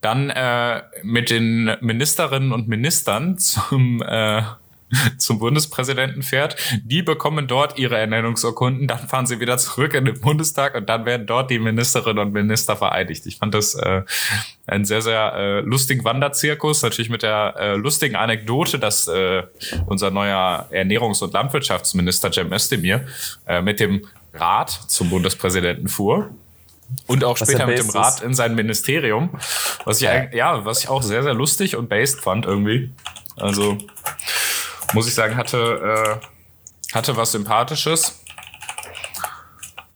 Dann 0.00 0.30
äh, 0.30 0.82
mit 1.02 1.30
den 1.30 1.76
Ministerinnen 1.80 2.52
und 2.52 2.68
Ministern 2.68 3.36
zum 3.38 4.02
äh, 4.02 4.42
zum 5.18 5.38
Bundespräsidenten 5.38 6.22
fährt. 6.22 6.56
Die 6.82 7.02
bekommen 7.02 7.46
dort 7.46 7.78
ihre 7.78 7.96
Ernennungsurkunden, 7.98 8.86
dann 8.86 9.08
fahren 9.08 9.26
sie 9.26 9.40
wieder 9.40 9.58
zurück 9.58 9.94
in 9.94 10.04
den 10.04 10.20
Bundestag 10.20 10.74
und 10.74 10.88
dann 10.88 11.04
werden 11.06 11.26
dort 11.26 11.50
die 11.50 11.58
Ministerinnen 11.58 12.18
und 12.18 12.32
Minister 12.32 12.76
vereidigt. 12.76 13.26
Ich 13.26 13.36
fand 13.36 13.54
das 13.54 13.74
äh, 13.74 14.02
einen 14.66 14.84
sehr, 14.84 15.02
sehr 15.02 15.32
äh, 15.34 15.60
lustigen 15.60 16.04
Wanderzirkus, 16.04 16.82
natürlich 16.82 17.10
mit 17.10 17.22
der 17.22 17.54
äh, 17.58 17.74
lustigen 17.74 18.16
Anekdote, 18.16 18.78
dass 18.78 19.08
äh, 19.08 19.42
unser 19.86 20.10
neuer 20.10 20.68
Ernährungs- 20.70 21.22
und 21.22 21.32
Landwirtschaftsminister 21.32 22.32
Cem 22.32 22.52
Özdemir 22.52 23.06
äh, 23.46 23.62
mit 23.62 23.80
dem 23.80 24.06
Rat 24.32 24.70
zum 24.70 25.10
Bundespräsidenten 25.10 25.88
fuhr 25.88 26.30
und 27.06 27.24
auch 27.24 27.36
später 27.36 27.66
mit 27.66 27.78
dem 27.78 27.90
Rat 27.90 28.20
in 28.22 28.34
sein 28.34 28.54
Ministerium, 28.54 29.30
was 29.84 30.00
ich 30.00 30.08
ja, 30.32 30.64
was 30.64 30.84
ich 30.84 30.88
auch 30.88 31.02
sehr 31.02 31.22
sehr 31.22 31.34
lustig 31.34 31.76
und 31.76 31.88
based 31.88 32.20
fand 32.20 32.46
irgendwie. 32.46 32.90
Also 33.36 33.78
muss 34.92 35.06
ich 35.06 35.14
sagen, 35.14 35.36
hatte, 35.36 36.20
äh, 36.20 36.94
hatte 36.94 37.16
was 37.16 37.32
Sympathisches. 37.32 38.20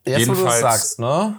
Jetzt, 0.04 0.18
Jedenfalls, 0.18 0.40
wo 0.40 0.44
du 0.44 0.60
sagst, 0.60 0.98
ne? 0.98 1.36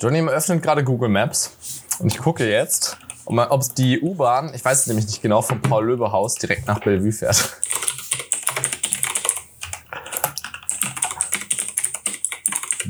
Johnny 0.00 0.20
öffnet 0.28 0.62
gerade 0.62 0.84
Google 0.84 1.08
Maps 1.08 1.50
und 1.98 2.12
ich 2.12 2.18
gucke 2.18 2.48
jetzt, 2.48 2.96
ob 3.24 3.60
es 3.60 3.74
die 3.74 4.00
U-Bahn, 4.00 4.52
ich 4.54 4.64
weiß 4.64 4.80
es 4.80 4.86
nämlich 4.86 5.06
nicht 5.06 5.22
genau, 5.22 5.42
vom 5.42 5.60
Paul-Löbe-Haus 5.60 6.36
direkt 6.36 6.66
nach 6.66 6.80
Bellevue 6.80 7.12
fährt. 7.12 7.56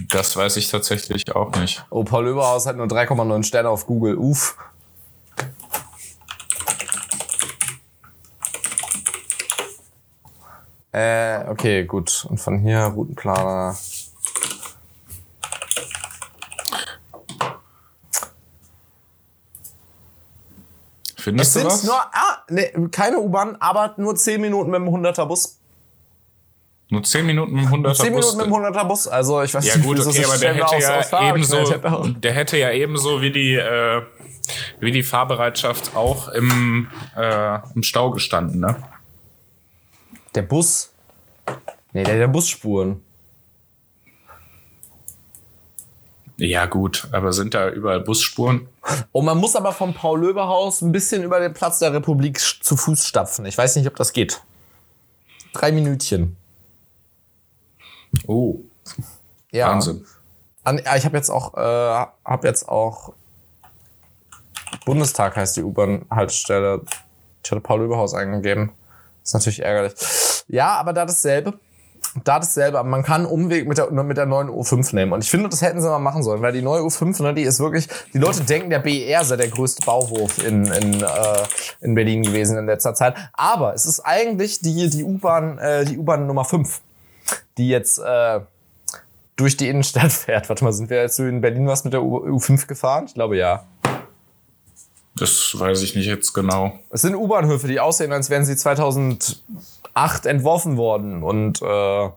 Das 0.09 0.37
weiß 0.37 0.57
ich 0.57 0.69
tatsächlich 0.69 1.35
auch 1.35 1.55
nicht. 1.57 1.85
Oh, 1.91 2.05
Paul-Löbe-Haus 2.05 2.67
hat 2.67 2.77
nur 2.77 2.87
3,9 2.87 3.45
Sterne 3.45 3.71
auf 3.71 3.87
Google. 3.87 4.17
Uff. 4.17 4.57
Äh, 10.97 11.45
okay, 11.51 11.85
gut. 11.85 12.27
Und 12.31 12.39
von 12.39 12.59
hier 12.59 12.79
Routenplaner. 12.79 13.77
Findest 21.18 21.57
es 21.57 21.62
du 21.62 21.68
sind 21.68 21.85
nur, 21.85 22.01
ah, 22.01 22.39
nee, 22.49 22.73
keine 22.91 23.18
U-Bahn, 23.18 23.57
aber 23.61 23.93
nur 23.99 24.16
10 24.16 24.41
Minuten 24.41 24.70
mit 24.70 24.81
dem 24.81 24.89
100er 24.89 25.27
Bus. 25.27 25.61
Nur 26.89 27.03
10 27.03 27.27
Minuten 27.27 27.53
mit 27.53 27.64
dem 27.66 27.75
100er 27.75 27.89
Bus. 27.89 27.99
10 27.99 28.14
Minuten 28.14 28.37
mit 28.39 28.47
dem 28.47 28.55
100er 28.55 28.85
Bus. 28.85 29.07
Also 29.07 29.43
ich 29.43 29.53
weiß 29.53 29.66
ja, 29.66 29.77
nicht, 29.77 29.85
gut, 29.85 30.01
okay, 30.01 30.25
aber 30.25 30.39
der 30.39 30.55
hätte, 30.55 30.79
ja 30.81 31.29
ebenso, 31.29 31.75
der 32.12 32.33
hätte 32.33 32.57
ja 32.57 32.70
ebenso 32.70 33.20
wie 33.20 33.33
die, 33.33 33.55
äh, 33.55 34.01
wie 34.81 34.93
die 34.93 35.03
Fahrbereitschaft 35.03 35.95
auch 35.95 36.29
im, 36.29 36.89
äh, 37.14 37.59
im 37.75 37.83
Stau 37.83 38.12
gestanden, 38.12 38.61
ne? 38.61 38.83
Der 40.37 40.43
Bus. 40.43 40.93
Nee, 41.97 42.05
der, 42.05 42.18
der 42.18 42.28
Busspuren. 42.28 43.03
Ja, 46.36 46.66
gut, 46.66 47.09
aber 47.11 47.32
sind 47.32 47.55
da 47.55 47.70
überall 47.70 48.01
Busspuren? 48.01 48.68
Und 49.12 49.24
man 49.24 49.38
muss 49.38 49.57
aber 49.57 49.72
vom 49.72 49.94
Paul-Löbe-Haus 49.94 50.82
ein 50.82 50.92
bisschen 50.92 51.22
über 51.22 51.40
den 51.40 51.55
Platz 51.55 51.78
der 51.78 51.94
Republik 51.94 52.38
zu 52.38 52.76
Fuß 52.76 53.07
stapfen. 53.07 53.47
Ich 53.47 53.57
weiß 53.57 53.76
nicht, 53.76 53.86
ob 53.86 53.97
das 53.97 54.12
geht. 54.12 54.42
Drei 55.55 55.72
Minütchen. 55.72 56.36
Oh. 58.26 58.59
Ja. 59.51 59.70
Wahnsinn. 59.70 60.05
An, 60.64 60.78
ich 60.78 61.07
habe 61.07 61.16
jetzt 61.16 61.30
auch, 61.30 61.55
äh, 61.55 62.07
habe 62.26 62.47
jetzt 62.47 62.68
auch 62.68 63.14
Bundestag 64.84 65.34
heißt 65.34 65.57
die 65.57 65.62
U-Bahn-Haltestelle. 65.62 66.82
Ich 67.42 67.51
hatte 67.51 67.62
Paul-Löbe-Haus 67.62 68.12
eingegeben. 68.12 68.72
Das 69.22 69.30
ist 69.30 69.32
natürlich 69.32 69.62
ärgerlich. 69.62 69.94
Ja, 70.49 70.74
aber 70.74 70.92
da 70.92 71.07
dasselbe 71.07 71.59
da 72.25 72.39
dasselbe, 72.39 72.79
aber 72.79 72.89
man 72.89 73.03
kann 73.03 73.23
einen 73.23 73.31
Umweg 73.31 73.69
mit 73.69 73.79
der, 73.79 73.91
mit 73.91 74.17
der 74.17 74.27
neuen 74.27 74.49
U5 74.49 74.95
nehmen. 74.95 75.12
Und 75.12 75.25
ich 75.25 75.31
finde, 75.31 75.49
das 75.49 75.62
hätten 75.62 75.81
sie 75.81 75.89
mal 75.89 75.99
machen 75.99 76.23
sollen, 76.23 76.43
weil 76.43 76.53
die 76.53 76.62
neue 76.62 76.83
U5, 76.83 77.23
ne, 77.23 77.35
die 77.35 77.43
ist 77.43 77.61
wirklich, 77.61 77.89
die 78.12 78.19
Leute 78.19 78.43
denken, 78.45 78.71
der 78.71 78.81
BER 78.81 79.25
sei 79.25 79.37
der 79.37 79.49
größte 79.49 79.85
Bauwurf 79.85 80.45
in, 80.45 80.67
in, 80.67 81.03
äh, 81.03 81.07
in 81.81 81.95
Berlin 81.95 82.23
gewesen 82.23 82.59
in 82.59 82.67
letzter 82.67 82.95
Zeit. 82.95 83.14
Aber 83.33 83.75
es 83.75 83.87
ist 83.87 84.01
eigentlich 84.01 84.61
die, 84.61 84.91
die 84.91 85.05
U-Bahn, 85.05 85.59
äh, 85.59 85.85
die 85.85 85.99
U-Bahn 85.99 86.27
Nummer 86.27 86.45
5, 86.45 86.81
die 87.59 87.69
jetzt, 87.69 87.99
äh, 87.99 88.41
durch 89.37 89.57
die 89.57 89.69
Innenstadt 89.69 90.12
fährt. 90.12 90.49
Warte 90.49 90.64
mal, 90.64 90.73
sind 90.73 90.91
wir 90.91 91.03
jetzt 91.03 91.17
so 91.17 91.25
in 91.25 91.41
Berlin 91.41 91.67
was 91.67 91.85
mit 91.85 91.93
der 91.93 92.03
U 92.03 92.39
5 92.39 92.67
gefahren? 92.67 93.05
Ich 93.07 93.14
glaube 93.14 93.37
ja. 93.37 93.64
Das 95.19 95.59
weiß 95.59 95.83
ich 95.83 95.95
nicht 95.95 96.07
jetzt 96.07 96.35
genau. 96.35 96.79
Es 96.91 97.01
sind 97.01 97.14
U-Bahnhöfe, 97.14 97.69
die 97.69 97.81
aussehen, 97.81 98.12
als 98.12 98.29
wären 98.29 98.45
sie 98.45 98.55
2000 98.55 99.43
acht 99.97 100.26
entworfen 100.26 100.76
worden 100.76 101.22
und 101.22 101.62
äh, 101.62 102.11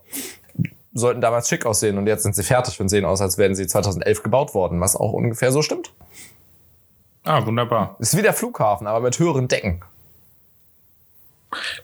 sollten 0.94 1.22
damals 1.22 1.48
schick 1.48 1.66
aussehen 1.66 1.98
und 1.98 2.08
jetzt 2.08 2.24
sind 2.24 2.36
sie 2.36 2.44
fertig 2.44 2.80
und 2.82 2.90
sehen 2.90 3.06
aus, 3.06 3.22
als 3.22 3.38
wären 3.38 3.56
sie 3.56 3.68
2011 3.68 4.22
gebaut 4.24 4.54
worden, 4.54 4.82
was 4.82 4.96
auch 4.96 5.14
ungefähr 5.14 5.52
so 5.52 5.62
stimmt. 5.62 5.92
Ah, 7.24 7.46
wunderbar. 7.46 7.96
Ist 8.00 8.18
wie 8.18 8.22
der 8.22 8.34
Flughafen, 8.34 8.88
aber 8.88 9.00
mit 9.00 9.18
höheren 9.18 9.48
Decken. 9.48 9.82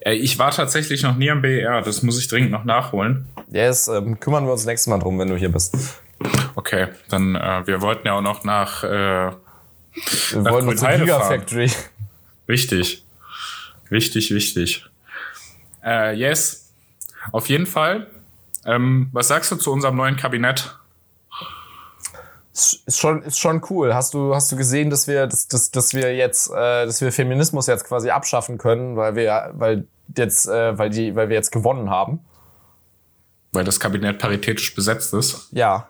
Äh, 0.02 0.14
ich 0.14 0.38
war 0.38 0.52
tatsächlich 0.52 1.02
noch 1.04 1.16
nie 1.16 1.32
am 1.32 1.42
BER, 1.42 1.82
das 1.82 2.04
muss 2.04 2.20
ich 2.20 2.28
dringend 2.28 2.52
noch 2.52 2.66
nachholen. 2.66 3.28
Yes, 3.50 3.88
ähm, 3.88 4.20
kümmern 4.20 4.46
wir 4.46 4.52
uns 4.52 4.66
nächstes 4.66 4.88
Mal 4.88 5.00
drum, 5.00 5.18
wenn 5.18 5.30
du 5.30 5.38
hier 5.38 5.52
bist. 5.52 5.76
Okay, 6.56 6.88
dann 7.10 7.36
äh, 7.36 7.66
wir 7.66 7.82
wollten 7.82 8.08
ja 8.08 8.14
auch 8.14 8.22
noch 8.22 8.44
nach 8.44 8.84
äh, 8.84 8.88
Wir 8.88 9.32
nach 10.42 10.52
wollten 10.52 10.78
zur 10.78 10.90
Gigafactory. 10.90 11.72
Wichtig. 12.48 13.06
Wichtig, 13.90 14.32
wichtig. 14.32 14.90
Äh, 15.86 16.16
yes, 16.16 16.74
auf 17.32 17.48
jeden 17.48 17.66
Fall. 17.66 18.08
Ähm, 18.66 19.10
was 19.12 19.28
sagst 19.28 19.52
du 19.52 19.56
zu 19.56 19.72
unserem 19.72 19.96
neuen 19.96 20.16
Kabinett? 20.16 20.76
Ist 22.54 22.98
schon, 22.98 23.22
ist 23.24 23.38
schon 23.38 23.62
cool. 23.70 23.94
Hast 23.94 24.14
du, 24.14 24.34
hast 24.34 24.52
du 24.52 24.56
gesehen, 24.56 24.90
dass 24.90 25.08
wir, 25.08 25.28
dass, 25.28 25.48
dass, 25.48 25.72
dass 25.72 25.94
wir 25.94 26.16
jetzt, 26.16 26.50
äh, 26.50 26.86
dass 26.86 27.02
wir 27.02 27.12
Feminismus 27.12 27.68
jetzt 27.68 27.84
quasi 27.84 28.10
abschaffen 28.10 28.58
können, 28.58 28.96
weil 28.96 29.16
wir, 29.16 29.52
weil 29.56 29.88
jetzt, 30.18 30.48
äh, 30.48 30.78
weil 30.78 30.90
die, 30.90 31.16
weil 31.16 31.30
wir 31.30 31.36
jetzt 31.36 31.52
gewonnen 31.52 31.90
haben? 31.90 32.22
Weil 33.52 33.66
das 33.66 33.80
Kabinett 33.80 34.20
paritätisch 34.20 34.74
besetzt 34.74 35.14
ist? 35.14 35.50
Ja. 35.52 35.90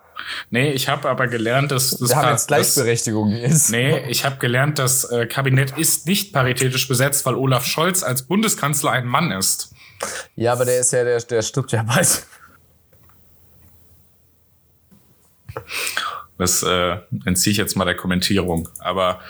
Nee, 0.50 0.72
ich 0.72 0.88
habe 0.88 1.08
aber 1.08 1.28
gelernt, 1.28 1.70
dass 1.70 1.90
das 1.90 2.08
Wir 2.08 2.16
haben 2.16 2.30
jetzt 2.30 2.48
Gleichberechtigung 2.48 3.30
das, 3.30 3.52
ist. 3.52 3.70
Nee, 3.70 3.98
ich 4.08 4.24
habe 4.24 4.36
gelernt, 4.36 4.78
das 4.78 5.04
äh, 5.04 5.26
Kabinett 5.26 5.78
ist 5.78 6.06
nicht 6.06 6.32
paritätisch 6.32 6.88
besetzt, 6.88 7.24
weil 7.26 7.34
Olaf 7.34 7.64
Scholz 7.64 8.02
als 8.02 8.22
Bundeskanzler 8.22 8.90
ein 8.90 9.06
Mann 9.06 9.30
ist. 9.30 9.72
Ja, 10.34 10.52
aber 10.52 10.64
der 10.64 10.80
ist 10.80 10.92
ja, 10.92 11.04
der, 11.04 11.20
der 11.20 11.42
stirbt 11.42 11.72
ja 11.72 11.82
bald. 11.82 12.26
Das 16.38 16.62
äh, 16.62 16.98
entziehe 17.24 17.52
ich 17.52 17.56
jetzt 17.56 17.76
mal 17.76 17.84
der 17.84 17.96
Kommentierung. 17.96 18.68
Aber 18.78 19.20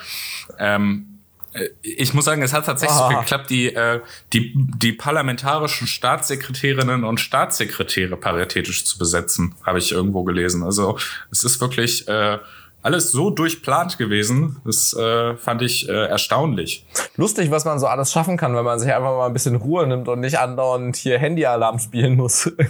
ähm, 0.58 1.20
äh, 1.52 1.68
ich 1.82 2.14
muss 2.14 2.24
sagen, 2.24 2.42
es 2.42 2.52
hat 2.52 2.66
tatsächlich 2.66 2.98
so 2.98 3.08
geklappt, 3.08 3.50
die, 3.50 3.74
äh, 3.74 4.00
die, 4.32 4.52
die 4.54 4.92
parlamentarischen 4.92 5.86
Staatssekretärinnen 5.86 7.04
und 7.04 7.20
Staatssekretäre 7.20 8.16
paritätisch 8.16 8.84
zu 8.84 8.98
besetzen, 8.98 9.54
habe 9.64 9.78
ich 9.78 9.92
irgendwo 9.92 10.24
gelesen. 10.24 10.62
Also 10.62 10.98
es 11.30 11.44
ist 11.44 11.60
wirklich 11.60 12.06
äh, 12.08 12.38
alles 12.86 13.10
so 13.10 13.30
durchplant 13.30 13.98
gewesen. 13.98 14.58
Das 14.64 14.94
äh, 14.94 15.36
fand 15.36 15.60
ich 15.60 15.88
äh, 15.88 16.06
erstaunlich. 16.06 16.86
Lustig, 17.16 17.50
was 17.50 17.64
man 17.64 17.80
so 17.80 17.88
alles 17.88 18.12
schaffen 18.12 18.36
kann, 18.36 18.54
wenn 18.54 18.64
man 18.64 18.78
sich 18.78 18.94
einfach 18.94 19.16
mal 19.16 19.26
ein 19.26 19.32
bisschen 19.32 19.56
Ruhe 19.56 19.88
nimmt 19.88 20.06
und 20.06 20.20
nicht 20.20 20.38
andauernd 20.38 20.94
hier 20.94 21.18
Handyalarm 21.18 21.80
spielen 21.80 22.16
muss. 22.16 22.50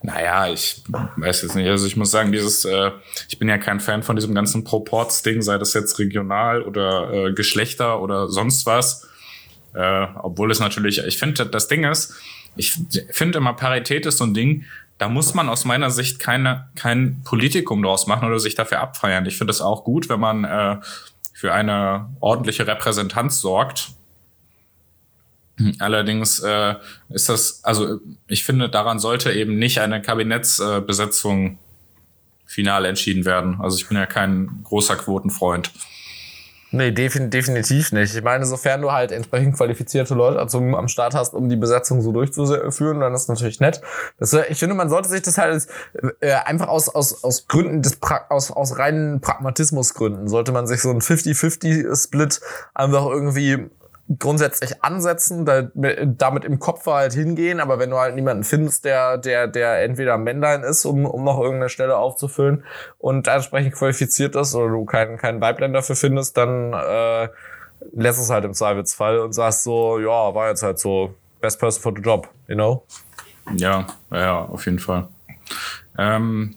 Naja, 0.00 0.46
ich 0.46 0.84
weiß 1.16 1.42
jetzt 1.42 1.56
nicht. 1.56 1.68
Also 1.68 1.86
ich 1.86 1.96
muss 1.96 2.12
sagen, 2.12 2.30
dieses, 2.30 2.64
äh, 2.64 2.92
ich 3.28 3.38
bin 3.38 3.48
ja 3.48 3.58
kein 3.58 3.80
Fan 3.80 4.04
von 4.04 4.14
diesem 4.14 4.32
ganzen 4.32 4.62
Proports-Ding, 4.62 5.42
sei 5.42 5.58
das 5.58 5.74
jetzt 5.74 5.98
regional 5.98 6.62
oder 6.62 7.12
äh, 7.12 7.32
Geschlechter 7.32 8.00
oder 8.00 8.28
sonst 8.28 8.64
was. 8.64 9.08
Äh, 9.74 10.06
obwohl 10.22 10.52
es 10.52 10.60
natürlich, 10.60 10.98
ich 11.04 11.18
finde, 11.18 11.46
das 11.46 11.66
Ding 11.66 11.84
ist, 11.84 12.14
ich 12.54 12.78
finde 13.10 13.38
immer 13.38 13.54
Parität 13.54 14.06
ist 14.06 14.18
so 14.18 14.24
ein 14.24 14.34
Ding, 14.34 14.64
da 14.98 15.08
muss 15.08 15.34
man 15.34 15.48
aus 15.48 15.64
meiner 15.64 15.90
Sicht 15.90 16.18
keine, 16.18 16.68
kein 16.74 17.22
Politikum 17.24 17.82
draus 17.82 18.06
machen 18.06 18.28
oder 18.28 18.38
sich 18.40 18.54
dafür 18.54 18.80
abfeiern. 18.80 19.26
Ich 19.26 19.38
finde 19.38 19.52
es 19.52 19.60
auch 19.60 19.84
gut, 19.84 20.08
wenn 20.08 20.20
man 20.20 20.44
äh, 20.44 20.76
für 21.32 21.52
eine 21.52 22.10
ordentliche 22.20 22.66
Repräsentanz 22.66 23.40
sorgt. 23.40 23.92
Allerdings 25.80 26.38
äh, 26.40 26.76
ist 27.08 27.28
das, 27.28 27.64
also 27.64 28.00
ich 28.28 28.44
finde, 28.44 28.68
daran 28.68 28.98
sollte 29.00 29.32
eben 29.32 29.58
nicht 29.58 29.80
eine 29.80 30.00
Kabinettsbesetzung 30.00 31.46
äh, 31.46 31.56
final 32.46 32.84
entschieden 32.84 33.24
werden. 33.24 33.60
Also 33.60 33.76
ich 33.76 33.88
bin 33.88 33.96
ja 33.96 34.06
kein 34.06 34.60
großer 34.64 34.96
Quotenfreund. 34.96 35.72
Nee, 36.70 36.92
definitiv 36.92 37.92
nicht. 37.92 38.14
Ich 38.14 38.22
meine, 38.22 38.44
sofern 38.44 38.82
du 38.82 38.92
halt 38.92 39.10
entsprechend 39.10 39.56
qualifizierte 39.56 40.14
Leute 40.14 40.38
also 40.38 40.58
am 40.58 40.88
Start 40.88 41.14
hast, 41.14 41.32
um 41.32 41.48
die 41.48 41.56
Besetzung 41.56 42.02
so 42.02 42.12
durchzuführen, 42.12 43.00
dann 43.00 43.14
ist 43.14 43.26
das 43.28 43.36
natürlich 43.36 43.60
nett. 43.60 43.80
Das, 44.18 44.34
äh, 44.34 44.44
ich 44.50 44.58
finde, 44.58 44.74
man 44.74 44.90
sollte 44.90 45.08
sich 45.08 45.22
das 45.22 45.38
halt 45.38 45.66
äh, 46.20 46.32
einfach 46.32 46.68
aus, 46.68 46.90
aus, 46.90 47.24
aus 47.24 47.48
Gründen 47.48 47.80
des 47.80 47.96
pra 47.96 48.26
aus, 48.28 48.50
aus 48.50 48.78
reinen 48.78 49.20
Pragmatismusgründen 49.20 50.28
sollte 50.28 50.52
man 50.52 50.66
sich 50.66 50.82
so 50.82 50.90
ein 50.90 51.00
50-50-Split 51.00 52.40
einfach 52.74 53.06
irgendwie 53.06 53.70
grundsätzlich 54.18 54.82
ansetzen, 54.82 55.44
da, 55.44 55.68
damit 55.74 56.44
im 56.44 56.58
Kopf 56.58 56.86
halt 56.86 57.12
hingehen, 57.12 57.60
aber 57.60 57.78
wenn 57.78 57.90
du 57.90 57.98
halt 57.98 58.14
niemanden 58.14 58.42
findest, 58.42 58.84
der, 58.84 59.18
der, 59.18 59.46
der 59.46 59.82
entweder 59.82 60.16
Männlein 60.16 60.62
ist, 60.62 60.86
um, 60.86 61.04
um 61.04 61.24
noch 61.24 61.38
irgendeine 61.38 61.68
Stelle 61.68 61.98
aufzufüllen 61.98 62.64
und 62.98 63.28
entsprechend 63.28 63.74
qualifiziert 63.74 64.34
ist, 64.34 64.54
oder 64.54 64.70
du 64.70 64.84
keinen, 64.86 65.18
keinen 65.18 65.40
Weiblein 65.40 65.74
dafür 65.74 65.96
findest, 65.96 66.36
dann 66.38 66.72
äh, 66.72 67.28
lässt 67.92 68.20
es 68.20 68.30
halt 68.30 68.44
im 68.44 68.54
Zweifelsfall 68.54 69.18
und 69.18 69.32
sagst 69.34 69.64
so, 69.64 69.98
ja, 69.98 70.34
war 70.34 70.48
jetzt 70.48 70.62
halt 70.62 70.78
so 70.78 71.14
best 71.40 71.60
person 71.60 71.82
for 71.82 71.92
the 71.94 72.02
job, 72.02 72.28
you 72.46 72.54
know? 72.54 72.84
Ja, 73.56 73.86
ja, 74.10 74.44
auf 74.44 74.64
jeden 74.64 74.78
Fall. 74.78 75.08
Ähm, 75.98 76.56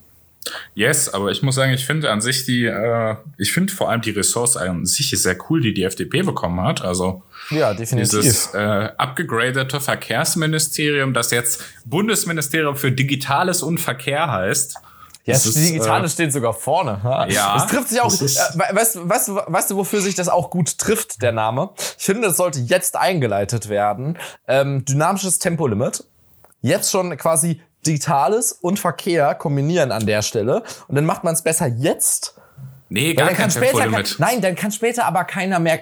Yes, 0.74 1.10
aber 1.10 1.30
ich 1.30 1.44
muss 1.44 1.56
sagen, 1.56 1.72
ich 1.72 1.86
finde 1.86 2.10
an 2.10 2.22
sich 2.22 2.46
die, 2.46 2.66
äh, 2.66 3.16
ich 3.38 3.52
finde 3.52 3.74
vor 3.74 3.90
allem 3.90 4.02
die 4.02 4.12
Ressource 4.12 4.58
an 4.58 4.86
sich 4.86 5.14
ist 5.14 5.24
sehr 5.24 5.38
cool, 5.50 5.62
die 5.62 5.74
die 5.74 5.84
FDP 5.84 6.24
bekommen 6.24 6.62
hat. 6.62 6.82
Also 6.82 7.24
ja, 7.52 7.74
definitiv. 7.74 8.20
Dieses 8.20 8.54
äh, 8.54 8.90
abgegradete 8.98 9.80
Verkehrsministerium, 9.80 11.14
das 11.14 11.32
jetzt 11.32 11.64
Bundesministerium 11.86 12.76
für 12.76 12.92
Digitales 12.92 13.62
und 13.62 13.80
Verkehr 13.80 14.32
heißt. 14.32 14.78
Ja, 15.26 15.36
das, 15.36 15.44
das 15.44 15.54
Digitale 15.54 16.06
äh, 16.06 16.10
steht 16.10 16.34
sogar 16.34 16.54
vorne. 16.54 17.00
Ja. 17.30 17.58
Es 17.58 17.68
trifft 17.68 17.90
sich 17.90 18.02
auch. 18.02 18.12
Äh, 18.12 18.76
weißt, 18.76 19.08
weißt, 19.08 19.28
du, 19.28 19.36
weißt 19.36 19.72
du, 19.72 19.76
wofür 19.76 20.02
sich 20.02 20.16
das 20.16 20.30
auch 20.30 20.50
gut 20.50 20.80
trifft, 20.80 21.22
der 21.22 21.32
Name? 21.32 21.70
Ich 22.00 22.06
finde, 22.06 22.28
das 22.28 22.38
sollte 22.38 22.60
jetzt 22.60 22.96
eingeleitet 22.96 23.70
werden. 23.70 24.18
Ähm, 24.48 24.84
dynamisches 24.86 25.38
Tempolimit. 25.38 26.04
Jetzt 26.62 26.92
schon 26.92 27.16
quasi 27.18 27.62
Digitales 27.86 28.52
und 28.52 28.80
Verkehr 28.80 29.36
kombinieren 29.36 29.92
an 29.92 30.06
der 30.06 30.22
Stelle. 30.22 30.64
Und 30.88 30.96
dann 30.96 31.06
macht 31.06 31.24
man 31.24 31.34
es 31.34 31.42
besser 31.42 31.68
jetzt. 31.68 32.36
Nee, 32.94 33.14
gar 33.14 33.30
kein 33.30 33.50
Tempolimit. 33.50 34.18
Kann, 34.18 34.28
nein, 34.28 34.42
dann 34.42 34.54
kann 34.54 34.70
später 34.74 35.06
aber 35.06 35.24
keiner 35.24 35.60
mehr. 35.60 35.80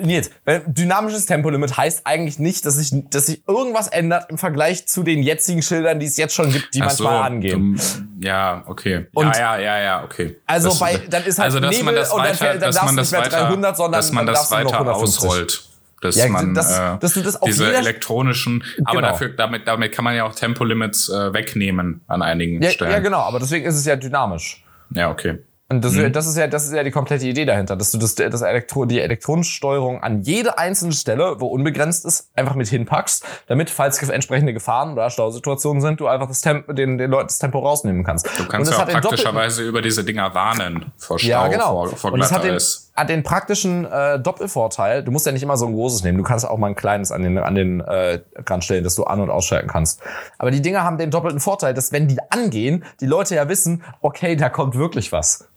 Nils, 0.00 0.30
dynamisches 0.66 1.26
Tempolimit 1.26 1.76
heißt 1.76 2.02
eigentlich 2.06 2.38
nicht, 2.38 2.64
dass 2.64 2.76
sich, 2.76 2.92
dass 3.10 3.26
sich 3.26 3.42
irgendwas 3.48 3.88
ändert 3.88 4.30
im 4.30 4.38
Vergleich 4.38 4.86
zu 4.86 5.02
den 5.02 5.24
jetzigen 5.24 5.62
Schildern, 5.62 5.98
die 5.98 6.06
es 6.06 6.16
jetzt 6.16 6.36
schon 6.36 6.52
gibt, 6.52 6.74
die 6.74 6.82
Ach 6.82 6.86
manchmal 6.86 7.18
so, 7.18 7.22
angehen. 7.24 7.74
Du, 7.74 8.26
ja, 8.26 8.62
okay. 8.68 9.06
Und 9.14 9.34
ja, 9.34 9.58
ja, 9.58 9.58
ja, 9.58 9.82
ja, 9.82 10.04
okay. 10.04 10.36
Also 10.46 10.68
das, 10.68 10.78
bei, 10.78 10.96
dann 11.10 11.24
ist 11.24 11.40
halt 11.40 11.46
also, 11.46 11.58
dass 11.58 11.70
Nebel 11.72 11.86
man 11.86 11.94
das 11.96 12.12
und 12.12 12.20
weiter, 12.20 12.44
dann, 12.46 12.60
dann 12.60 12.72
dass 12.72 12.84
man 12.84 12.96
das 12.96 13.10
nicht 13.10 13.20
mehr 13.20 13.28
300, 13.28 13.76
sondern 13.76 13.98
dass 13.98 14.12
man 14.12 14.26
das 14.26 14.50
weiter 14.52 14.94
ausrollt. 14.94 15.71
Dass 16.02 16.16
ja, 16.16 16.28
man 16.28 16.52
das, 16.52 16.78
äh, 16.78 16.98
das, 17.00 17.14
das 17.14 17.40
diese 17.40 17.74
elektronischen, 17.74 18.64
aber 18.84 18.96
genau. 18.96 19.12
dafür 19.12 19.28
damit 19.30 19.66
damit 19.66 19.92
kann 19.92 20.04
man 20.04 20.14
ja 20.14 20.24
auch 20.24 20.34
Tempolimits 20.34 21.08
äh, 21.08 21.32
wegnehmen 21.32 22.02
an 22.06 22.22
einigen 22.22 22.60
ja, 22.62 22.70
Stellen. 22.70 22.90
Ja, 22.90 22.98
genau, 22.98 23.20
aber 23.20 23.38
deswegen 23.38 23.64
ist 23.64 23.76
es 23.76 23.86
ja 23.86 23.96
dynamisch. 23.96 24.64
Ja, 24.90 25.10
okay. 25.10 25.38
Und 25.72 25.82
das, 25.82 25.94
mhm. 25.94 26.12
das, 26.12 26.26
ist 26.26 26.36
ja, 26.36 26.46
das 26.48 26.66
ist 26.66 26.74
ja 26.74 26.84
die 26.84 26.90
komplette 26.90 27.26
Idee 27.26 27.46
dahinter, 27.46 27.76
dass 27.76 27.92
du 27.92 27.98
das, 27.98 28.14
das 28.14 28.42
Elektro, 28.42 28.84
die 28.84 29.00
Elektronensteuerung 29.00 30.02
an 30.02 30.20
jede 30.20 30.58
einzelne 30.58 30.92
Stelle, 30.92 31.40
wo 31.40 31.46
unbegrenzt 31.46 32.04
ist, 32.04 32.30
einfach 32.34 32.56
mit 32.56 32.68
hinpackst, 32.68 33.24
damit, 33.46 33.70
falls 33.70 34.02
entsprechende 34.02 34.52
Gefahren 34.52 34.92
oder 34.92 35.08
Stausituationen 35.08 35.80
sind, 35.80 35.98
du 36.00 36.08
einfach 36.08 36.28
das 36.28 36.42
Tempo, 36.42 36.74
den, 36.74 36.98
den 36.98 37.10
Leuten 37.10 37.28
das 37.28 37.38
Tempo 37.38 37.60
rausnehmen 37.60 38.04
kannst. 38.04 38.28
Du 38.38 38.46
kannst 38.46 38.70
ja 38.70 38.82
auch 38.82 38.86
praktischerweise 38.86 39.62
über 39.66 39.80
diese 39.80 40.04
Dinger 40.04 40.34
warnen 40.34 40.92
vor 40.98 41.18
Stau, 41.18 41.28
ja, 41.28 41.48
genau. 41.48 41.86
vor, 41.86 41.96
vor 41.96 42.18
das 42.18 42.91
hat 42.94 43.08
den, 43.08 43.22
praktischen 43.22 43.84
äh, 43.84 44.20
Doppelvorteil, 44.20 45.02
du 45.02 45.10
musst 45.10 45.24
ja 45.24 45.32
nicht 45.32 45.42
immer 45.42 45.56
so 45.56 45.66
ein 45.66 45.72
großes 45.72 46.02
nehmen, 46.02 46.18
du 46.18 46.24
kannst 46.24 46.46
auch 46.46 46.58
mal 46.58 46.68
ein 46.68 46.74
kleines 46.74 47.10
an 47.10 47.22
den, 47.22 47.38
an 47.38 47.54
den 47.54 47.80
äh, 47.80 48.20
Rand 48.46 48.64
stellen, 48.64 48.84
dass 48.84 48.94
du 48.94 49.04
an- 49.04 49.20
und 49.20 49.30
ausschalten 49.30 49.68
kannst. 49.68 50.00
Aber 50.38 50.50
die 50.50 50.60
Dinger 50.60 50.84
haben 50.84 50.98
den 50.98 51.10
doppelten 51.10 51.40
Vorteil, 51.40 51.74
dass 51.74 51.92
wenn 51.92 52.08
die 52.08 52.18
angehen, 52.30 52.84
die 53.00 53.06
Leute 53.06 53.34
ja 53.34 53.48
wissen, 53.48 53.82
okay, 54.02 54.36
da 54.36 54.48
kommt 54.50 54.74
wirklich 54.74 55.10
was. 55.12 55.48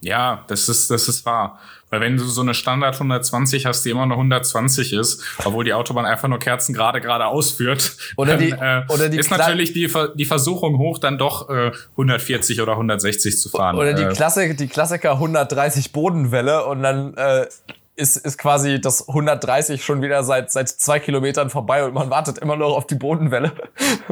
Ja, 0.00 0.44
das 0.48 0.68
ist, 0.68 0.90
das 0.90 1.08
ist 1.08 1.26
wahr. 1.26 1.58
Weil 1.90 2.00
wenn 2.00 2.16
du 2.16 2.24
so 2.24 2.40
eine 2.40 2.54
Standard 2.54 2.94
120 2.94 3.64
hast, 3.64 3.84
die 3.84 3.90
immer 3.90 4.06
noch 4.06 4.16
120 4.16 4.92
ist, 4.92 5.22
obwohl 5.44 5.64
die 5.64 5.72
Autobahn 5.72 6.04
einfach 6.04 6.28
nur 6.28 6.38
Kerzen 6.38 6.74
gerade 6.74 7.00
gerade 7.00 7.26
ausführt, 7.26 7.96
oder 8.16 8.36
die, 8.36 8.50
äh, 8.50 8.82
oder 8.88 9.08
die 9.08 9.18
ist 9.18 9.30
natürlich 9.30 9.72
die, 9.72 9.90
die 10.16 10.24
Versuchung 10.24 10.78
hoch, 10.78 10.98
dann 10.98 11.16
doch 11.16 11.48
äh, 11.48 11.70
140 11.92 12.60
oder 12.60 12.72
160 12.72 13.38
zu 13.38 13.48
fahren. 13.48 13.76
Oder 13.76 13.94
die, 13.94 14.02
äh, 14.02 14.12
Klassik, 14.12 14.56
die 14.56 14.66
Klassiker 14.66 15.12
130 15.12 15.92
Bodenwelle 15.92 16.66
und 16.66 16.82
dann 16.82 17.14
äh, 17.14 17.46
ist, 17.94 18.16
ist 18.16 18.36
quasi 18.36 18.80
das 18.80 19.08
130 19.08 19.84
schon 19.84 20.02
wieder 20.02 20.22
seit, 20.24 20.50
seit 20.50 20.68
zwei 20.68 20.98
Kilometern 20.98 21.50
vorbei 21.50 21.84
und 21.84 21.94
man 21.94 22.10
wartet 22.10 22.38
immer 22.38 22.56
noch 22.56 22.76
auf 22.76 22.86
die 22.86 22.96
Bodenwelle. 22.96 23.52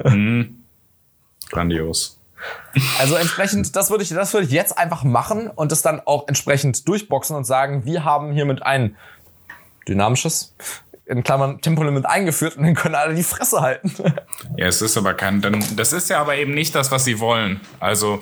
Mhm. 0.05 0.65
Grandios. 1.51 2.19
Also 2.99 3.15
entsprechend, 3.17 3.75
das 3.77 3.91
würde 3.91 4.03
ich, 4.03 4.11
das 4.11 4.33
würde 4.33 4.47
ich 4.47 4.53
jetzt 4.53 4.77
einfach 4.77 5.05
machen 5.05 5.49
und 5.49 5.73
das 5.73 5.83
dann 5.83 6.01
auch 6.05 6.29
entsprechend 6.29 6.87
durchboxen 6.89 7.37
und 7.37 7.45
sagen, 7.45 7.85
wir 7.85 8.05
haben 8.05 8.33
hiermit 8.33 8.63
ein 8.63 8.97
dynamisches, 9.89 10.55
in 11.07 11.23
Klammern 11.23 11.61
Tempolimit 11.61 12.07
eingeführt 12.07 12.57
und 12.57 12.65
dann 12.65 12.75
können 12.75 12.95
alle 12.95 13.15
die 13.15 13.23
Fresse 13.23 13.61
halten. 13.61 13.93
Ja, 14.57 14.67
es 14.67 14.83
ist 14.83 14.97
aber 14.97 15.15
kein, 15.15 15.41
dann, 15.41 15.65
das 15.77 15.93
ist 15.93 16.11
ja 16.11 16.21
aber 16.21 16.37
eben 16.37 16.55
nicht 16.55 16.75
das, 16.75 16.91
was 16.91 17.05
sie 17.05 17.19
wollen. 17.19 17.61
Also. 17.81 18.21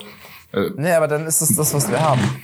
Äh, 0.53 0.71
nee, 0.77 0.93
aber 0.93 1.09
dann 1.09 1.27
ist 1.27 1.43
es 1.43 1.55
das, 1.55 1.75
was 1.75 1.91
wir 1.91 2.01
haben. 2.01 2.43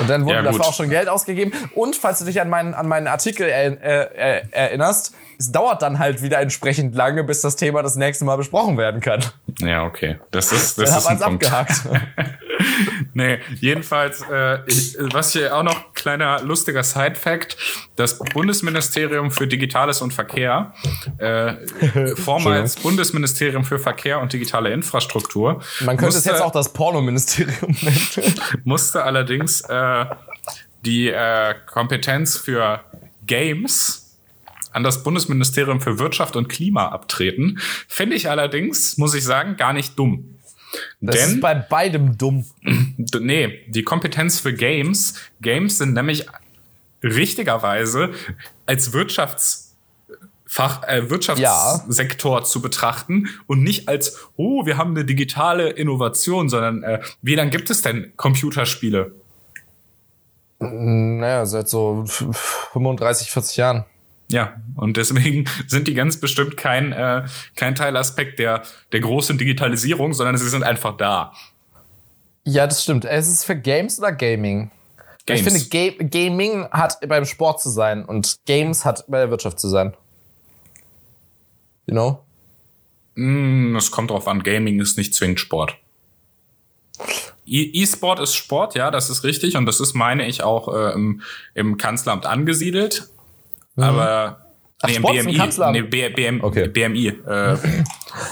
Und 0.00 0.08
dann 0.08 0.24
wurde 0.24 0.36
ja, 0.36 0.42
dafür 0.42 0.66
auch 0.66 0.74
schon 0.74 0.90
Geld 0.90 1.08
ausgegeben. 1.08 1.52
Und 1.74 1.96
falls 1.96 2.18
du 2.20 2.24
dich 2.24 2.40
an 2.40 2.48
meinen, 2.48 2.74
an 2.74 2.88
meinen 2.88 3.06
Artikel 3.06 3.46
er, 3.48 3.82
äh, 3.82 4.42
erinnerst, 4.50 5.14
es 5.40 5.50
dauert 5.50 5.80
dann 5.80 5.98
halt 5.98 6.20
wieder 6.22 6.38
entsprechend 6.38 6.94
lange, 6.94 7.24
bis 7.24 7.40
das 7.40 7.56
Thema 7.56 7.82
das 7.82 7.96
nächste 7.96 8.26
Mal 8.26 8.36
besprochen 8.36 8.76
werden 8.76 9.00
kann. 9.00 9.24
Ja, 9.60 9.84
okay. 9.84 10.18
Das 10.30 10.52
ist, 10.52 10.78
das 10.78 10.90
dann 10.90 10.98
ist 10.98 11.06
ein 11.06 11.18
Punkt. 11.18 11.46
abgehakt. 11.46 11.82
nee, 13.14 13.38
jedenfalls, 13.54 14.22
äh, 14.30 14.58
ich, 14.66 14.96
was 15.00 15.32
hier 15.32 15.56
auch 15.56 15.62
noch 15.62 15.94
kleiner 15.94 16.42
lustiger 16.42 16.82
Side-Fact: 16.82 17.56
Das 17.96 18.18
Bundesministerium 18.18 19.30
für 19.30 19.46
Digitales 19.46 20.02
und 20.02 20.12
Verkehr, 20.12 20.74
äh, 21.18 21.54
vormals 22.16 22.76
Bundesministerium 22.76 23.64
für 23.64 23.78
Verkehr 23.78 24.20
und 24.20 24.32
digitale 24.32 24.70
Infrastruktur. 24.72 25.62
Man 25.80 25.96
könnte 25.96 26.14
musste, 26.14 26.18
es 26.18 26.24
jetzt 26.26 26.42
auch 26.42 26.52
das 26.52 26.72
Pornoministerium 26.72 27.76
nennen. 27.80 28.34
musste 28.64 29.04
allerdings 29.04 29.62
äh, 29.70 30.06
die 30.84 31.08
äh, 31.08 31.54
Kompetenz 31.66 32.36
für 32.36 32.80
Games 33.26 34.16
an 34.72 34.82
das 34.82 35.02
Bundesministerium 35.02 35.80
für 35.80 35.98
Wirtschaft 35.98 36.36
und 36.36 36.48
Klima 36.48 36.88
abtreten. 36.88 37.58
Finde 37.88 38.16
ich 38.16 38.30
allerdings, 38.30 38.98
muss 38.98 39.14
ich 39.14 39.24
sagen, 39.24 39.56
gar 39.56 39.72
nicht 39.72 39.98
dumm. 39.98 40.36
Das 41.00 41.16
Denn, 41.16 41.34
ist 41.34 41.40
bei 41.40 41.54
beidem 41.54 42.16
dumm. 42.16 42.46
Nee, 42.62 43.64
die 43.66 43.82
Kompetenz 43.82 44.38
für 44.38 44.54
Games. 44.54 45.14
Games 45.40 45.78
sind 45.78 45.94
nämlich 45.94 46.26
richtigerweise 47.02 48.10
als 48.66 48.92
Wirtschafts 48.92 49.66
Fach, 50.46 50.82
äh, 50.82 51.08
Wirtschaftssektor 51.08 52.38
ja. 52.40 52.44
zu 52.44 52.60
betrachten 52.60 53.28
und 53.46 53.62
nicht 53.62 53.88
als, 53.88 54.18
oh, 54.34 54.66
wir 54.66 54.76
haben 54.76 54.90
eine 54.96 55.04
digitale 55.04 55.70
Innovation, 55.70 56.48
sondern 56.48 56.82
äh, 56.82 57.00
wie 57.22 57.36
lange 57.36 57.50
gibt 57.50 57.70
es 57.70 57.82
denn 57.82 58.12
Computerspiele? 58.16 59.14
Naja, 60.60 61.46
seit 61.46 61.68
so 61.68 62.04
35, 62.06 63.30
40 63.30 63.56
Jahren. 63.56 63.84
Ja, 64.30 64.60
und 64.76 64.96
deswegen 64.96 65.46
sind 65.66 65.88
die 65.88 65.94
ganz 65.94 66.20
bestimmt 66.20 66.56
kein, 66.56 66.92
äh, 66.92 67.24
kein 67.56 67.74
Teilaspekt 67.74 68.38
der, 68.38 68.62
der 68.92 69.00
großen 69.00 69.38
Digitalisierung, 69.38 70.12
sondern 70.12 70.36
sie 70.36 70.48
sind 70.48 70.62
einfach 70.62 70.96
da. 70.96 71.32
Ja, 72.44 72.66
das 72.66 72.82
stimmt. 72.82 73.04
Es 73.04 73.28
ist 73.28 73.44
für 73.44 73.56
Games 73.56 73.98
oder 73.98 74.12
Gaming? 74.12 74.70
Games. 75.26 75.40
Ich 75.40 75.68
finde, 75.68 75.96
Ga 75.98 76.04
Gaming 76.04 76.68
hat 76.70 76.98
beim 77.08 77.24
Sport 77.24 77.60
zu 77.60 77.70
sein 77.70 78.04
und 78.04 78.38
Games 78.46 78.84
hat 78.84 79.04
bei 79.08 79.18
der 79.18 79.30
Wirtschaft 79.30 79.58
zu 79.58 79.68
sein. 79.68 79.94
You 81.86 81.94
know? 81.94 82.24
Mm, 83.14 83.76
es 83.76 83.90
kommt 83.90 84.10
drauf 84.10 84.28
an, 84.28 84.42
Gaming 84.42 84.80
ist 84.80 84.96
nicht 84.96 85.14
zwingend 85.14 85.40
Sport. 85.40 85.76
E- 87.50 87.82
E-Sport 87.82 88.20
ist 88.20 88.34
Sport, 88.34 88.74
ja, 88.74 88.90
das 88.90 89.10
ist 89.10 89.24
richtig. 89.24 89.56
Und 89.56 89.66
das 89.66 89.80
ist, 89.80 89.94
meine 89.94 90.26
ich, 90.26 90.42
auch 90.42 90.72
äh, 90.72 90.92
im, 90.92 91.22
im 91.54 91.76
Kanzleramt 91.76 92.24
angesiedelt. 92.24 93.08
Mhm. 93.74 93.84
Aber 93.84 94.46
Ach, 94.82 94.88
nee, 94.88 94.98
BMI, 94.98 95.38
nee, 95.72 95.82
BM, 95.82 96.42
okay. 96.42 96.68
BMI. 96.68 97.08
Äh, 97.08 97.12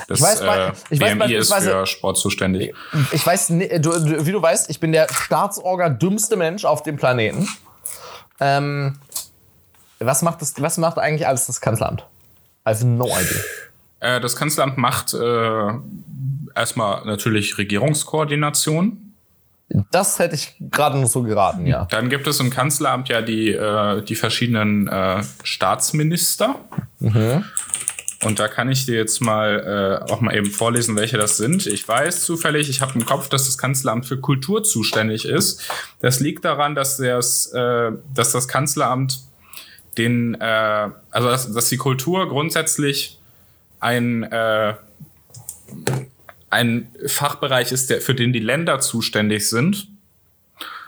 das, 0.09 0.19
ich 0.19 0.25
weiß, 0.25 0.41
äh, 0.41 0.73
ich 0.89 0.99
BMI 0.99 1.21
weiß, 1.21 1.31
ist 1.31 1.51
weiß, 1.51 1.64
für 1.64 1.87
Sport 1.87 2.16
zuständig. 2.16 2.75
Ich 3.12 3.27
weiß, 3.27 3.49
du, 3.49 4.25
wie 4.27 4.33
du 4.33 4.41
weißt, 4.41 4.71
ich 4.71 4.81
bin 4.81 4.93
der 4.93 5.09
Staatsorga 5.12 5.91
dümmste 5.91 6.37
Mensch 6.37 6.64
auf 6.64 6.83
dem 6.83 6.97
Planeten. 6.97 7.49
Ähm, 8.41 8.99
was 9.99 10.23
macht 10.23 10.41
das? 10.41 10.55
Was 10.62 10.79
macht 10.79 10.99
eigentlich 10.99 11.27
alles 11.27 11.47
das 11.47 11.61
Kanzleramt? 11.61 12.07
Also 12.64 12.87
no 12.87 13.07
idea. 13.07 14.16
Äh, 14.16 14.21
das 14.21 14.37
Kanzleramt 14.37 14.79
macht 14.79 15.12
äh, 15.12 15.73
erstmal 16.55 17.05
natürlich 17.05 17.59
Regierungskoordination. 17.59 19.08
Das 19.91 20.19
hätte 20.19 20.35
ich 20.35 20.57
gerade 20.61 20.99
nur 20.99 21.09
so 21.09 21.23
geraten, 21.23 21.66
ja. 21.66 21.87
Dann 21.91 22.09
gibt 22.09 22.27
es 22.27 22.41
im 22.41 22.51
Kanzleramt 22.51 23.09
ja 23.09 23.21
die, 23.21 23.53
äh, 23.53 24.03
die 24.03 24.14
verschiedenen 24.14 24.89
äh, 24.89 25.23
Staatsminister. 25.43 26.57
Mhm. 27.01 27.45
Und 28.25 28.41
da 28.41 28.49
kann 28.49 28.69
ich 28.71 28.85
dir 28.85 28.97
jetzt 28.97 29.21
mal 29.21 30.03
äh, 30.09 30.12
auch 30.12 30.21
mal 30.21 30.35
eben 30.35 30.51
vorlesen, 30.51 30.97
welche 30.97 31.19
das 31.19 31.37
sind. 31.37 31.66
Ich 31.66 31.87
weiß 31.87 32.25
zufällig, 32.25 32.69
ich 32.69 32.81
habe 32.81 32.95
im 32.95 33.07
Kopf, 33.07 33.29
dass 33.29 33.47
das 33.47 33.59
Kanzleramt 33.59 34.07
für 34.07 34.19
Kultur 34.19 34.64
zuständig 34.64 35.25
ist. 35.25 35.71
Das 36.01 36.19
liegt 36.19 36.45
daran, 36.45 36.75
dass, 36.75 36.97
das, 36.97 37.53
äh, 37.53 37.93
dass 38.14 38.33
das 38.33 38.49
Kanzleramt 38.49 39.21
den, 39.99 40.35
äh, 40.41 40.89
also 41.11 41.29
dass, 41.29 41.53
dass 41.53 41.69
die 41.69 41.77
Kultur 41.77 42.29
grundsätzlich 42.29 43.21
ein 43.79 44.25
äh, 44.25 44.75
ein 46.51 46.89
Fachbereich 47.07 47.73
ist, 47.73 47.91
der, 47.91 48.01
für 48.01 48.15
den 48.15 48.33
die 48.33 48.41
Länder 48.41 48.81
zuständig 48.81 49.49
sind. 49.49 49.89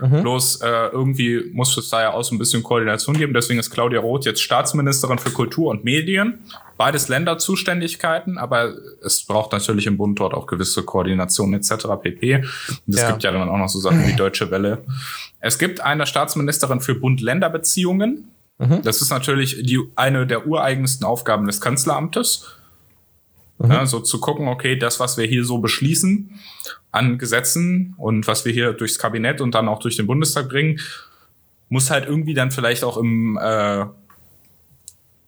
Mhm. 0.01 0.23
Bloß 0.23 0.63
äh, 0.63 0.89
irgendwie 0.93 1.51
muss 1.53 1.77
es 1.77 1.91
da 1.91 2.03
ja 2.03 2.13
auch 2.13 2.25
so 2.25 2.35
ein 2.35 2.39
bisschen 2.39 2.63
Koordination 2.63 3.17
geben. 3.17 3.35
Deswegen 3.35 3.61
ist 3.61 3.71
Claudia 3.71 4.01
Roth 4.01 4.25
jetzt 4.25 4.43
Staatsministerin 4.43 5.19
für 5.19 5.31
Kultur 5.31 5.71
und 5.71 5.85
Medien. 5.85 6.41
Beides 6.77 7.09
Länderzuständigkeiten, 7.09 8.39
aber 8.39 8.75
es 9.05 9.25
braucht 9.25 9.53
natürlich 9.53 9.87
im 9.87 9.99
Bund 9.99 10.19
dort 10.19 10.33
auch 10.33 10.47
gewisse 10.47 10.83
Koordination 10.83 11.53
etc. 11.53 11.87
pp. 12.03 12.37
Und 12.37 12.95
es 12.95 13.03
ja. 13.03 13.11
gibt 13.11 13.23
ja 13.23 13.33
dann 13.33 13.49
auch 13.49 13.59
noch 13.59 13.69
so 13.69 13.79
Sachen 13.79 14.07
wie 14.07 14.15
Deutsche 14.15 14.51
Welle. 14.51 14.83
Es 15.41 15.59
gibt 15.59 15.81
eine 15.81 16.07
Staatsministerin 16.07 16.81
für 16.81 16.95
Bund-Länder-Beziehungen. 16.95 18.31
Mhm. 18.59 18.83
Das 18.83 19.03
ist 19.03 19.11
natürlich 19.11 19.63
die, 19.63 19.81
eine 19.95 20.27
der 20.27 20.47
ureigensten 20.47 21.07
Aufgaben 21.07 21.47
des 21.47 21.61
Kanzleramtes. 21.61 22.47
Mhm. 23.61 23.73
Ja, 23.73 23.87
so 23.87 24.01
zu 24.01 24.21
gucken, 24.21 24.49
okay, 24.49 24.77
das, 24.77 25.01
was 25.01 25.19
wir 25.19 25.27
hier 25.27 25.45
so 25.45 25.59
beschließen 25.59 26.31
an 26.93 27.19
Gesetzen 27.19 27.95
und 27.99 28.27
was 28.27 28.45
wir 28.45 28.53
hier 28.53 28.73
durchs 28.73 28.99
Kabinett 28.99 29.41
und 29.41 29.55
dann 29.55 29.69
auch 29.69 29.81
durch 29.81 29.97
den 29.97 30.07
Bundestag 30.07 30.49
bringen, 30.49 30.81
muss 31.69 31.91
halt 31.91 32.07
irgendwie 32.07 32.35
dann 32.35 32.51
vielleicht 32.51 32.83
auch 32.83 32.97
im 32.97 33.39
äh, 33.41 33.85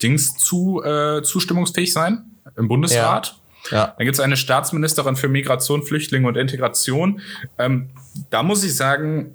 Dings 0.02 0.36
zu 0.36 0.82
äh, 0.82 1.22
zustimmungsfähig 1.22 1.92
sein, 1.92 2.24
im 2.56 2.68
Bundesrat. 2.68 3.36
Ja. 3.70 3.76
ja. 3.76 3.94
Dann 3.96 4.06
gibt 4.06 4.14
es 4.14 4.20
eine 4.20 4.36
Staatsministerin 4.36 5.14
für 5.14 5.28
Migration, 5.28 5.82
Flüchtlinge 5.82 6.26
und 6.26 6.36
Integration. 6.36 7.20
Ähm, 7.58 7.90
da 8.30 8.42
muss 8.42 8.64
ich 8.64 8.74
sagen, 8.74 9.34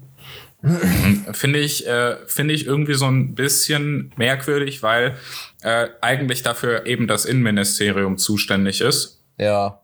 finde 1.34 1.60
ich, 1.60 1.88
äh, 1.88 2.18
finde 2.26 2.54
ich 2.54 2.66
irgendwie 2.66 2.96
so 2.96 3.06
ein 3.06 3.36
bisschen 3.36 4.12
merkwürdig, 4.18 4.82
weil 4.84 5.16
äh, 5.62 5.88
eigentlich 6.02 6.42
dafür 6.42 6.86
eben 6.86 7.08
das 7.08 7.26
Innenministerium 7.26 8.18
zuständig 8.18 8.82
ist. 8.82 9.22
Ja. 9.38 9.80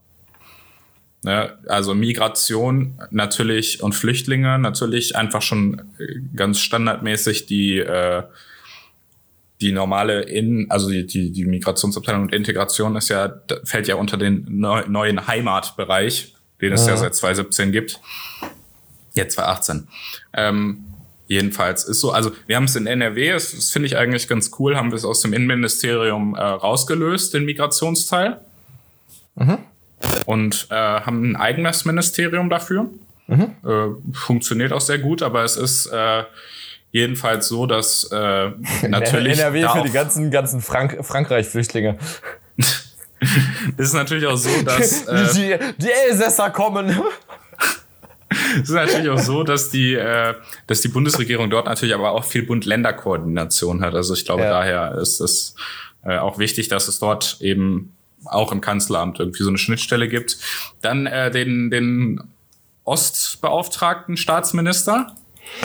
Ne? 1.24 1.57
Also 1.67 1.93
Migration 1.93 2.99
natürlich 3.11 3.82
und 3.84 3.93
Flüchtlinge 3.93 4.57
natürlich 4.59 5.15
einfach 5.15 5.41
schon 5.41 5.93
äh, 5.99 6.19
ganz 6.36 6.59
standardmäßig 6.59 7.45
die 7.45 7.78
äh, 7.78 8.24
die 9.61 9.71
normale 9.71 10.21
in, 10.21 10.69
also 10.69 10.89
die, 10.89 11.07
die, 11.07 11.32
die 11.32 11.45
Migrationsabteilung 11.45 12.24
und 12.24 12.34
Integration 12.34 12.97
ist 12.97 13.09
ja, 13.09 13.34
fällt 13.63 13.88
ja 13.88 13.95
unter 13.95 14.17
den 14.17 14.45
neu, 14.49 14.84
neuen 14.88 15.26
Heimatbereich, 15.26 16.36
den 16.61 16.74
es 16.74 16.86
ja. 16.86 16.91
ja 16.91 16.97
seit 16.97 17.15
2017 17.15 17.71
gibt. 17.71 18.01
Jetzt 19.14 19.36
2018. 19.36 19.88
Ähm, 20.34 20.86
jedenfalls 21.28 21.84
ist 21.84 21.99
so, 21.99 22.11
also 22.11 22.32
wir 22.47 22.55
haben 22.55 22.66
es 22.66 22.76
in 22.76 22.88
NRW, 22.88 23.32
das, 23.32 23.51
das 23.51 23.72
finde 23.72 23.88
ich 23.88 23.97
eigentlich 23.97 24.28
ganz 24.28 24.51
cool, 24.59 24.76
haben 24.76 24.91
wir 24.91 24.97
es 24.97 25.05
aus 25.05 25.22
dem 25.22 25.34
Innenministerium 25.34 26.36
äh, 26.36 26.41
rausgelöst, 26.41 27.34
den 27.34 27.45
Migrationsteil. 27.45 28.39
Mhm. 29.36 29.59
Und 30.26 30.68
äh, 30.70 30.76
haben 30.76 31.32
ein 31.32 31.36
eigenes 31.36 31.86
Ministerium 31.86 32.49
dafür. 32.49 32.89
Mhm. 33.28 33.51
Äh, 33.66 34.14
funktioniert 34.14 34.74
auch 34.74 34.82
sehr 34.82 34.99
gut, 34.99 35.22
aber 35.22 35.43
es 35.43 35.55
ist 35.55 35.88
äh, 35.88 36.24
jedenfalls 36.91 37.47
so, 37.47 37.66
dass 37.66 38.05
äh, 38.11 38.51
natürlich. 38.88 39.39
NRW 39.39 39.68
für 39.70 39.84
die 39.84 39.91
ganzen, 39.91 40.32
ganzen 40.32 40.61
Frank 40.61 41.05
Frankreich-Flüchtlinge. 41.05 41.97
ist 43.78 43.93
natürlich 43.93 44.26
auch 44.26 44.38
so, 44.38 44.49
dass. 44.64 45.07
Äh, 45.07 45.34
die, 45.34 45.84
die 45.84 45.91
Elsässer 46.09 46.49
kommen. 46.49 46.95
Es 48.61 48.69
ist 48.69 48.75
natürlich 48.75 49.09
auch 49.09 49.19
so, 49.19 49.43
dass 49.43 49.69
die, 49.69 49.93
äh, 49.93 50.34
dass 50.67 50.81
die 50.81 50.88
Bundesregierung 50.88 51.49
dort 51.49 51.65
natürlich 51.65 51.95
aber 51.95 52.11
auch 52.11 52.23
viel 52.23 52.43
Bund-Länder-Koordination 52.43 53.81
hat. 53.81 53.95
Also 53.95 54.13
ich 54.13 54.25
glaube, 54.25 54.43
ja. 54.43 54.49
daher 54.49 54.95
ist 54.95 55.19
es 55.19 55.55
äh, 56.03 56.17
auch 56.17 56.38
wichtig, 56.38 56.67
dass 56.67 56.88
es 56.88 56.99
dort 56.99 57.38
eben 57.41 57.93
auch 58.25 58.51
im 58.51 58.61
Kanzleramt 58.61 59.19
irgendwie 59.19 59.43
so 59.43 59.49
eine 59.49 59.57
Schnittstelle 59.57 60.07
gibt. 60.07 60.38
Dann 60.81 61.05
äh, 61.05 61.31
den, 61.31 61.69
den 61.69 62.21
Ostbeauftragten 62.84 64.17
Staatsminister. 64.17 65.15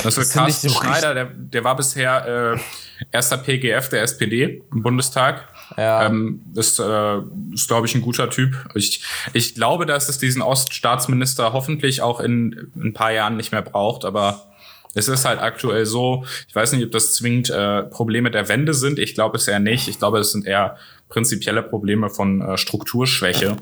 Das 0.03 0.19
ist 0.19 0.33
Carsten 0.33 0.71
Schneider, 0.71 1.14
der, 1.14 1.25
der 1.27 1.64
war 1.64 1.77
bisher 1.77 2.57
äh, 2.57 3.07
erster 3.12 3.39
PGF 3.39 3.89
der 3.89 4.03
SPD 4.03 4.62
im 4.73 4.83
Bundestag. 4.83 5.49
Ja. 5.77 6.07
Ähm, 6.07 6.43
ist, 6.55 6.79
äh, 6.79 7.19
ist 7.53 7.69
glaube 7.69 7.87
ich, 7.87 7.95
ein 7.95 8.03
guter 8.03 8.31
Typ. 8.31 8.57
Ich, 8.75 9.05
ich 9.33 9.55
glaube, 9.55 9.87
dass 9.87 10.09
es 10.09 10.19
diesen 10.19 10.43
Oststaatsminister 10.43 11.53
hoffentlich 11.53 12.03
auch 12.03 12.21
in, 12.21 12.71
in 12.75 12.89
ein 12.89 12.95
paar 12.95 13.12
Jahren 13.12 13.37
nicht 13.37 13.53
mehr 13.53 13.62
braucht, 13.62 14.05
aber 14.05 14.49
es 14.95 15.09
ist 15.09 15.25
halt 15.25 15.41
aktuell 15.41 15.87
so, 15.87 16.25
ich 16.49 16.55
weiß 16.55 16.73
nicht, 16.73 16.85
ob 16.85 16.93
das 16.93 17.14
zwingend 17.14 17.51
äh, 17.51 17.83
Probleme 17.85 18.31
der 18.31 18.49
Wende 18.49 18.75
sind. 18.75 18.99
Ich 18.99 19.14
glaube 19.14 19.37
es 19.37 19.47
eher 19.47 19.61
nicht. 19.61 19.89
Ich 19.89 19.99
glaube, 19.99 20.19
es 20.19 20.33
sind 20.33 20.47
eher 20.47 20.77
prinzipielle 21.09 21.62
Probleme 21.62 22.11
von 22.11 22.41
äh, 22.41 22.59
Strukturschwäche. 22.59 23.57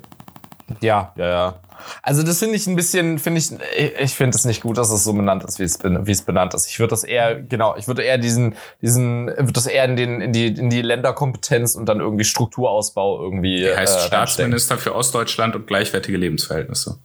Ja, 0.81 1.13
ja, 1.17 1.29
ja. 1.29 1.61
Also 2.03 2.23
das 2.23 2.39
finde 2.39 2.57
ich 2.57 2.67
ein 2.67 2.77
bisschen, 2.77 3.19
finde 3.19 3.41
ich, 3.41 3.53
ich 3.99 4.15
finde 4.15 4.37
es 4.37 4.45
nicht 4.45 4.63
gut, 4.63 4.79
dass 4.79 4.91
es 4.91 5.05
so 5.05 5.13
benannt 5.13 5.45
ist, 5.45 5.59
wie 5.59 5.65
es, 5.65 5.79
wie 5.83 6.11
es 6.11 6.23
benannt 6.23 6.55
ist. 6.55 6.69
Ich 6.69 6.79
würde 6.79 6.91
das 6.91 7.05
eher, 7.05 7.41
genau, 7.41 7.77
ich 7.77 7.87
würde 7.87 8.03
eher 8.03 8.19
diesen, 8.19 8.57
diesen, 8.83 9.27
würde 9.27 9.53
das 9.53 9.67
eher 9.67 9.85
in 9.85 9.97
den, 9.97 10.21
in 10.21 10.33
die, 10.33 10.47
in 10.47 10.71
die 10.71 10.83
Länderkompetenz 10.83 11.75
und 11.75 11.87
dann 11.87 12.01
irgendwie 12.01 12.25
Strukturausbau 12.25 13.23
irgendwie. 13.23 13.63
Er 13.63 13.77
heißt 13.77 13.99
äh, 13.99 14.07
Staatsminister 14.07 14.79
für 14.79 14.95
Ostdeutschland 14.95 15.57
und 15.57 15.67
gleichwertige 15.67 16.17
Lebensverhältnisse. 16.17 16.99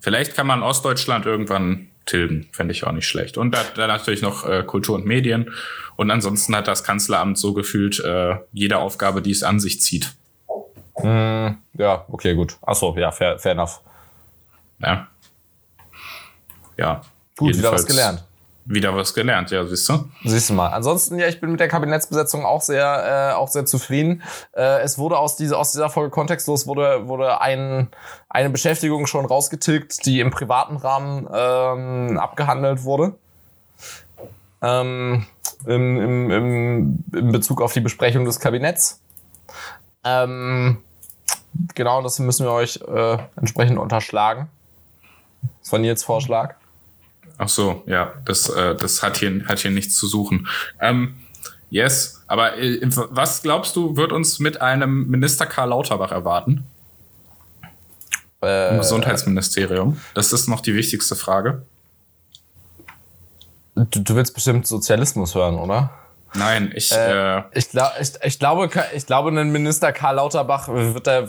Vielleicht 0.00 0.34
kann 0.34 0.46
man 0.46 0.62
Ostdeutschland 0.62 1.26
irgendwann 1.26 1.88
tilgen, 2.08 2.48
fände 2.52 2.72
ich 2.72 2.84
auch 2.84 2.92
nicht 2.92 3.06
schlecht. 3.06 3.36
Und 3.36 3.54
da, 3.54 3.62
da 3.74 3.86
natürlich 3.86 4.22
noch 4.22 4.48
äh, 4.48 4.62
Kultur 4.64 4.94
und 4.96 5.06
Medien. 5.06 5.52
Und 5.96 6.10
ansonsten 6.10 6.56
hat 6.56 6.68
das 6.68 6.84
Kanzleramt 6.84 7.38
so 7.38 7.52
gefühlt 7.52 8.00
äh, 8.00 8.36
jede 8.52 8.78
Aufgabe, 8.78 9.22
die 9.22 9.30
es 9.30 9.42
an 9.42 9.60
sich 9.60 9.80
zieht. 9.80 10.14
Mm, 11.02 11.48
ja, 11.74 12.04
okay, 12.08 12.34
gut. 12.34 12.56
Achso, 12.62 12.94
ja, 12.96 13.10
fair, 13.10 13.38
fair 13.38 13.52
enough. 13.52 13.80
Ja. 14.80 15.06
Ja. 16.76 17.00
Gut, 17.36 17.56
wieder 17.56 17.72
was 17.72 17.86
gelernt. 17.86 18.24
Wieder 18.70 18.94
was 18.94 19.14
gelernt, 19.14 19.50
ja, 19.50 19.64
siehst 19.64 19.88
du? 19.88 20.10
Siehst 20.24 20.50
du 20.50 20.54
mal. 20.54 20.68
Ansonsten, 20.68 21.18
ja, 21.18 21.26
ich 21.26 21.40
bin 21.40 21.50
mit 21.50 21.58
der 21.58 21.68
Kabinettsbesetzung 21.68 22.44
auch 22.44 22.60
sehr, 22.60 23.30
äh, 23.30 23.34
auch 23.34 23.48
sehr 23.48 23.64
zufrieden. 23.64 24.22
Äh, 24.52 24.82
es 24.82 24.98
wurde 24.98 25.16
aus 25.16 25.36
dieser, 25.36 25.58
aus 25.58 25.72
dieser 25.72 25.88
Folge 25.88 26.10
kontextlos 26.10 26.66
wurde, 26.66 27.08
wurde 27.08 27.40
ein, 27.40 27.88
eine 28.28 28.50
Beschäftigung 28.50 29.06
schon 29.06 29.24
rausgetilgt, 29.24 30.04
die 30.04 30.20
im 30.20 30.30
privaten 30.30 30.76
Rahmen 30.76 31.26
ähm, 31.32 32.18
abgehandelt 32.18 32.84
wurde. 32.84 33.14
Ähm, 34.60 35.24
im, 35.64 36.00
im, 36.00 36.30
im, 36.30 37.04
in 37.14 37.32
Bezug 37.32 37.62
auf 37.62 37.72
die 37.72 37.80
Besprechung 37.80 38.26
des 38.26 38.38
Kabinetts. 38.38 39.00
Ähm, 40.04 40.82
genau, 41.74 42.02
das 42.02 42.18
müssen 42.18 42.46
wir 42.46 42.52
euch 42.52 42.80
äh, 42.86 43.18
entsprechend 43.36 43.78
unterschlagen. 43.78 44.48
Das 45.60 45.72
war 45.72 45.78
Nils 45.78 46.04
Vorschlag. 46.04 46.54
Ach 47.38 47.48
so, 47.48 47.82
ja, 47.86 48.14
das, 48.24 48.48
äh, 48.48 48.74
das 48.74 49.02
hat, 49.02 49.18
hier, 49.18 49.44
hat 49.46 49.60
hier 49.60 49.70
nichts 49.70 49.94
zu 49.94 50.06
suchen. 50.08 50.48
Ähm, 50.80 51.16
yes, 51.70 52.22
aber 52.26 52.58
äh, 52.58 52.80
was 52.82 53.42
glaubst 53.42 53.76
du, 53.76 53.96
wird 53.96 54.12
uns 54.12 54.40
mit 54.40 54.60
einem 54.60 55.08
Minister 55.08 55.46
Karl 55.46 55.68
Lauterbach 55.68 56.10
erwarten? 56.10 56.66
Äh, 58.42 58.70
Im 58.70 58.78
Gesundheitsministerium. 58.78 60.00
Das 60.14 60.32
ist 60.32 60.48
noch 60.48 60.60
die 60.60 60.74
wichtigste 60.74 61.16
Frage. 61.16 61.62
Du, 63.74 64.00
du 64.00 64.14
willst 64.16 64.34
bestimmt 64.34 64.66
Sozialismus 64.66 65.34
hören, 65.34 65.56
oder? 65.56 65.90
Nein, 66.34 66.72
ich. 66.74 66.92
Äh, 66.92 67.38
äh, 67.38 67.42
ich, 67.52 67.70
glaub, 67.70 67.92
ich, 68.00 68.12
ich, 68.22 68.38
glaube, 68.38 68.70
ich 68.94 69.06
glaube, 69.06 69.30
ein 69.30 69.50
Minister 69.50 69.92
Karl 69.92 70.16
Lauterbach 70.16 70.68
wird 70.68 71.06
da, 71.06 71.26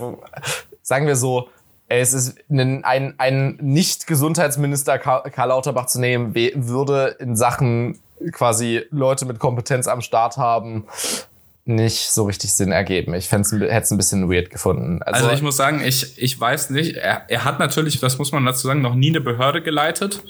sagen 0.82 1.08
wir 1.08 1.16
so, 1.16 1.50
es 1.88 2.14
ist 2.14 2.38
ein, 2.50 2.84
ein, 2.84 3.16
ein 3.18 3.58
Nicht-Gesundheitsminister 3.62 5.00
Karl 5.00 5.50
Lauterbach 5.50 5.88
zu 5.88 6.00
nehmen, 6.00 6.36
würde 6.36 7.16
in 7.20 7.36
Sachen 7.36 8.00
quasi 8.32 8.84
Leute 8.91 9.26
mit 9.26 9.39
Kompetenz 9.39 9.88
am 9.88 10.02
Start 10.02 10.38
haben, 10.38 10.86
nicht 11.66 12.12
so 12.12 12.26
richtig 12.26 12.54
Sinn 12.54 12.72
ergeben. 12.72 13.14
Ich 13.14 13.32
hätte 13.32 13.41
es 13.52 13.91
ein 13.91 13.97
bisschen 13.97 14.30
weird 14.32 14.50
gefunden. 14.50 15.02
Also, 15.04 15.26
also, 15.26 15.36
ich 15.36 15.41
muss 15.41 15.56
sagen, 15.56 15.82
ich, 15.84 16.18
ich 16.18 16.39
weiß 16.39 16.72
nicht, 16.72 16.95
er, 16.95 17.24
er 17.28 17.45
hat 17.45 17.60
natürlich, 17.60 18.00
das 18.00 18.18
muss 18.18 18.32
man 18.32 18.45
dazu 18.45 18.68
sagen, 18.68 18.82
noch 18.82 18.95
nie 18.95 19.10
eine 19.10 19.22
Behörde 19.22 19.62
geleitet. 19.62 20.22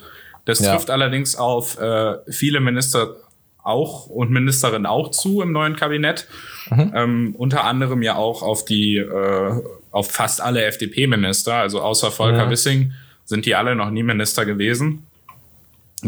Das 0.45 0.59
ja. 0.59 0.73
trifft 0.73 0.89
allerdings 0.89 1.35
auf 1.35 1.79
äh, 1.79 2.15
viele 2.29 2.59
Minister 2.59 3.15
auch 3.63 4.07
und 4.07 4.31
Ministerin 4.31 4.85
auch 4.85 5.11
zu 5.11 5.41
im 5.41 5.51
neuen 5.51 5.75
Kabinett. 5.75 6.27
Mhm. 6.69 6.91
Ähm, 6.95 7.35
unter 7.37 7.63
anderem 7.65 8.01
ja 8.01 8.15
auch 8.15 8.41
auf 8.41 8.65
die, 8.65 8.97
äh, 8.97 9.51
auf 9.91 10.11
fast 10.11 10.41
alle 10.41 10.63
FDP-Minister, 10.63 11.55
also 11.55 11.81
außer 11.81 12.11
Volker 12.11 12.45
mhm. 12.45 12.51
Wissing 12.51 12.93
sind 13.25 13.45
die 13.45 13.55
alle 13.55 13.75
noch 13.75 13.91
nie 13.91 14.03
Minister 14.03 14.45
gewesen. 14.45 15.05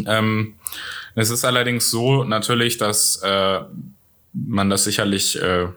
Ähm, 0.06 0.56
es 1.16 1.30
ist 1.30 1.46
allerdings 1.46 1.92
so 1.92 2.24
natürlich, 2.24 2.78
dass 2.78 3.18
äh, 3.18 3.60
man 4.34 4.70
das 4.70 4.86
sicherlich 4.86 5.42
äh, 5.42 5.68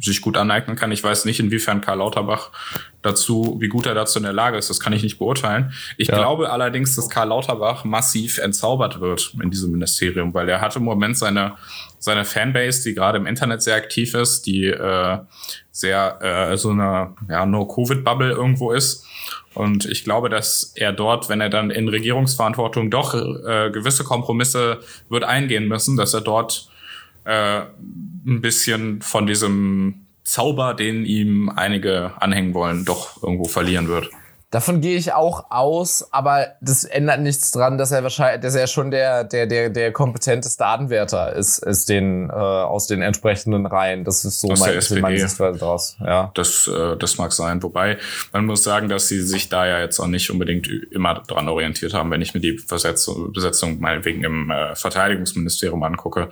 sich 0.00 0.20
gut 0.20 0.36
aneignen 0.36 0.76
kann. 0.76 0.90
Ich 0.92 1.02
weiß 1.02 1.24
nicht, 1.24 1.40
inwiefern 1.40 1.80
Karl 1.80 1.98
Lauterbach 1.98 2.50
dazu, 3.02 3.56
wie 3.60 3.68
gut 3.68 3.86
er 3.86 3.94
dazu 3.94 4.18
in 4.18 4.24
der 4.24 4.32
Lage 4.32 4.58
ist. 4.58 4.68
Das 4.68 4.80
kann 4.80 4.92
ich 4.92 5.02
nicht 5.02 5.18
beurteilen. 5.18 5.72
Ich 5.96 6.08
ja. 6.08 6.16
glaube 6.16 6.50
allerdings, 6.50 6.96
dass 6.96 7.08
Karl 7.08 7.28
Lauterbach 7.28 7.84
massiv 7.84 8.38
entzaubert 8.38 9.00
wird 9.00 9.34
in 9.42 9.50
diesem 9.50 9.72
Ministerium, 9.72 10.34
weil 10.34 10.48
er 10.48 10.60
hat 10.60 10.74
im 10.76 10.82
Moment 10.82 11.16
seine, 11.16 11.54
seine 11.98 12.24
Fanbase, 12.24 12.82
die 12.82 12.94
gerade 12.94 13.18
im 13.18 13.26
Internet 13.26 13.62
sehr 13.62 13.76
aktiv 13.76 14.14
ist, 14.14 14.46
die 14.46 14.66
äh, 14.66 15.18
sehr 15.70 16.18
äh, 16.20 16.56
so 16.56 16.70
eine 16.70 17.14
ja, 17.28 17.46
No-Covid-Bubble 17.46 18.32
irgendwo 18.32 18.72
ist. 18.72 19.06
Und 19.54 19.86
ich 19.86 20.04
glaube, 20.04 20.28
dass 20.28 20.72
er 20.74 20.92
dort, 20.92 21.28
wenn 21.28 21.40
er 21.40 21.48
dann 21.48 21.70
in 21.70 21.88
Regierungsverantwortung 21.88 22.90
doch 22.90 23.14
äh, 23.14 23.70
gewisse 23.70 24.04
Kompromisse 24.04 24.80
wird 25.08 25.24
eingehen 25.24 25.66
müssen, 25.66 25.96
dass 25.96 26.12
er 26.12 26.20
dort 26.20 26.68
äh, 27.26 27.62
ein 28.26 28.40
bisschen 28.40 29.02
von 29.02 29.26
diesem 29.26 30.06
Zauber, 30.24 30.74
den 30.74 31.04
ihm 31.04 31.48
einige 31.48 32.20
anhängen 32.20 32.54
wollen, 32.54 32.84
doch 32.84 33.22
irgendwo 33.22 33.44
verlieren 33.44 33.88
wird. 33.88 34.10
Davon 34.56 34.80
gehe 34.80 34.96
ich 34.96 35.12
auch 35.12 35.50
aus, 35.50 36.14
aber 36.14 36.46
das 36.62 36.84
ändert 36.84 37.20
nichts 37.20 37.50
dran, 37.50 37.76
dass 37.76 37.92
er 37.92 38.02
wahrscheinlich, 38.02 38.40
dass 38.40 38.54
er 38.54 38.66
schon 38.68 38.90
der 38.90 39.22
der 39.22 39.46
der 39.46 39.68
der 39.68 39.92
kompetenteste 39.92 40.60
Datenwärter 40.60 41.34
ist, 41.34 41.58
ist 41.58 41.90
den 41.90 42.30
äh, 42.30 42.32
aus 42.32 42.86
den 42.86 43.02
entsprechenden 43.02 43.66
Reihen. 43.66 44.04
Das 44.04 44.24
ist 44.24 44.40
so 44.40 44.48
mein, 44.48 44.72
ist 44.72 44.90
meine 44.92 45.18
Sichtweise 45.18 45.58
draus. 45.58 45.98
Ja, 46.00 46.30
das 46.32 46.68
äh, 46.68 46.96
das 46.96 47.18
mag 47.18 47.34
sein. 47.34 47.62
Wobei 47.62 47.98
man 48.32 48.46
muss 48.46 48.64
sagen, 48.64 48.88
dass 48.88 49.08
sie 49.08 49.20
sich 49.20 49.50
da 49.50 49.66
ja 49.66 49.80
jetzt 49.80 50.00
auch 50.00 50.06
nicht 50.06 50.30
unbedingt 50.30 50.68
immer 50.90 51.22
dran 51.26 51.50
orientiert 51.50 51.92
haben, 51.92 52.10
wenn 52.10 52.22
ich 52.22 52.32
mir 52.32 52.40
die 52.40 52.52
Besetzung, 52.52 53.34
Besetzung 53.34 53.78
meinetwegen 53.78 54.24
im 54.24 54.50
äh, 54.50 54.74
Verteidigungsministerium 54.74 55.82
angucke. 55.82 56.30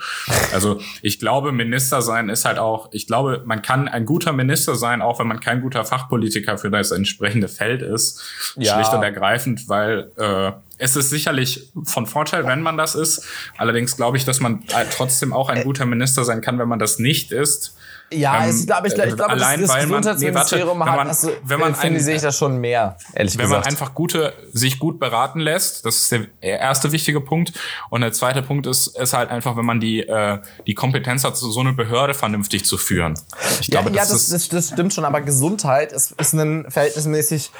Also 0.54 0.80
ich 1.02 1.18
glaube, 1.18 1.52
Minister 1.52 2.00
sein 2.00 2.30
ist 2.30 2.46
halt 2.46 2.58
auch. 2.58 2.88
Ich 2.92 3.06
glaube, 3.06 3.42
man 3.44 3.60
kann 3.60 3.86
ein 3.86 4.06
guter 4.06 4.32
Minister 4.32 4.76
sein, 4.76 5.02
auch 5.02 5.18
wenn 5.18 5.26
man 5.26 5.40
kein 5.40 5.60
guter 5.60 5.84
Fachpolitiker 5.84 6.56
für 6.56 6.70
das 6.70 6.90
entsprechende 6.90 7.48
Feld 7.48 7.82
ist 7.82 8.13
ist. 8.14 8.56
Ja. 8.56 8.74
Schlicht 8.74 8.92
und 8.92 9.02
ergreifend, 9.02 9.68
weil 9.68 10.10
äh, 10.16 10.52
es 10.78 10.96
ist 10.96 11.10
sicherlich 11.10 11.70
von 11.84 12.06
Vorteil, 12.06 12.46
wenn 12.46 12.62
man 12.62 12.76
das 12.76 12.94
ist. 12.94 13.24
Allerdings 13.56 13.96
glaube 13.96 14.16
ich, 14.16 14.24
dass 14.24 14.40
man 14.40 14.64
trotzdem 14.90 15.32
auch 15.32 15.48
ein 15.48 15.64
guter 15.64 15.86
Minister 15.86 16.24
sein 16.24 16.40
kann, 16.40 16.58
wenn 16.58 16.68
man 16.68 16.78
das 16.78 16.98
nicht 16.98 17.32
ist. 17.32 17.76
Ja, 18.12 18.44
ähm, 18.44 18.56
ich 18.56 18.66
glaube, 18.66 18.88
ich, 18.88 18.94
ich 18.94 19.16
glaube, 19.16 19.30
allein, 19.30 19.60
das, 19.60 19.70
das 19.70 19.84
Gesundheitsministerium 19.84 20.78
man, 20.78 20.88
nee, 20.88 20.96
warte, 20.96 21.00
hat, 21.00 21.08
also, 21.08 21.32
wenn 21.44 21.60
man 21.60 21.74
finde, 21.74 22.00
sehe 22.00 22.16
ich 22.16 22.22
das 22.22 22.36
schon 22.36 22.58
mehr, 22.58 22.96
ehrlich 23.14 23.36
wenn 23.38 23.46
gesagt. 23.46 23.64
man 23.64 23.70
einfach 23.70 23.94
gute, 23.94 24.32
sich 24.52 24.78
gut 24.78 25.00
beraten 25.00 25.40
lässt, 25.40 25.86
das 25.86 25.96
ist 25.96 26.12
der 26.12 26.28
erste 26.42 26.92
wichtige 26.92 27.20
Punkt. 27.20 27.52
Und 27.90 28.02
der 28.02 28.12
zweite 28.12 28.42
Punkt 28.42 28.66
ist, 28.66 28.88
ist 28.88 29.14
halt 29.14 29.30
einfach, 29.30 29.56
wenn 29.56 29.64
man 29.64 29.80
die, 29.80 30.00
äh, 30.00 30.38
die 30.66 30.74
Kompetenz 30.74 31.24
hat, 31.24 31.36
so 31.36 31.58
eine 31.58 31.72
Behörde 31.72 32.14
vernünftig 32.14 32.64
zu 32.64 32.76
führen. 32.76 33.14
Ich 33.60 33.68
glaube, 33.68 33.90
ja, 33.90 33.96
das, 33.96 34.08
ja, 34.08 34.14
das, 34.14 34.28
das, 34.28 34.48
das 34.48 34.68
stimmt 34.68 34.92
schon, 34.92 35.04
aber 35.04 35.20
Gesundheit 35.20 35.92
ist, 35.92 36.12
ist 36.12 36.34
ein 36.34 36.70
verhältnismäßig 36.70 37.50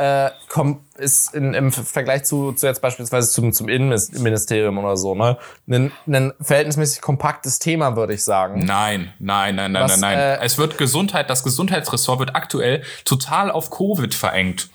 äh, 0.00 0.30
ist 0.96 1.34
in, 1.34 1.54
im 1.54 1.72
Vergleich 1.72 2.24
zu, 2.24 2.52
zu 2.52 2.66
jetzt 2.66 2.80
beispielsweise 2.80 3.30
zum, 3.30 3.52
zum 3.52 3.68
Innenministerium 3.68 4.78
oder 4.78 4.96
so, 4.96 5.14
ne, 5.14 5.36
ein, 5.68 5.92
ein 6.06 6.32
verhältnismäßig 6.40 7.00
kompaktes 7.00 7.58
Thema, 7.58 7.96
würde 7.96 8.14
ich 8.14 8.24
sagen. 8.24 8.64
Nein, 8.64 9.12
nein, 9.18 9.54
nein, 9.56 9.72
nein, 9.72 9.82
Was, 9.84 10.00
nein, 10.00 10.16
nein. 10.16 10.38
Äh, 10.40 10.44
es 10.44 10.56
wird 10.56 10.78
Gesundheit, 10.78 11.28
das 11.28 11.42
Gesundheitsressort 11.42 12.18
wird 12.18 12.34
aktuell 12.34 12.82
total 13.04 13.50
auf 13.50 13.70
Covid 13.70 14.14
verengt. 14.14 14.70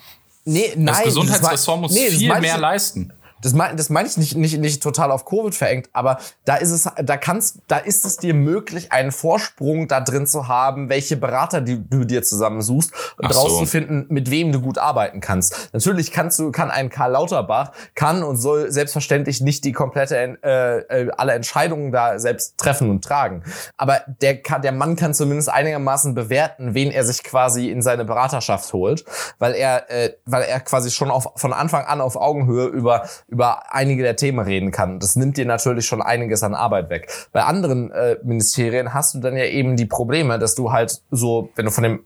Nee, 0.45 0.73
nein. 0.76 0.86
Das 0.86 1.03
Gesundheitsressort 1.03 1.82
muss 1.82 1.91
nee, 1.93 2.11
viel 2.11 2.39
mehr 2.39 2.57
leisten. 2.59 3.11
Das 3.45 3.53
meine 3.53 3.75
das 3.75 3.91
mein 3.91 4.07
ich 4.07 4.17
nicht, 4.17 4.35
nicht, 4.35 4.57
nicht 4.57 4.81
total 4.81 5.11
auf 5.11 5.23
Covid 5.23 5.53
verengt, 5.53 5.87
aber 5.93 6.17
da 6.45 6.55
ist 6.55 6.71
es, 6.71 6.89
da 6.97 7.15
kannst, 7.15 7.59
da 7.67 7.77
ist 7.77 8.03
es 8.03 8.17
dir 8.17 8.33
möglich, 8.33 8.91
einen 8.91 9.11
Vorsprung 9.11 9.87
da 9.87 10.01
drin 10.01 10.25
zu 10.25 10.47
haben, 10.47 10.89
welche 10.89 11.15
Berater 11.15 11.61
die, 11.61 11.87
du 11.87 12.05
dir 12.05 12.23
zusammensuchst 12.23 12.91
und 13.19 13.31
so. 13.31 13.39
rauszufinden, 13.39 14.07
mit 14.09 14.31
wem 14.31 14.51
du 14.51 14.61
gut 14.61 14.79
arbeiten 14.79 15.19
kannst. 15.19 15.69
Natürlich 15.73 16.11
kannst 16.11 16.39
du, 16.39 16.51
kann 16.51 16.71
ein 16.71 16.89
Karl 16.89 17.11
Lauterbach, 17.11 17.71
kann 17.93 18.23
und 18.23 18.37
soll 18.37 18.71
selbstverständlich 18.71 19.41
nicht 19.41 19.63
die 19.63 19.73
komplette, 19.73 20.17
äh, 20.17 20.79
äh, 20.79 21.11
alle 21.15 21.33
Entscheidungen 21.33 21.91
da 21.91 22.17
selbst 22.17 22.57
treffen 22.57 22.89
und 22.89 23.03
tragen. 23.03 23.43
Aber 23.77 24.01
der 24.21 24.41
kann, 24.41 24.63
der 24.63 24.71
Mann 24.71 24.95
kann 24.95 25.13
zumindest 25.13 25.49
einigermaßen 25.49 26.15
bewerten, 26.15 26.73
wen 26.73 26.89
er 26.89 27.03
sich 27.03 27.23
quasi 27.23 27.69
in 27.69 27.83
seine 27.83 28.05
Beraterschaft 28.05 28.73
holt, 28.73 29.05
weil 29.37 29.53
er, 29.53 29.91
äh, 29.91 30.13
weil 30.25 30.41
er 30.41 30.61
quasi 30.61 30.89
schon 30.89 31.11
auf, 31.11 31.27
von 31.35 31.53
Anfang 31.53 31.85
an 31.85 32.01
auf 32.01 32.15
Augenhöhe 32.15 32.65
über 32.65 33.07
über 33.34 33.34
einige 33.69 34.03
der 34.03 34.15
Themen 34.15 34.39
reden 34.39 34.71
kann. 34.71 34.99
Das 34.99 35.15
nimmt 35.15 35.38
dir 35.38 35.45
natürlich 35.45 35.86
schon 35.86 36.01
einiges 36.01 36.43
an 36.43 36.53
Arbeit 36.53 36.89
weg. 36.89 37.09
Bei 37.31 37.43
anderen 37.43 37.91
äh, 37.91 38.17
Ministerien 38.23 38.93
hast 38.93 39.15
du 39.15 39.19
dann 39.19 39.36
ja 39.38 39.45
eben 39.45 39.75
die 39.75 39.86
Probleme, 39.86 40.39
dass 40.39 40.55
du 40.55 40.71
halt 40.71 41.01
so, 41.11 41.49
wenn 41.55 41.65
du 41.65 41.71
von 41.71 41.83
dem, 41.83 41.99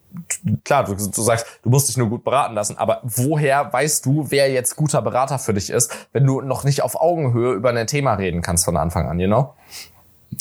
klar, 0.63 0.85
du, 0.85 0.93
du 0.95 1.21
sagst, 1.21 1.45
du 1.63 1.69
musst 1.69 1.89
dich 1.89 1.97
nur 1.97 2.09
gut 2.09 2.23
beraten 2.23 2.55
lassen, 2.55 2.77
aber 2.77 3.01
woher 3.03 3.71
weißt 3.71 4.05
du, 4.05 4.27
wer 4.29 4.51
jetzt 4.51 4.75
guter 4.75 5.01
Berater 5.01 5.39
für 5.39 5.53
dich 5.53 5.69
ist, 5.69 6.07
wenn 6.13 6.25
du 6.25 6.41
noch 6.41 6.63
nicht 6.63 6.81
auf 6.81 6.99
Augenhöhe 6.99 7.53
über 7.53 7.69
ein 7.69 7.87
Thema 7.87 8.13
reden 8.13 8.41
kannst 8.41 8.65
von 8.65 8.77
Anfang 8.77 9.07
an, 9.07 9.19
you 9.19 9.27
know? 9.27 9.53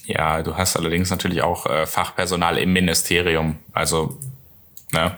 Ja, 0.04 0.42
du 0.42 0.56
hast 0.56 0.76
allerdings 0.76 1.10
natürlich 1.10 1.42
auch 1.42 1.66
äh, 1.66 1.86
Fachpersonal 1.86 2.58
im 2.58 2.72
Ministerium. 2.72 3.58
Also, 3.72 4.18
ne? 4.92 5.16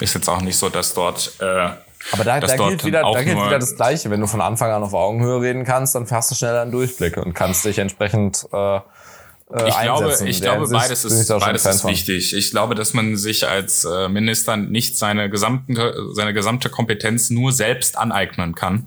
Ist 0.00 0.14
jetzt 0.14 0.28
auch 0.28 0.40
nicht 0.40 0.56
so, 0.56 0.68
dass 0.68 0.94
dort 0.94 1.34
äh, 1.40 1.70
aber 2.12 2.24
da, 2.24 2.40
da 2.40 2.56
gilt, 2.56 2.84
wieder, 2.84 3.02
da 3.02 3.22
gilt 3.22 3.36
wieder 3.36 3.58
das 3.58 3.76
Gleiche. 3.76 4.10
Wenn 4.10 4.20
du 4.20 4.26
von 4.26 4.40
Anfang 4.40 4.70
an 4.70 4.82
auf 4.82 4.94
Augenhöhe 4.94 5.40
reden 5.40 5.64
kannst, 5.64 5.94
dann 5.94 6.06
fährst 6.06 6.30
du 6.30 6.34
schneller 6.34 6.62
einen 6.62 6.72
Durchblick 6.72 7.16
und 7.16 7.34
kannst 7.34 7.64
dich 7.64 7.78
entsprechend 7.78 8.46
äh, 8.52 8.80
äh, 9.52 9.68
ich 9.68 9.80
glaube, 9.80 10.16
ich 10.24 10.40
glaube, 10.40 10.68
beides 10.68 11.04
ist, 11.04 11.28
beides 11.28 11.66
ist 11.66 11.84
wichtig. 11.84 12.34
Ich 12.34 12.50
glaube, 12.50 12.74
dass 12.74 12.94
man 12.94 13.16
sich 13.16 13.46
als 13.46 13.84
äh, 13.84 14.08
Minister 14.08 14.56
nicht 14.56 14.96
seine 14.96 15.28
gesamte, 15.28 15.94
seine 16.12 16.32
gesamte 16.32 16.70
Kompetenz 16.70 17.30
nur 17.30 17.52
selbst 17.52 17.98
aneignen 17.98 18.54
kann. 18.54 18.86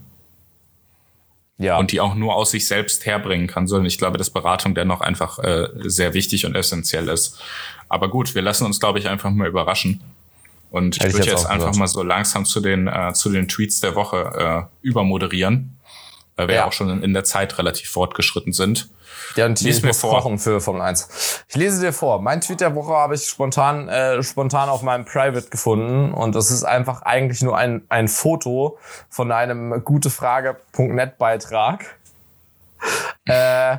Ja. 1.58 1.78
Und 1.78 1.92
die 1.92 2.02
auch 2.02 2.16
nur 2.16 2.36
aus 2.36 2.52
sich 2.52 2.68
selbst 2.68 3.06
herbringen 3.06 3.48
kann, 3.48 3.68
sondern 3.68 3.86
ich 3.86 3.98
glaube, 3.98 4.18
dass 4.18 4.30
Beratung 4.30 4.74
dennoch 4.74 5.02
einfach 5.02 5.40
äh, 5.40 5.68
sehr 5.84 6.14
wichtig 6.14 6.46
und 6.46 6.56
essentiell 6.56 7.08
ist. 7.10 7.40
Aber 7.90 8.10
gut, 8.10 8.34
wir 8.34 8.42
lassen 8.42 8.66
uns, 8.66 8.80
glaube 8.80 9.00
ich, 9.00 9.08
einfach 9.08 9.30
mal 9.30 9.48
überraschen. 9.48 10.04
Und 10.74 10.98
ich 10.98 11.14
würde 11.14 11.30
jetzt, 11.30 11.46
einfach 11.46 11.76
mal 11.76 11.86
so 11.86 12.02
langsam 12.02 12.46
zu 12.46 12.60
den, 12.60 12.88
äh, 12.88 13.14
zu 13.14 13.30
den 13.30 13.48
Tweets 13.48 13.80
der 13.80 13.94
Woche 13.94 14.70
äh, 14.82 14.88
übermoderieren, 14.88 15.78
weil 16.36 16.48
wir 16.48 16.56
ja. 16.56 16.66
auch 16.66 16.74
schon 16.74 16.90
in, 16.90 17.04
in 17.04 17.14
der 17.14 17.24
Zeit 17.24 17.60
relativ 17.60 17.90
fortgeschritten 17.92 18.54
sind. 18.54 18.90
Ja, 19.36 19.46
und 19.46 19.62
Lies 19.62 19.84
mir 19.84 19.94
vor. 19.94 20.40
für 20.40 20.60
Formel 20.60 20.82
1. 20.82 21.44
Ich 21.48 21.56
lese 21.56 21.80
dir 21.80 21.94
vor. 21.94 22.24
Mein 22.24 22.42
Tweet 22.42 22.60
der 22.60 22.74
Woche 22.74 22.92
habe 22.92 23.14
ich 23.14 23.24
spontan, 23.24 23.88
äh, 23.88 24.24
spontan 24.24 24.68
auf 24.68 24.82
meinem 24.82 25.06
Private 25.06 25.48
gefunden 25.48 26.12
und 26.12 26.34
das 26.34 26.50
ist 26.50 26.64
einfach 26.64 27.04
eigentlich 27.04 27.44
nur 27.44 27.56
ein, 27.56 27.84
ein 27.90 28.08
Foto 28.08 28.80
von 29.10 29.32
einem 29.32 29.84
gutefrage.net 29.84 31.20
Beitrag. 31.20 32.00
äh, 33.26 33.78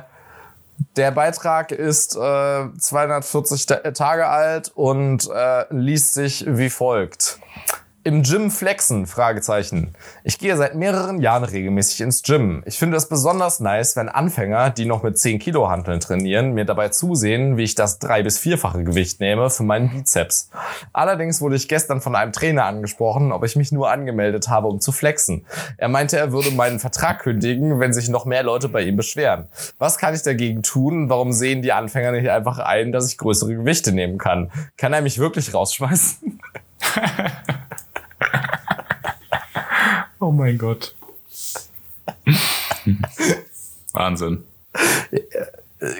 der 0.95 1.11
Beitrag 1.11 1.71
ist 1.71 2.15
äh, 2.15 2.77
240 2.77 3.65
Tage 3.65 4.27
alt 4.27 4.71
und 4.75 5.29
äh, 5.29 5.65
liest 5.69 6.13
sich 6.13 6.45
wie 6.47 6.69
folgt. 6.69 7.39
Im 8.07 8.21
Gym 8.21 8.51
flexen? 8.51 9.07
Fragezeichen. 9.07 9.95
Ich 10.23 10.37
gehe 10.37 10.55
seit 10.57 10.75
mehreren 10.75 11.19
Jahren 11.19 11.43
regelmäßig 11.43 12.01
ins 12.01 12.21
Gym. 12.21 12.61
Ich 12.67 12.77
finde 12.77 12.97
es 12.97 13.09
besonders 13.09 13.59
nice, 13.59 13.95
wenn 13.95 14.09
Anfänger, 14.09 14.69
die 14.69 14.85
noch 14.85 15.01
mit 15.01 15.17
10 15.17 15.39
Kilo 15.39 15.69
Hanteln 15.71 15.99
trainieren, 15.99 16.53
mir 16.53 16.65
dabei 16.65 16.89
zusehen, 16.89 17.57
wie 17.57 17.63
ich 17.63 17.73
das 17.73 17.97
drei- 17.97 18.21
bis 18.21 18.37
vierfache 18.37 18.83
Gewicht 18.83 19.21
nehme 19.21 19.49
für 19.49 19.63
meinen 19.63 19.89
Bizeps. 19.89 20.51
Allerdings 20.93 21.41
wurde 21.41 21.55
ich 21.55 21.67
gestern 21.67 21.99
von 21.99 22.15
einem 22.15 22.31
Trainer 22.31 22.65
angesprochen, 22.65 23.31
ob 23.31 23.43
ich 23.43 23.55
mich 23.55 23.71
nur 23.71 23.89
angemeldet 23.89 24.49
habe, 24.49 24.67
um 24.67 24.79
zu 24.79 24.91
flexen. 24.91 25.43
Er 25.77 25.87
meinte, 25.87 26.19
er 26.19 26.31
würde 26.31 26.51
meinen 26.51 26.77
Vertrag 26.77 27.23
kündigen, 27.23 27.79
wenn 27.79 27.91
sich 27.91 28.07
noch 28.07 28.25
mehr 28.25 28.43
Leute 28.43 28.69
bei 28.69 28.83
ihm 28.83 28.97
beschweren. 28.97 29.47
Was 29.79 29.97
kann 29.97 30.13
ich 30.13 30.21
dagegen 30.21 30.61
tun? 30.61 31.09
Warum 31.09 31.31
sehen 31.31 31.63
die 31.63 31.73
Anfänger 31.73 32.11
nicht 32.11 32.29
einfach 32.29 32.59
ein, 32.59 32.91
dass 32.91 33.09
ich 33.09 33.17
größere 33.17 33.55
Gewichte 33.55 33.93
nehmen 33.93 34.19
kann? 34.19 34.51
Kann 34.77 34.93
er 34.93 35.01
mich 35.01 35.17
wirklich 35.17 35.55
rausschmeißen? 35.55 36.39
oh 40.25 40.31
mein 40.31 40.57
Gott. 40.57 40.95
Wahnsinn. 43.93 44.43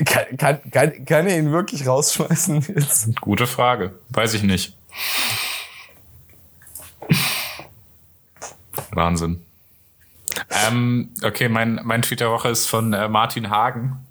Kann, 0.06 0.38
kann, 0.38 0.72
kann, 0.72 1.06
kann 1.06 1.28
er 1.28 1.38
ihn 1.38 1.52
wirklich 1.52 1.86
rausschmeißen 1.86 2.62
jetzt? 2.76 3.22
Gute 3.22 3.46
Frage. 3.46 3.94
Weiß 4.10 4.34
ich 4.34 4.44
nicht. 4.44 4.76
Wahnsinn. 8.92 9.46
Ähm, 10.50 11.12
okay, 11.24 11.48
mein, 11.48 11.82
mein 11.84 12.02
Tweet 12.02 12.20
der 12.20 12.32
Woche 12.32 12.50
ist 12.50 12.66
von 12.66 12.94
äh, 12.94 13.08
Martin 13.08 13.50
Hagen 13.50 14.05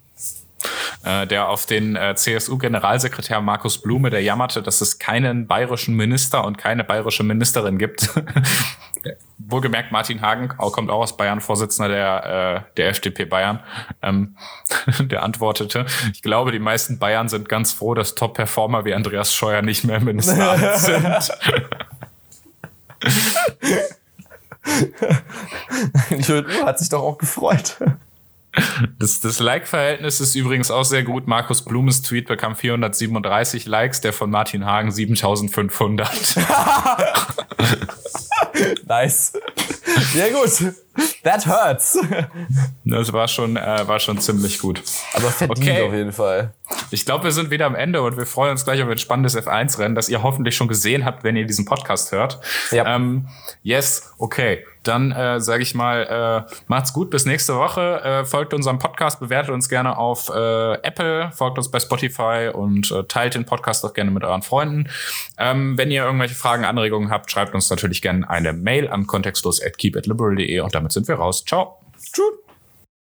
äh, 1.04 1.26
der 1.26 1.48
auf 1.48 1.66
den 1.66 1.96
äh, 1.96 2.14
CSU-Generalsekretär 2.14 3.40
Markus 3.40 3.80
Blume, 3.80 4.10
der 4.10 4.22
jammerte, 4.22 4.62
dass 4.62 4.80
es 4.80 4.98
keinen 4.98 5.46
bayerischen 5.46 5.94
Minister 5.96 6.44
und 6.44 6.58
keine 6.58 6.84
bayerische 6.84 7.22
Ministerin 7.22 7.78
gibt. 7.78 8.08
Wohlgemerkt, 9.38 9.92
Martin 9.92 10.22
Hagen 10.22 10.48
kommt 10.48 10.90
auch 10.90 11.00
aus 11.00 11.16
Bayern, 11.16 11.40
Vorsitzender 11.40 11.88
der, 11.88 12.64
äh, 12.66 12.72
der 12.76 12.88
FDP 12.88 13.26
Bayern. 13.26 13.60
Ähm, 14.00 14.36
der 15.00 15.22
antwortete, 15.22 15.84
ich 16.12 16.22
glaube, 16.22 16.52
die 16.52 16.58
meisten 16.58 16.98
Bayern 16.98 17.28
sind 17.28 17.48
ganz 17.48 17.72
froh, 17.72 17.94
dass 17.94 18.14
Top-Performer 18.14 18.84
wie 18.84 18.94
Andreas 18.94 19.34
Scheuer 19.34 19.60
nicht 19.60 19.84
mehr 19.84 20.00
Minister 20.00 20.78
sind. 20.78 21.32
Hat 26.64 26.78
sich 26.78 26.88
doch 26.88 27.02
auch 27.02 27.18
gefreut. 27.18 27.76
Das, 28.98 29.20
das 29.20 29.40
Like-Verhältnis 29.40 30.20
ist 30.20 30.34
übrigens 30.34 30.70
auch 30.70 30.84
sehr 30.84 31.02
gut. 31.02 31.26
Markus 31.26 31.64
Blumes 31.64 32.02
Tweet 32.02 32.28
bekam 32.28 32.54
437 32.56 33.66
Likes, 33.66 34.00
der 34.00 34.12
von 34.12 34.30
Martin 34.30 34.64
Hagen 34.64 34.90
7500. 34.90 36.36
nice. 38.86 39.32
Ja 40.14 40.28
gut. 40.28 40.74
That 41.24 41.46
hurts. 41.46 41.98
Das 42.84 43.12
war 43.12 43.28
schon, 43.28 43.56
äh, 43.56 43.86
war 43.86 43.98
schon 43.98 44.18
ziemlich 44.20 44.58
gut. 44.58 44.82
Aber 45.14 45.30
verdient 45.30 45.68
okay. 45.68 45.82
auf 45.82 45.92
jeden 45.92 46.12
Fall. 46.12 46.54
Ich 46.90 47.04
glaube, 47.04 47.24
wir 47.24 47.32
sind 47.32 47.50
wieder 47.50 47.66
am 47.66 47.74
Ende 47.74 48.02
und 48.02 48.16
wir 48.16 48.26
freuen 48.26 48.52
uns 48.52 48.64
gleich 48.64 48.82
auf 48.82 48.88
ein 48.88 48.98
spannendes 48.98 49.36
F1-Rennen, 49.36 49.94
das 49.94 50.08
ihr 50.08 50.22
hoffentlich 50.22 50.56
schon 50.56 50.68
gesehen 50.68 51.04
habt, 51.04 51.24
wenn 51.24 51.36
ihr 51.36 51.46
diesen 51.46 51.64
Podcast 51.64 52.12
hört. 52.12 52.40
Ja. 52.70 52.94
Ähm, 52.94 53.28
yes, 53.62 54.14
okay. 54.18 54.64
Dann 54.84 55.12
äh, 55.12 55.40
sage 55.40 55.62
ich 55.62 55.74
mal, 55.74 56.46
äh, 56.48 56.54
macht's 56.66 56.92
gut, 56.92 57.10
bis 57.10 57.26
nächste 57.26 57.56
Woche. 57.56 58.00
Äh, 58.02 58.24
folgt 58.24 58.54
unserem 58.54 58.78
Podcast, 58.78 59.20
bewertet 59.20 59.50
uns 59.50 59.68
gerne 59.68 59.96
auf 59.96 60.28
äh, 60.28 60.74
Apple, 60.82 61.30
folgt 61.32 61.58
uns 61.58 61.70
bei 61.70 61.80
Spotify 61.80 62.50
und 62.52 62.90
äh, 62.90 63.04
teilt 63.04 63.34
den 63.34 63.44
Podcast 63.44 63.84
auch 63.84 63.94
gerne 63.94 64.10
mit 64.10 64.24
euren 64.24 64.42
Freunden. 64.42 64.88
Ähm, 65.38 65.76
wenn 65.76 65.90
ihr 65.90 66.04
irgendwelche 66.04 66.34
Fragen, 66.34 66.64
Anregungen 66.64 67.10
habt, 67.10 67.30
schreibt 67.30 67.54
uns 67.54 67.68
natürlich 67.70 68.02
gerne 68.02 68.28
eine 68.28 68.52
Mail 68.52 68.88
an 68.88 69.06
kontextlos 69.06 69.62
at 69.62 69.78
keepitliberal.de 69.78 70.60
und 70.60 70.74
damit 70.74 70.92
sind 70.92 71.08
wir 71.08 71.16
raus. 71.16 71.44
Ciao. 71.44 71.78
Tschüss. 71.96 72.43